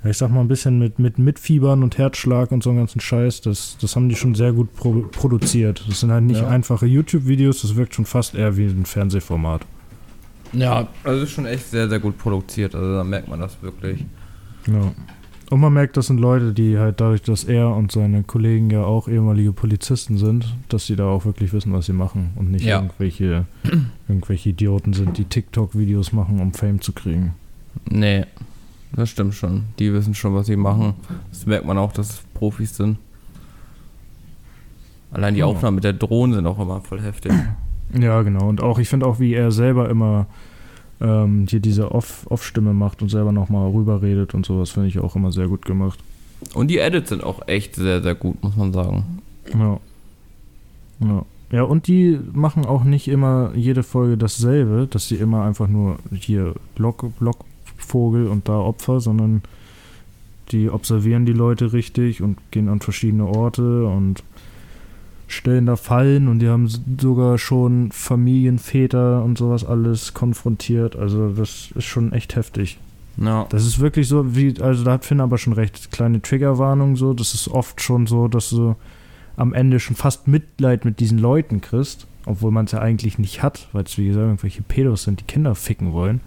ja, 0.04 0.10
ich 0.10 0.18
sag 0.18 0.32
mal, 0.32 0.42
ein 0.42 0.48
bisschen 0.50 0.80
mit, 0.80 1.00
mit 1.00 1.18
Mitfiebern 1.18 1.82
und 1.82 1.98
Herzschlag 1.98 2.52
und 2.52 2.62
so 2.62 2.72
einen 2.72 2.80
ganzen 2.80 3.00
Scheiß. 3.00 3.42
Das, 3.42 3.78
das 3.80 3.96
haben 3.96 4.10
die 4.10 4.16
schon 4.16 4.36
sehr 4.36 4.52
gut 4.52 4.76
pro 4.76 5.06
produziert. 5.12 5.86
Das 5.88 6.02
sind 6.02 6.12
halt 6.12 6.26
nicht 6.26 6.42
Ja. 6.42 6.48
einfache 6.48 6.86
YouTube-Videos, 6.88 7.62
das 7.62 7.76
wirkt 7.76 7.96
schon 7.96 8.06
fast 8.06 8.36
eher 8.36 8.58
wie 8.58 8.66
ein 8.66 8.86
Fernsehformat. 8.86 9.66
Ja, 10.56 10.88
also 11.04 11.24
ist 11.24 11.32
schon 11.32 11.46
echt 11.46 11.70
sehr, 11.70 11.90
sehr 11.90 12.00
gut 12.00 12.18
produziert. 12.18 12.76
Also 12.76 12.96
da 12.96 13.04
merkt 13.04 13.28
man 13.28 13.40
das 13.40 13.62
wirklich. 13.62 14.06
Ja. 14.68 14.92
Und 15.52 15.60
man 15.60 15.74
merkt, 15.74 15.96
das 15.96 16.08
sind 16.08 16.20
Leute, 16.20 16.54
die 16.54 16.80
halt 16.80 17.00
dadurch, 17.00 17.22
dass 17.22 17.44
er 17.44 17.70
und 17.76 17.92
seine 17.92 18.24
Kollegen 18.24 18.72
ja 18.72 18.84
auch 18.84 19.08
ehemalige 19.08 19.54
Polizisten 19.54 20.18
sind, 20.18 20.56
dass 20.70 20.88
sie 20.88 20.96
da 20.96 21.06
auch 21.06 21.26
wirklich 21.26 21.54
wissen, 21.54 21.72
was 21.72 21.86
sie 21.86 21.94
machen 21.94 22.32
und 22.36 22.50
nicht 22.50 22.66
Ja. 22.66 22.78
irgendwelche, 22.78 23.46
irgendwelche 24.08 24.50
Idioten 24.50 24.94
sind, 24.94 25.18
die 25.20 25.26
TikTok-Videos 25.26 26.14
machen, 26.14 26.40
um 26.40 26.52
Fame 26.54 26.82
zu 26.82 26.94
kriegen. 26.94 27.36
Nee, 27.88 28.26
das 28.96 29.10
stimmt 29.12 29.36
schon. 29.36 29.66
Die 29.78 29.94
wissen 29.94 30.16
schon, 30.16 30.34
was 30.34 30.48
sie 30.48 30.56
machen. 30.56 30.94
Das 31.30 31.46
merkt 31.46 31.66
man 31.66 31.78
auch, 31.78 31.92
dass 31.94 32.10
es 32.10 32.22
Profis 32.34 32.76
sind. 32.78 32.98
Allein 35.12 35.36
die 35.36 35.42
Ja. 35.42 35.46
Aufnahmen 35.46 35.76
mit 35.76 35.84
der 35.84 35.94
Drohne 35.94 36.36
sind 36.36 36.48
auch 36.48 36.60
immer 36.60 36.82
voll 36.82 37.02
heftig. 37.02 37.32
Ja, 37.94 38.22
genau. 38.24 38.48
Und 38.48 38.62
auch, 38.62 38.80
ich 38.80 38.90
finde 38.90 39.06
auch, 39.06 39.20
wie 39.20 39.34
er 39.34 39.52
selber 39.52 39.90
immer 39.90 40.26
ähm, 41.02 41.46
hier 41.50 41.60
diese 41.60 41.92
Off- 41.92 42.26
Off-Stimme 42.30 42.74
macht 42.74 43.02
und 43.02 43.10
selber 43.10 43.32
nochmal 43.32 43.70
rüberredet 43.72 44.34
und 44.34 44.46
sowas, 44.46 44.70
finde 44.72 44.88
ich 44.90 45.00
auch 45.00 45.16
immer 45.16 45.32
sehr 45.32 45.48
gut 45.48 45.66
gemacht. 45.66 46.00
Und 46.54 46.70
die 46.70 46.78
Edits 46.80 47.10
sind 47.10 47.24
auch 47.24 47.48
echt 47.48 47.76
sehr, 47.76 48.02
sehr 48.02 48.16
gut, 48.16 48.42
muss 48.44 48.56
man 48.56 48.74
sagen. 48.74 49.22
Ja. 49.54 49.80
Ja. 51.00 51.26
Ja, 51.52 51.62
und 51.64 51.88
die 51.88 52.20
machen 52.34 52.66
auch 52.66 52.84
nicht 52.84 53.08
immer 53.08 53.52
jede 53.56 53.84
Folge 53.84 54.18
dasselbe, 54.18 54.88
dass 54.90 55.08
sie 55.08 55.16
immer 55.16 55.44
einfach 55.44 55.68
nur 55.68 55.98
hier 56.12 56.56
Lock, 56.76 57.06
Lockvogel 57.20 58.28
und 58.28 58.50
da 58.50 58.58
Opfer, 58.60 59.00
sondern 59.00 59.44
die 60.52 60.70
observieren 60.70 61.26
die 61.26 61.34
Leute 61.34 61.72
richtig 61.72 62.22
und 62.22 62.40
gehen 62.52 62.68
an 62.68 62.82
verschiedene 62.82 63.26
Orte 63.26 63.86
und 63.86 64.24
stellen 65.28 65.66
da 65.66 65.76
Fallen 65.76 66.28
und 66.28 66.40
die 66.40 66.50
haben 66.50 66.70
sogar 67.00 67.38
schon 67.38 67.92
Familienväter 67.92 69.24
und 69.24 69.38
sowas 69.38 69.66
alles 69.66 70.14
konfrontiert. 70.14 70.96
Also 70.96 71.30
das 71.30 71.72
ist 71.74 71.86
schon 71.86 72.14
echt 72.14 72.36
heftig. 72.36 72.78
Ja. 73.18 73.46
Das 73.50 73.66
ist 73.66 73.80
wirklich 73.80 74.08
so, 74.08 74.36
wie, 74.36 74.60
also 74.62 74.84
da 74.84 74.94
hat 74.94 75.06
Finn 75.06 75.22
aber 75.22 75.38
schon 75.38 75.54
recht, 75.54 75.92
kleine 75.92 76.22
Triggerwarnung 76.22 76.96
so, 76.96 77.14
das 77.14 77.34
ist 77.34 77.48
oft 77.48 77.82
schon 77.82 78.08
so, 78.08 78.28
dass 78.28 78.50
du 78.50 78.76
am 79.38 79.54
Ende 79.54 79.80
schon 79.80 79.96
fast 79.96 80.28
Mitleid 80.28 80.86
mit 80.86 81.00
diesen 81.00 81.20
Leuten 81.20 81.62
kriegst, 81.62 82.08
obwohl 82.26 82.52
man 82.52 82.66
es 82.66 82.72
ja 82.72 82.80
eigentlich 82.80 83.18
nicht 83.18 83.42
hat, 83.42 83.68
weil 83.72 83.84
es 83.84 83.98
wie 83.98 84.08
gesagt 84.08 84.26
irgendwelche 84.26 84.62
Pedos 84.62 85.04
sind, 85.04 85.22
die 85.22 85.26
Kinder 85.26 85.56
ficken 85.56 85.94
wollen. 85.94 86.22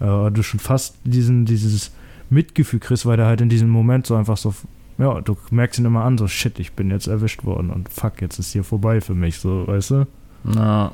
Äh, 0.00 0.30
du 0.30 0.42
schon 0.42 0.60
fast 0.60 0.96
diesen, 1.04 1.44
dieses 1.44 1.92
Mitgefühl 2.30 2.80
kriegst, 2.80 3.06
weil 3.06 3.16
der 3.16 3.26
halt 3.26 3.40
in 3.40 3.48
diesem 3.48 3.68
Moment 3.68 4.06
so 4.06 4.14
einfach 4.14 4.36
so, 4.36 4.54
ja, 4.98 5.20
du 5.20 5.36
merkst 5.50 5.78
ihn 5.78 5.84
immer 5.84 6.04
an, 6.04 6.18
so 6.18 6.26
shit, 6.26 6.58
ich 6.58 6.72
bin 6.72 6.90
jetzt 6.90 7.06
erwischt 7.06 7.44
worden 7.44 7.70
und 7.70 7.88
fuck, 7.88 8.20
jetzt 8.22 8.38
ist 8.38 8.52
hier 8.52 8.64
vorbei 8.64 9.00
für 9.00 9.14
mich, 9.14 9.38
so, 9.38 9.66
weißt 9.66 9.90
du? 9.90 10.06
Na. 10.44 10.92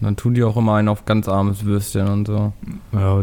Dann 0.00 0.16
tun 0.16 0.32
die 0.32 0.42
auch 0.42 0.56
immer 0.56 0.76
einen 0.76 0.88
auf 0.88 1.04
ganz 1.04 1.28
armes 1.28 1.66
Würstchen 1.66 2.08
und 2.08 2.26
so. 2.26 2.54
Ja, 2.92 3.22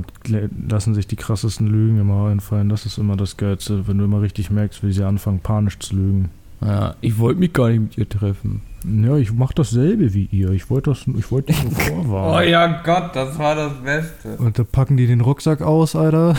lassen 0.69 0.93
sich 0.93 1.07
die 1.07 1.15
krassesten 1.15 1.65
Lügen 1.65 1.99
immer 1.99 2.27
einfallen. 2.27 2.69
Das 2.69 2.85
ist 2.85 2.99
immer 2.99 3.17
das 3.17 3.35
Geilste, 3.35 3.87
wenn 3.87 3.97
du 3.97 4.05
immer 4.05 4.21
richtig 4.21 4.51
merkst, 4.51 4.83
wie 4.83 4.93
sie 4.93 5.03
anfangen, 5.03 5.39
panisch 5.39 5.79
zu 5.79 5.95
lügen. 5.95 6.29
Ja, 6.61 6.95
ich 7.01 7.17
wollte 7.17 7.39
mich 7.39 7.53
gar 7.53 7.69
nicht 7.69 7.81
mit 7.81 7.97
ihr 7.97 8.07
treffen. 8.07 8.61
Ja, 8.89 9.17
ich 9.17 9.33
mach 9.33 9.51
dasselbe 9.53 10.13
wie 10.13 10.25
ihr. 10.31 10.51
Ich 10.51 10.69
wollte 10.69 10.91
das, 10.91 11.05
ich 11.17 11.29
wollte 11.31 11.51
nur 11.53 11.71
vorwarnen. 12.05 12.37
Oh 12.47 12.49
ja 12.49 12.81
Gott, 12.83 13.15
das 13.15 13.37
war 13.37 13.55
das 13.55 13.73
Beste. 13.83 14.37
Und 14.37 14.57
da 14.57 14.63
packen 14.63 14.95
die 14.97 15.07
den 15.07 15.21
Rucksack 15.21 15.61
aus, 15.61 15.95
Alter. 15.95 16.35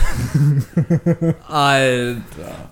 Alter. 1.49 2.23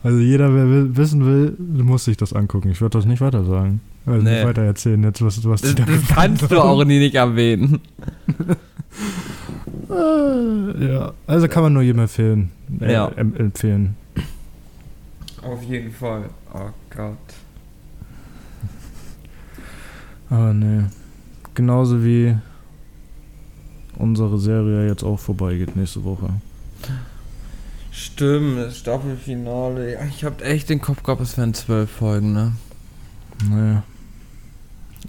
Also 0.02 0.18
jeder, 0.18 0.54
wer 0.54 0.68
will, 0.68 0.96
wissen 0.96 1.26
will, 1.26 1.56
muss 1.82 2.04
sich 2.04 2.16
das 2.16 2.32
angucken. 2.32 2.70
Ich 2.70 2.80
würde 2.80 2.96
das 2.98 3.04
nicht 3.06 3.20
weiter 3.20 3.44
sagen. 3.44 3.80
Also 4.06 4.22
Nee. 4.22 4.34
nicht 4.36 4.46
weiter 4.46 4.62
erzählen 4.62 5.02
jetzt, 5.02 5.20
was, 5.22 5.44
was 5.46 5.60
Das, 5.62 5.74
die 5.74 5.82
da 5.82 5.90
das 5.90 6.06
kannst 6.08 6.50
du 6.50 6.60
auch 6.60 6.84
nie 6.84 6.98
nicht 6.98 7.14
erwähnen. 7.14 7.80
Äh, 9.90 10.86
Ja, 10.88 11.12
also 11.26 11.48
kann 11.48 11.62
man 11.62 11.72
nur 11.72 11.82
jedem 11.82 12.00
empfehlen. 12.00 12.50
Äh, 12.80 12.92
Ja. 12.92 13.08
em- 13.16 13.34
empfehlen. 13.36 13.94
Auf 15.42 15.62
jeden 15.62 15.92
Fall. 15.92 16.24
Oh 16.52 16.70
Gott. 16.94 17.16
Aber 20.30 20.52
nee. 20.52 20.84
Genauso 21.54 22.04
wie 22.04 22.36
unsere 23.98 24.38
Serie 24.38 24.86
jetzt 24.86 25.02
auch 25.04 25.18
vorbeigeht 25.18 25.74
nächste 25.76 26.04
Woche. 26.04 26.28
Stimmt, 27.90 28.58
das 28.58 28.78
Staffelfinale. 28.78 29.94
Ja, 29.94 30.04
ich 30.04 30.22
hab 30.24 30.42
echt 30.42 30.68
den 30.68 30.80
Kopf 30.82 31.02
gehabt, 31.02 31.22
es 31.22 31.38
wären 31.38 31.54
zwölf 31.54 31.90
Folgen, 31.90 32.32
ne? 32.32 32.52
Nee. 33.48 33.78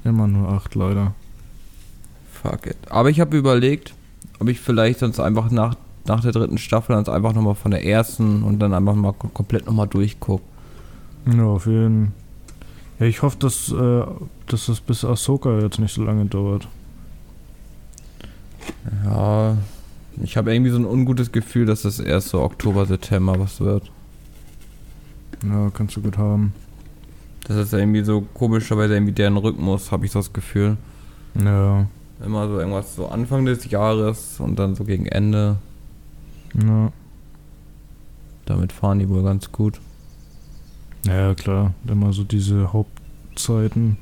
Immer 0.04 0.28
nur 0.28 0.50
acht, 0.50 0.74
leider. 0.76 1.14
Fuck 2.32 2.68
it. 2.68 2.78
Aber 2.90 3.10
ich 3.10 3.20
habe 3.20 3.36
überlegt, 3.38 3.94
ob 4.40 4.48
ich 4.48 4.60
vielleicht 4.60 5.00
sonst 5.00 5.20
einfach 5.20 5.52
nach, 5.52 5.76
nach 6.06 6.22
der 6.22 6.32
dritten 6.32 6.58
Staffel 6.58 6.96
sonst 6.96 7.10
einfach 7.10 7.34
nochmal 7.34 7.56
von 7.56 7.72
der 7.72 7.84
ersten 7.86 8.44
und 8.44 8.60
dann 8.60 8.74
einfach 8.74 8.96
mal 8.96 9.12
kom- 9.12 9.34
komplett 9.34 9.66
nochmal 9.66 9.88
durchgucke. 9.88 10.44
Ja, 11.36 11.44
auf 11.44 11.66
jeden 11.66 12.14
Ja, 13.00 13.06
ich 13.06 13.22
hoffe, 13.22 13.38
dass, 13.38 13.72
äh, 13.72 14.06
dass 14.48 14.66
das 14.66 14.80
bis 14.82 15.06
Ahsoka 15.06 15.60
jetzt 15.60 15.80
nicht 15.80 15.94
so 15.94 16.04
lange 16.04 16.26
dauert. 16.26 16.68
Ja, 19.06 19.58
ich 20.24 20.36
habe 20.36 20.54
irgendwie 20.54 20.72
so 20.72 20.78
ein 20.78 20.86
ungutes 20.86 21.32
Gefühl, 21.32 21.66
dass 21.66 21.84
das 21.84 22.00
erst 22.00 22.30
so 22.30 22.42
Oktober, 22.42 22.86
September 22.86 23.40
was 23.40 23.60
wird. 23.60 23.92
Ja, 25.44 25.70
kannst 25.70 25.96
du 25.96 26.02
gut 26.02 26.18
haben. 26.18 26.54
Das 27.48 27.58
ist 27.58 27.74
irgendwie 27.74 28.04
so 28.04 28.22
komischerweise 28.34 28.96
irgendwie 28.96 29.14
deren 29.14 29.38
Rhythmus, 29.38 29.92
habe 29.92 30.06
ich 30.06 30.12
das 30.12 30.34
Gefühl. 30.34 30.78
Ja. 31.36 31.86
Immer 32.26 32.48
so 32.48 32.60
irgendwas 32.60 32.96
so 32.96 33.08
Anfang 33.08 33.46
des 33.46 33.70
Jahres 33.70 34.40
und 34.40 34.58
dann 34.58 34.76
so 34.76 34.84
gegen 34.84 35.06
Ende. 35.06 35.58
Ja. 36.56 36.92
Damit 38.46 38.74
fahren 38.74 39.00
die 39.00 39.08
wohl 39.08 39.24
ganz 39.24 39.52
gut. 39.52 39.80
Ja, 41.08 41.34
klar. 41.36 41.74
Immer 41.88 42.14
so 42.14 42.24
diese 42.24 42.74
Hauptzeiten. 42.74 43.98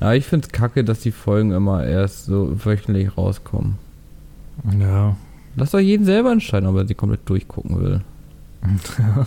Ja, 0.00 0.12
ich 0.14 0.26
find's 0.26 0.50
kacke, 0.50 0.84
dass 0.84 1.00
die 1.00 1.12
Folgen 1.12 1.52
immer 1.52 1.84
erst 1.84 2.26
so 2.26 2.52
wöchentlich 2.64 3.16
rauskommen. 3.16 3.76
Ja. 4.78 5.16
Lass 5.56 5.70
doch 5.70 5.78
jeden 5.78 6.04
selber 6.04 6.32
entscheiden, 6.32 6.68
ob 6.68 6.76
er 6.76 6.86
sie 6.86 6.94
komplett 6.94 7.28
durchgucken 7.28 7.80
will. 7.80 8.00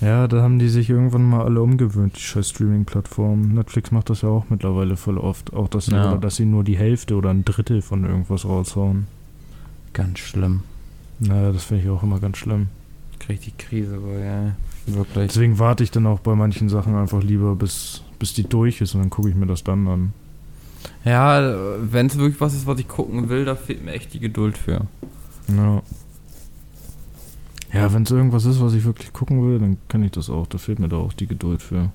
ja, 0.00 0.28
da 0.28 0.42
haben 0.42 0.58
die 0.58 0.68
sich 0.68 0.88
irgendwann 0.88 1.28
mal 1.28 1.44
alle 1.44 1.60
umgewöhnt, 1.60 2.16
die 2.16 2.20
scheiß 2.20 2.50
Streaming-Plattformen. 2.50 3.54
Netflix 3.54 3.90
macht 3.90 4.08
das 4.10 4.22
ja 4.22 4.28
auch 4.28 4.46
mittlerweile 4.48 4.96
voll 4.96 5.18
oft. 5.18 5.52
Auch, 5.52 5.68
dass 5.68 5.86
sie, 5.86 5.92
Ja. 5.92 6.16
dass 6.16 6.36
sie 6.36 6.46
nur 6.46 6.64
die 6.64 6.78
Hälfte 6.78 7.16
oder 7.16 7.30
ein 7.30 7.44
Drittel 7.44 7.82
von 7.82 8.04
irgendwas 8.04 8.44
raushauen. 8.44 9.06
Ganz 9.92 10.20
schlimm. 10.20 10.62
Naja, 11.18 11.52
das 11.52 11.64
finde 11.64 11.84
ich 11.84 11.90
auch 11.90 12.02
immer 12.02 12.20
ganz 12.20 12.38
schlimm. 12.38 12.68
Die 13.28 13.52
Krise, 13.58 14.02
wohl, 14.02 14.20
ja. 14.24 14.54
Wirklich. 14.86 15.28
Deswegen 15.28 15.58
warte 15.58 15.84
ich 15.84 15.90
dann 15.90 16.06
auch 16.06 16.20
bei 16.20 16.34
manchen 16.34 16.68
Sachen 16.68 16.94
einfach 16.94 17.22
lieber, 17.22 17.54
bis, 17.56 18.02
bis 18.18 18.32
die 18.32 18.44
durch 18.44 18.80
ist 18.80 18.94
und 18.94 19.00
dann 19.00 19.10
gucke 19.10 19.28
ich 19.28 19.34
mir 19.34 19.46
das 19.46 19.62
dann 19.64 19.86
an. 19.86 20.12
Ja, 21.04 21.54
wenn 21.80 22.06
es 22.06 22.16
wirklich 22.16 22.40
was 22.40 22.54
ist, 22.54 22.66
was 22.66 22.78
ich 22.80 22.88
gucken 22.88 23.28
will, 23.28 23.44
da 23.44 23.54
fehlt 23.54 23.84
mir 23.84 23.92
echt 23.92 24.14
die 24.14 24.20
Geduld 24.20 24.56
für. 24.56 24.86
Ja. 25.48 25.82
Ja, 27.72 27.92
wenn 27.92 28.04
es 28.04 28.10
irgendwas 28.10 28.46
ist, 28.46 28.62
was 28.62 28.72
ich 28.72 28.84
wirklich 28.84 29.12
gucken 29.12 29.46
will, 29.46 29.58
dann 29.58 29.76
kann 29.88 30.02
ich 30.02 30.12
das 30.12 30.30
auch. 30.30 30.46
Da 30.46 30.56
fehlt 30.56 30.78
mir 30.78 30.88
da 30.88 30.96
auch 30.96 31.12
die 31.12 31.26
Geduld 31.26 31.62
für. 31.62 31.90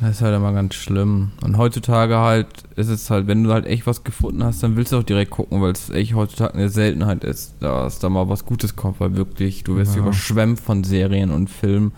Das 0.00 0.16
ist 0.16 0.20
halt 0.22 0.36
immer 0.36 0.52
ganz 0.52 0.74
schlimm. 0.74 1.30
Und 1.42 1.56
heutzutage 1.56 2.18
halt 2.18 2.48
ist 2.76 2.88
es 2.88 3.08
halt, 3.08 3.26
wenn 3.28 3.42
du 3.44 3.52
halt 3.52 3.64
echt 3.64 3.86
was 3.86 4.04
gefunden 4.04 4.44
hast, 4.44 4.62
dann 4.62 4.76
willst 4.76 4.92
du 4.92 4.98
auch 4.98 5.02
direkt 5.02 5.30
gucken, 5.30 5.62
weil 5.62 5.72
es 5.72 5.88
echt 5.88 6.14
heutzutage 6.14 6.54
eine 6.54 6.68
Seltenheit 6.68 7.24
ist, 7.24 7.54
dass 7.60 7.98
da 7.98 8.08
mal 8.10 8.28
was 8.28 8.44
Gutes 8.44 8.76
kommt, 8.76 9.00
weil 9.00 9.16
wirklich, 9.16 9.64
du 9.64 9.76
wirst 9.76 9.94
Ja. 9.96 10.02
überschwemmt 10.02 10.60
von 10.60 10.84
Serien 10.84 11.30
und 11.30 11.48
Filmen. 11.48 11.92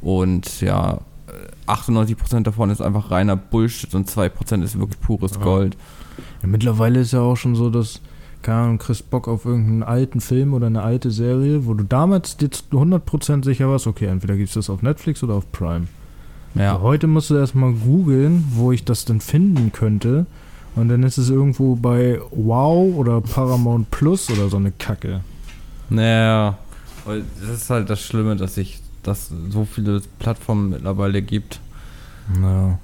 Und 0.00 0.60
ja, 0.60 0.98
äh, 1.26 1.70
98% 1.70 2.46
davon 2.46 2.70
ist 2.70 2.80
einfach 2.80 3.10
reiner 3.10 3.34
Bullshit 3.36 3.94
und 3.96 4.08
2% 4.08 4.62
ist 4.62 4.78
wirklich 4.78 5.00
pures 5.00 5.32
Ja. 5.34 5.42
Gold. 5.42 5.76
Ja, 6.42 6.48
mittlerweile 6.48 7.00
ist 7.00 7.12
ja 7.12 7.20
auch 7.20 7.36
schon 7.36 7.56
so, 7.56 7.68
dass, 7.68 8.00
keine 8.42 8.58
Ahnung, 8.60 8.78
kriegst 8.78 9.10
Bock 9.10 9.26
auf 9.26 9.44
irgendeinen 9.44 9.82
alten 9.82 10.20
Film 10.20 10.54
oder 10.54 10.68
eine 10.68 10.82
alte 10.82 11.10
Serie, 11.10 11.66
wo 11.66 11.74
du 11.74 11.82
damals 11.84 12.36
dir 12.36 12.50
zu 12.50 12.62
100% 12.72 13.44
sicher 13.44 13.68
warst, 13.68 13.88
okay, 13.88 14.06
entweder 14.06 14.36
gibt's 14.36 14.54
das 14.54 14.70
auf 14.70 14.82
Netflix 14.82 15.22
oder 15.24 15.34
auf 15.34 15.50
Prime. 15.50 15.88
Ja. 16.54 16.80
Heute 16.80 17.06
musst 17.06 17.30
du 17.30 17.36
erstmal 17.36 17.72
googeln, 17.72 18.44
wo 18.54 18.72
ich 18.72 18.84
das 18.84 19.04
denn 19.04 19.20
finden 19.20 19.72
könnte. 19.72 20.26
Und 20.76 20.88
dann 20.88 21.02
ist 21.02 21.18
es 21.18 21.30
irgendwo 21.30 21.76
bei 21.76 22.20
Wow 22.30 22.94
oder 22.96 23.20
Paramount 23.20 23.90
Plus 23.90 24.30
oder 24.30 24.48
so 24.48 24.56
eine 24.56 24.70
Kacke. 24.72 25.20
Naja. 25.88 26.58
Das 27.06 27.50
ist 27.50 27.70
halt 27.70 27.90
das 27.90 28.00
Schlimme, 28.00 28.36
dass 28.36 28.54
sich 28.54 28.80
dass 29.02 29.32
so 29.48 29.64
viele 29.64 30.02
Plattformen 30.18 30.68
mittlerweile 30.70 31.22
gibt. 31.22 31.58
Ja. 32.40 32.78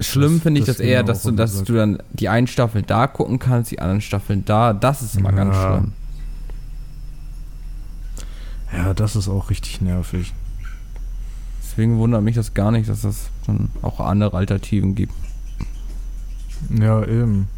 Schlimm 0.00 0.40
finde 0.40 0.60
ich 0.60 0.66
das 0.66 0.78
das 0.78 0.86
eher, 0.86 1.02
dass 1.02 1.22
du, 1.22 1.32
dass 1.32 1.50
gesagt. 1.50 1.68
du 1.68 1.74
dann 1.74 1.98
die 2.14 2.30
einen 2.30 2.46
Staffel 2.46 2.80
da 2.82 3.06
gucken 3.06 3.38
kannst, 3.38 3.70
die 3.70 3.80
anderen 3.80 4.00
Staffeln 4.00 4.44
da. 4.46 4.72
Das 4.72 5.02
ist 5.02 5.16
immer 5.16 5.32
ganz 5.32 5.54
Ja. 5.54 5.76
schlimm. 5.78 5.92
Ja, 8.72 8.94
das 8.94 9.16
ist 9.16 9.28
auch 9.28 9.50
richtig 9.50 9.80
nervig. 9.82 10.32
Deswegen 11.80 11.96
wundert 11.96 12.22
mich 12.22 12.34
das 12.34 12.52
gar 12.52 12.70
nicht, 12.72 12.90
dass 12.90 13.04
es 13.04 13.30
dann 13.46 13.70
auch 13.80 14.00
andere 14.00 14.36
Alternativen 14.36 14.94
gibt. 14.94 15.14
Ja, 16.68 17.02
eben. 17.04 17.48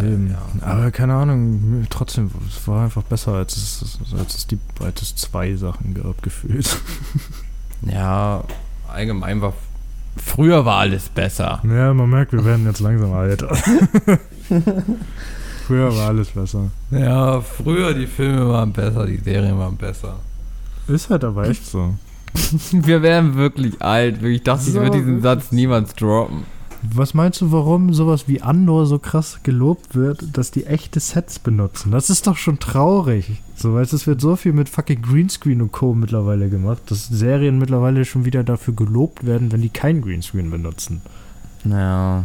eben. 0.00 0.30
ja. 0.30 0.40
Aber 0.64 0.92
keine 0.92 1.14
Ahnung, 1.14 1.84
trotzdem, 1.90 2.30
es 2.46 2.68
war 2.68 2.84
einfach 2.84 3.02
besser, 3.02 3.32
als 3.32 3.56
es, 3.56 3.98
als 4.16 4.36
es, 4.36 4.46
die, 4.46 4.60
als 4.78 5.02
es 5.02 5.16
zwei 5.16 5.56
Sachen 5.56 5.94
gab, 5.94 6.22
gefühlt. 6.22 6.78
Ja, 7.84 8.44
allgemein 8.86 9.42
war. 9.42 9.54
Früher 10.16 10.64
war 10.64 10.78
alles 10.78 11.08
besser. 11.08 11.60
Ja, 11.64 11.92
man 11.92 12.08
merkt, 12.08 12.32
wir 12.32 12.44
werden 12.44 12.64
jetzt 12.66 12.78
langsam 12.78 13.12
alt. 13.12 13.42
Früher 15.66 15.96
war 15.96 16.10
alles 16.10 16.28
besser. 16.28 16.70
Ja, 16.92 17.40
früher 17.40 17.92
die 17.92 18.06
Filme 18.06 18.48
waren 18.48 18.72
besser, 18.72 19.06
die 19.06 19.16
Serien 19.16 19.58
waren 19.58 19.76
besser. 19.76 20.20
Ist 20.86 21.10
halt 21.10 21.24
aber 21.24 21.48
echt 21.48 21.66
so. 21.66 21.94
Wir 22.72 23.02
werden 23.02 23.34
wirklich 23.36 23.82
alt. 23.82 24.22
Ich 24.22 24.42
dachte, 24.42 24.68
ich 24.68 24.74
würde 24.74 24.98
diesen. 24.98 25.22
Satz 25.22 25.52
niemals 25.52 25.94
droppen. 25.94 26.44
Was 26.82 27.14
meinst 27.14 27.40
du, 27.40 27.52
warum 27.52 27.94
sowas 27.94 28.26
wie 28.26 28.42
Andor 28.42 28.86
so 28.86 28.98
krass 28.98 29.40
gelobt 29.44 29.94
wird, 29.94 30.36
dass 30.36 30.50
die 30.50 30.66
echte 30.66 30.98
Sets 30.98 31.38
benutzen? 31.38 31.92
Das 31.92 32.10
ist 32.10 32.26
doch 32.26 32.36
schon 32.36 32.58
traurig. 32.58 33.40
So, 33.54 33.74
weißt 33.74 33.92
du, 33.92 33.96
es 33.96 34.08
wird 34.08 34.20
so 34.20 34.34
viel 34.34 34.52
mit 34.52 34.68
fucking 34.68 35.00
Greenscreen 35.00 35.62
und 35.62 35.70
Co. 35.70 35.94
mittlerweile 35.94 36.48
gemacht, 36.48 36.82
dass 36.86 37.06
Serien 37.06 37.58
mittlerweile 37.58 38.04
schon 38.04 38.24
wieder 38.24 38.42
dafür 38.42 38.74
gelobt 38.74 39.24
werden, 39.24 39.52
wenn 39.52 39.62
die 39.62 39.68
kein 39.68 40.02
Greenscreen 40.02 40.50
benutzen. 40.50 41.02
Ja. 41.64 42.24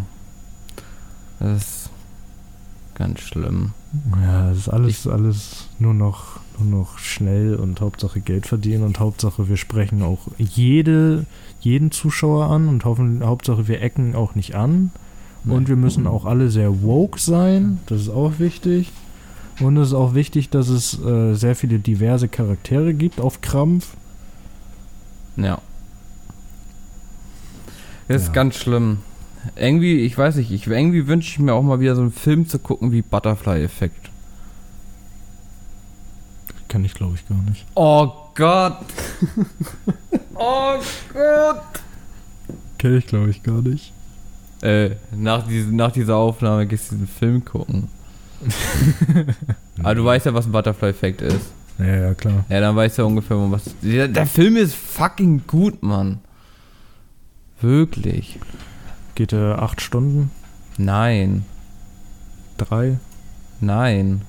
Das 1.39 1.61
ist 1.61 1.89
ganz 2.95 3.19
schlimm. 3.19 3.73
Ja, 4.23 4.49
das 4.49 4.57
ist 4.57 4.69
alles, 4.69 5.07
alles 5.07 5.67
nur 5.77 5.93
noch, 5.93 6.39
nur 6.59 6.79
noch 6.81 6.97
schnell 6.99 7.55
und 7.55 7.81
Hauptsache 7.81 8.19
Geld 8.19 8.45
verdienen 8.47 8.83
und 8.83 8.99
Hauptsache 8.99 9.47
wir 9.49 9.57
sprechen 9.57 10.01
auch 10.01 10.19
jede, 10.37 11.25
jeden 11.59 11.91
Zuschauer 11.91 12.45
an 12.47 12.67
und 12.67 12.85
hoffen, 12.85 13.23
Hauptsache 13.23 13.67
wir 13.67 13.81
ecken 13.81 14.15
auch 14.15 14.35
nicht 14.35 14.55
an. 14.55 14.91
Und 15.45 15.69
wir 15.69 15.77
müssen 15.77 16.07
auch 16.07 16.25
alle 16.25 16.49
sehr 16.49 16.81
woke 16.81 17.17
sein, 17.21 17.79
das 17.85 18.01
ist 18.01 18.09
auch 18.09 18.33
wichtig. 18.37 18.91
Und 19.61 19.77
es 19.77 19.89
ist 19.89 19.93
auch 19.93 20.13
wichtig, 20.13 20.49
dass 20.49 20.67
es 20.67 21.01
äh, 21.01 21.35
sehr 21.35 21.55
viele 21.55 21.79
diverse 21.79 22.27
Charaktere 22.27 22.93
gibt 22.93 23.21
auf 23.21 23.39
Krampf. 23.39 23.95
Ja. 25.37 25.59
Ist 28.09 28.27
Ja. 28.27 28.33
ganz 28.33 28.55
schlimm. 28.57 28.97
Irgendwie, 29.55 30.01
ich 30.01 30.17
weiß 30.17 30.35
nicht, 30.35 30.51
ich, 30.51 30.67
irgendwie 30.67 31.07
wünsche 31.07 31.29
ich 31.29 31.39
mir 31.39 31.53
auch 31.53 31.63
mal 31.63 31.79
wieder 31.79 31.95
so 31.95 32.01
einen 32.01 32.11
Film 32.11 32.47
zu 32.49 32.59
gucken 32.59 32.91
wie 32.91 33.01
Butterfly-Effekt. 33.01 34.06
Kann 36.67 36.83
ich 36.83 36.93
glaube 36.93 37.15
ich 37.15 37.27
gar 37.27 37.41
nicht. 37.43 37.65
Oh 37.75 38.11
Gott! 38.35 38.77
oh 40.35 40.75
Gott! 41.13 41.63
Kenne 42.77 42.97
ich 42.97 43.07
glaube 43.07 43.29
ich 43.29 43.43
gar 43.43 43.61
nicht. 43.61 43.93
Äh, 44.61 44.91
nach, 45.11 45.47
diese, 45.47 45.73
nach 45.75 45.91
dieser 45.91 46.15
Aufnahme 46.15 46.65
gehst 46.65 46.91
du 46.91 46.95
diesen 46.95 47.07
Film 47.07 47.45
gucken. 47.45 47.89
Aber 49.79 49.95
du 49.95 50.05
weißt 50.05 50.25
ja, 50.25 50.33
was 50.33 50.45
ein 50.45 50.51
Butterfly-Effekt 50.51 51.21
ist. 51.21 51.51
Ja, 51.79 51.85
ja, 51.85 52.13
klar. 52.15 52.45
Ja, 52.49 52.59
dann 52.59 52.75
weißt 52.75 52.97
du 52.97 53.03
ja 53.03 53.07
ungefähr, 53.07 53.37
um 53.37 53.51
was. 53.51 53.63
Der, 53.81 54.07
der 54.07 54.25
Film 54.25 54.57
ist 54.57 54.73
fucking 54.73 55.43
gut, 55.45 55.83
Mann. 55.83 56.19
Wirklich. 57.61 58.39
Geht 59.15 59.33
er 59.33 59.61
acht 59.61 59.81
Stunden? 59.81 60.31
Nein. 60.77 61.45
Drei? 62.57 62.97
Nein. 63.59 64.21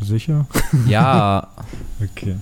Sicher? 0.00 0.46
Ja. 0.86 1.48
Okay. 2.00 2.36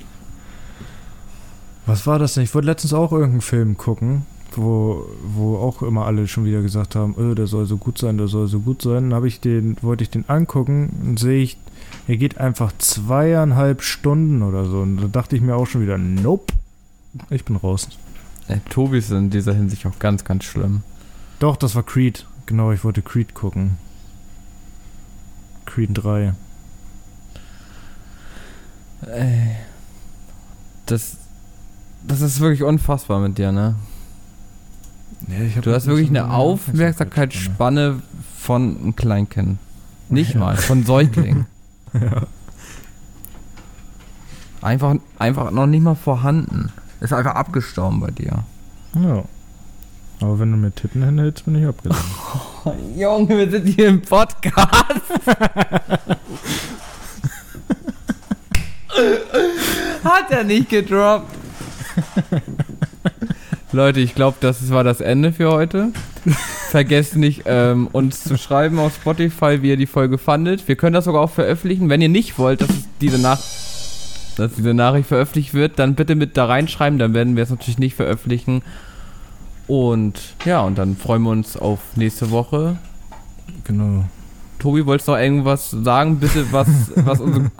Was 1.86 2.06
war 2.06 2.18
das 2.18 2.34
denn? 2.34 2.44
Ich 2.44 2.54
wollte 2.54 2.66
letztens 2.66 2.92
auch 2.92 3.10
irgendeinen 3.12 3.40
Film 3.40 3.78
gucken, 3.78 4.26
wo, 4.54 5.06
wo 5.24 5.56
auch 5.56 5.82
immer 5.82 6.04
alle 6.04 6.28
schon 6.28 6.44
wieder 6.44 6.60
gesagt 6.60 6.94
haben, 6.94 7.14
äh, 7.18 7.34
der 7.34 7.46
soll 7.46 7.64
so 7.64 7.78
gut 7.78 7.96
sein, 7.96 8.18
der 8.18 8.28
soll 8.28 8.48
so 8.48 8.60
gut 8.60 8.82
sein. 8.82 9.04
Dann 9.04 9.14
habe 9.14 9.28
ich 9.28 9.40
den, 9.40 9.76
wollte 9.80 10.02
ich 10.02 10.10
den 10.10 10.28
angucken 10.28 10.90
und 11.02 11.18
sehe 11.18 11.42
ich, 11.42 11.56
er 12.06 12.16
geht 12.16 12.38
einfach 12.38 12.72
zweieinhalb 12.76 13.82
Stunden 13.82 14.42
oder 14.42 14.66
so. 14.66 14.80
Und 14.80 14.98
da 14.98 15.06
dachte 15.08 15.36
ich 15.36 15.42
mir 15.42 15.56
auch 15.56 15.66
schon 15.66 15.80
wieder, 15.80 15.96
nope. 15.96 16.52
Ich 17.30 17.44
bin 17.44 17.56
raus. 17.56 17.88
Äh, 18.48 18.58
Tobi 18.68 18.98
ist 18.98 19.10
in 19.10 19.30
dieser 19.30 19.54
Hinsicht 19.54 19.86
auch 19.86 19.98
ganz, 19.98 20.24
ganz 20.24 20.44
schlimm. 20.44 20.82
Doch, 21.38 21.56
das 21.56 21.74
war 21.74 21.82
Creed. 21.82 22.26
Genau, 22.46 22.72
ich 22.72 22.84
wollte 22.84 23.00
Creed 23.00 23.32
gucken. 23.34 23.78
Creed 25.64 25.90
3. 25.94 26.34
Ey. 29.06 29.56
Das. 30.86 31.16
Das 32.06 32.20
ist 32.20 32.38
wirklich 32.40 32.62
unfassbar 32.62 33.18
mit 33.20 33.36
dir, 33.38 33.50
ne? 33.50 33.74
Hab 35.56 35.62
Du 35.62 35.72
hast 35.74 35.86
wirklich 35.86 36.08
eine 36.08 36.30
Aufmerksamkeitsspanne 36.30 38.00
von 38.38 38.76
einem 38.76 38.94
Kleinkind. 38.96 39.58
Nicht 40.08 40.34
Ja. 40.34 40.40
mal, 40.40 40.56
von 40.56 40.84
Säugling. 40.84 41.46
Ja. 41.94 42.22
Einfach, 44.60 44.96
einfach 45.18 45.50
noch 45.50 45.66
nicht 45.66 45.82
mal 45.82 45.94
vorhanden. 45.94 46.70
Ist 47.00 47.12
einfach 47.14 47.34
abgestorben 47.34 48.00
bei 48.00 48.10
dir. 48.10 48.44
ja. 48.94 49.24
Aber 50.20 50.38
wenn 50.38 50.50
du 50.50 50.56
mir 50.58 50.72
Titten 50.72 51.02
hinhältst, 51.04 51.44
bin 51.46 51.56
ich 51.56 51.66
abgelenkt. 51.66 52.04
Junge, 52.96 53.28
wir 53.36 53.50
sind 53.50 53.66
hier 53.66 53.88
im 53.88 54.02
Podcast. 54.02 55.02
Hat 60.04 60.30
er 60.30 60.44
nicht 60.44 60.68
gedroppt. 60.68 61.34
Leute, 63.72 64.00
ich 64.00 64.14
glaube, 64.14 64.36
das 64.40 64.70
war 64.70 64.84
das 64.84 65.00
Ende 65.00 65.32
für 65.32 65.50
heute. 65.50 65.90
Vergesst 66.70 67.16
nicht, 67.16 67.42
ähm, 67.46 67.88
uns 67.92 68.24
zu 68.24 68.38
schreiben 68.38 68.78
auf 68.78 68.94
Spotify, 68.94 69.62
wie 69.62 69.70
ihr 69.70 69.76
die 69.76 69.86
Folge 69.86 70.18
fandet. 70.18 70.66
Wir 70.66 70.76
können 70.76 70.94
das 70.94 71.04
sogar 71.04 71.22
auch 71.22 71.30
veröffentlichen. 71.30 71.88
Wenn 71.88 72.00
ihr 72.00 72.08
nicht 72.08 72.38
wollt, 72.38 72.60
dass 72.60 72.70
es 72.70 72.84
diese 73.00 73.18
Nach 73.18 73.40
dass 74.36 74.54
diese 74.54 74.74
Nachricht 74.74 75.08
veröffentlicht 75.08 75.54
wird, 75.54 75.78
dann 75.78 75.94
bitte 75.94 76.14
mit 76.14 76.36
da 76.36 76.44
reinschreiben. 76.44 76.98
Dann 76.98 77.14
werden 77.14 77.36
wir 77.36 77.42
es 77.42 77.50
natürlich 77.50 77.78
nicht 77.78 77.94
veröffentlichen. 77.94 78.62
Und 79.66 80.20
ja, 80.44 80.60
und 80.60 80.76
dann 80.76 80.96
freuen 80.96 81.22
wir 81.22 81.30
uns 81.30 81.56
auf 81.56 81.80
nächste 81.96 82.30
Woche. 82.30 82.76
genau. 83.64 84.04
Tobi, 84.58 84.86
wolltest 84.86 85.08
du 85.08 85.12
noch 85.12 85.18
irgendwas 85.18 85.70
sagen, 85.70 86.18
bitte, 86.18 86.46
was, 86.50 86.68
was 86.96 87.20
unseren 87.20 87.50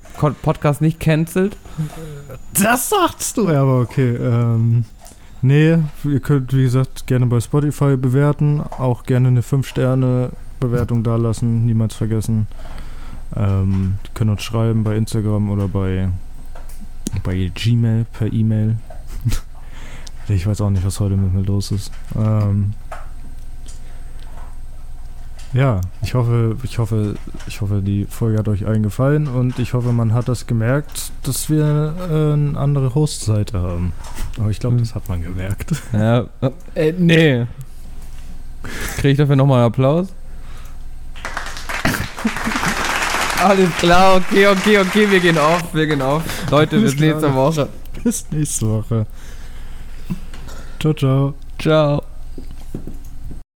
Podcast 0.42 0.80
nicht 0.80 0.98
cancelt? 0.98 1.56
Das 2.60 2.88
sagst 2.88 3.36
du, 3.36 3.50
ja, 3.50 3.62
aber 3.62 3.80
okay. 3.80 4.16
Ähm, 4.16 4.84
nee, 5.42 5.78
ihr 6.04 6.20
könnt, 6.20 6.54
wie 6.54 6.62
gesagt, 6.62 7.06
gerne 7.06 7.26
bei 7.26 7.40
Spotify 7.40 7.96
bewerten. 7.96 8.60
Auch 8.60 9.04
gerne 9.04 9.28
eine 9.28 9.42
5-Sterne-Bewertung 9.42 11.02
dalassen. 11.02 11.66
Niemals 11.66 11.94
vergessen. 11.94 12.46
Ähm, 13.34 13.98
die 14.06 14.10
können 14.14 14.30
uns 14.30 14.42
schreiben 14.42 14.84
bei 14.84 14.96
Instagram 14.96 15.50
oder 15.50 15.68
bei, 15.68 16.08
bei 17.22 17.50
Gmail 17.54 18.06
per 18.12 18.32
E-Mail. 18.32 18.76
ich 20.28 20.46
weiß 20.46 20.60
auch 20.60 20.70
nicht, 20.70 20.84
was 20.84 21.00
heute 21.00 21.16
mit 21.16 21.34
mir 21.34 21.42
los 21.42 21.72
ist. 21.72 21.90
Ähm, 22.16 22.72
ja, 25.56 25.80
ich 26.02 26.14
hoffe, 26.14 26.56
ich 26.62 26.78
hoffe, 26.78 27.16
ich 27.46 27.60
hoffe, 27.60 27.80
die 27.82 28.04
Folge 28.04 28.38
hat 28.38 28.48
euch 28.48 28.66
allen 28.66 28.82
gefallen 28.82 29.26
und 29.26 29.58
ich 29.58 29.72
hoffe, 29.74 29.92
man 29.92 30.12
hat 30.12 30.28
das 30.28 30.46
gemerkt, 30.46 31.12
dass 31.22 31.48
wir 31.48 31.94
äh, 31.98 32.32
eine 32.34 32.58
andere 32.58 32.94
Hostseite 32.94 33.58
haben. 33.60 33.92
Aber 34.38 34.50
ich 34.50 34.60
glaube, 34.60 34.76
das 34.76 34.94
hat 34.94 35.08
man 35.08 35.22
gemerkt. 35.22 35.72
Ja, 35.92 36.26
äh, 36.74 36.92
nee. 36.92 37.46
Kriege 38.96 39.08
ich 39.10 39.18
dafür 39.18 39.36
nochmal 39.36 39.60
einen 39.60 39.68
Applaus? 39.68 40.08
Alles 43.42 43.70
klar, 43.78 44.16
okay, 44.16 44.46
okay, 44.48 44.78
okay, 44.78 45.10
wir 45.10 45.20
gehen 45.20 45.38
auf, 45.38 45.72
wir 45.72 45.86
gehen 45.86 46.02
auf. 46.02 46.22
Leute, 46.50 46.78
bis 46.80 46.98
nächste 46.98 47.34
Woche. 47.34 47.68
Bis 48.02 48.26
nächste 48.30 48.68
Woche. 48.68 49.06
Ciao, 50.78 50.92
ciao. 50.92 51.34
Ciao. 51.58 52.15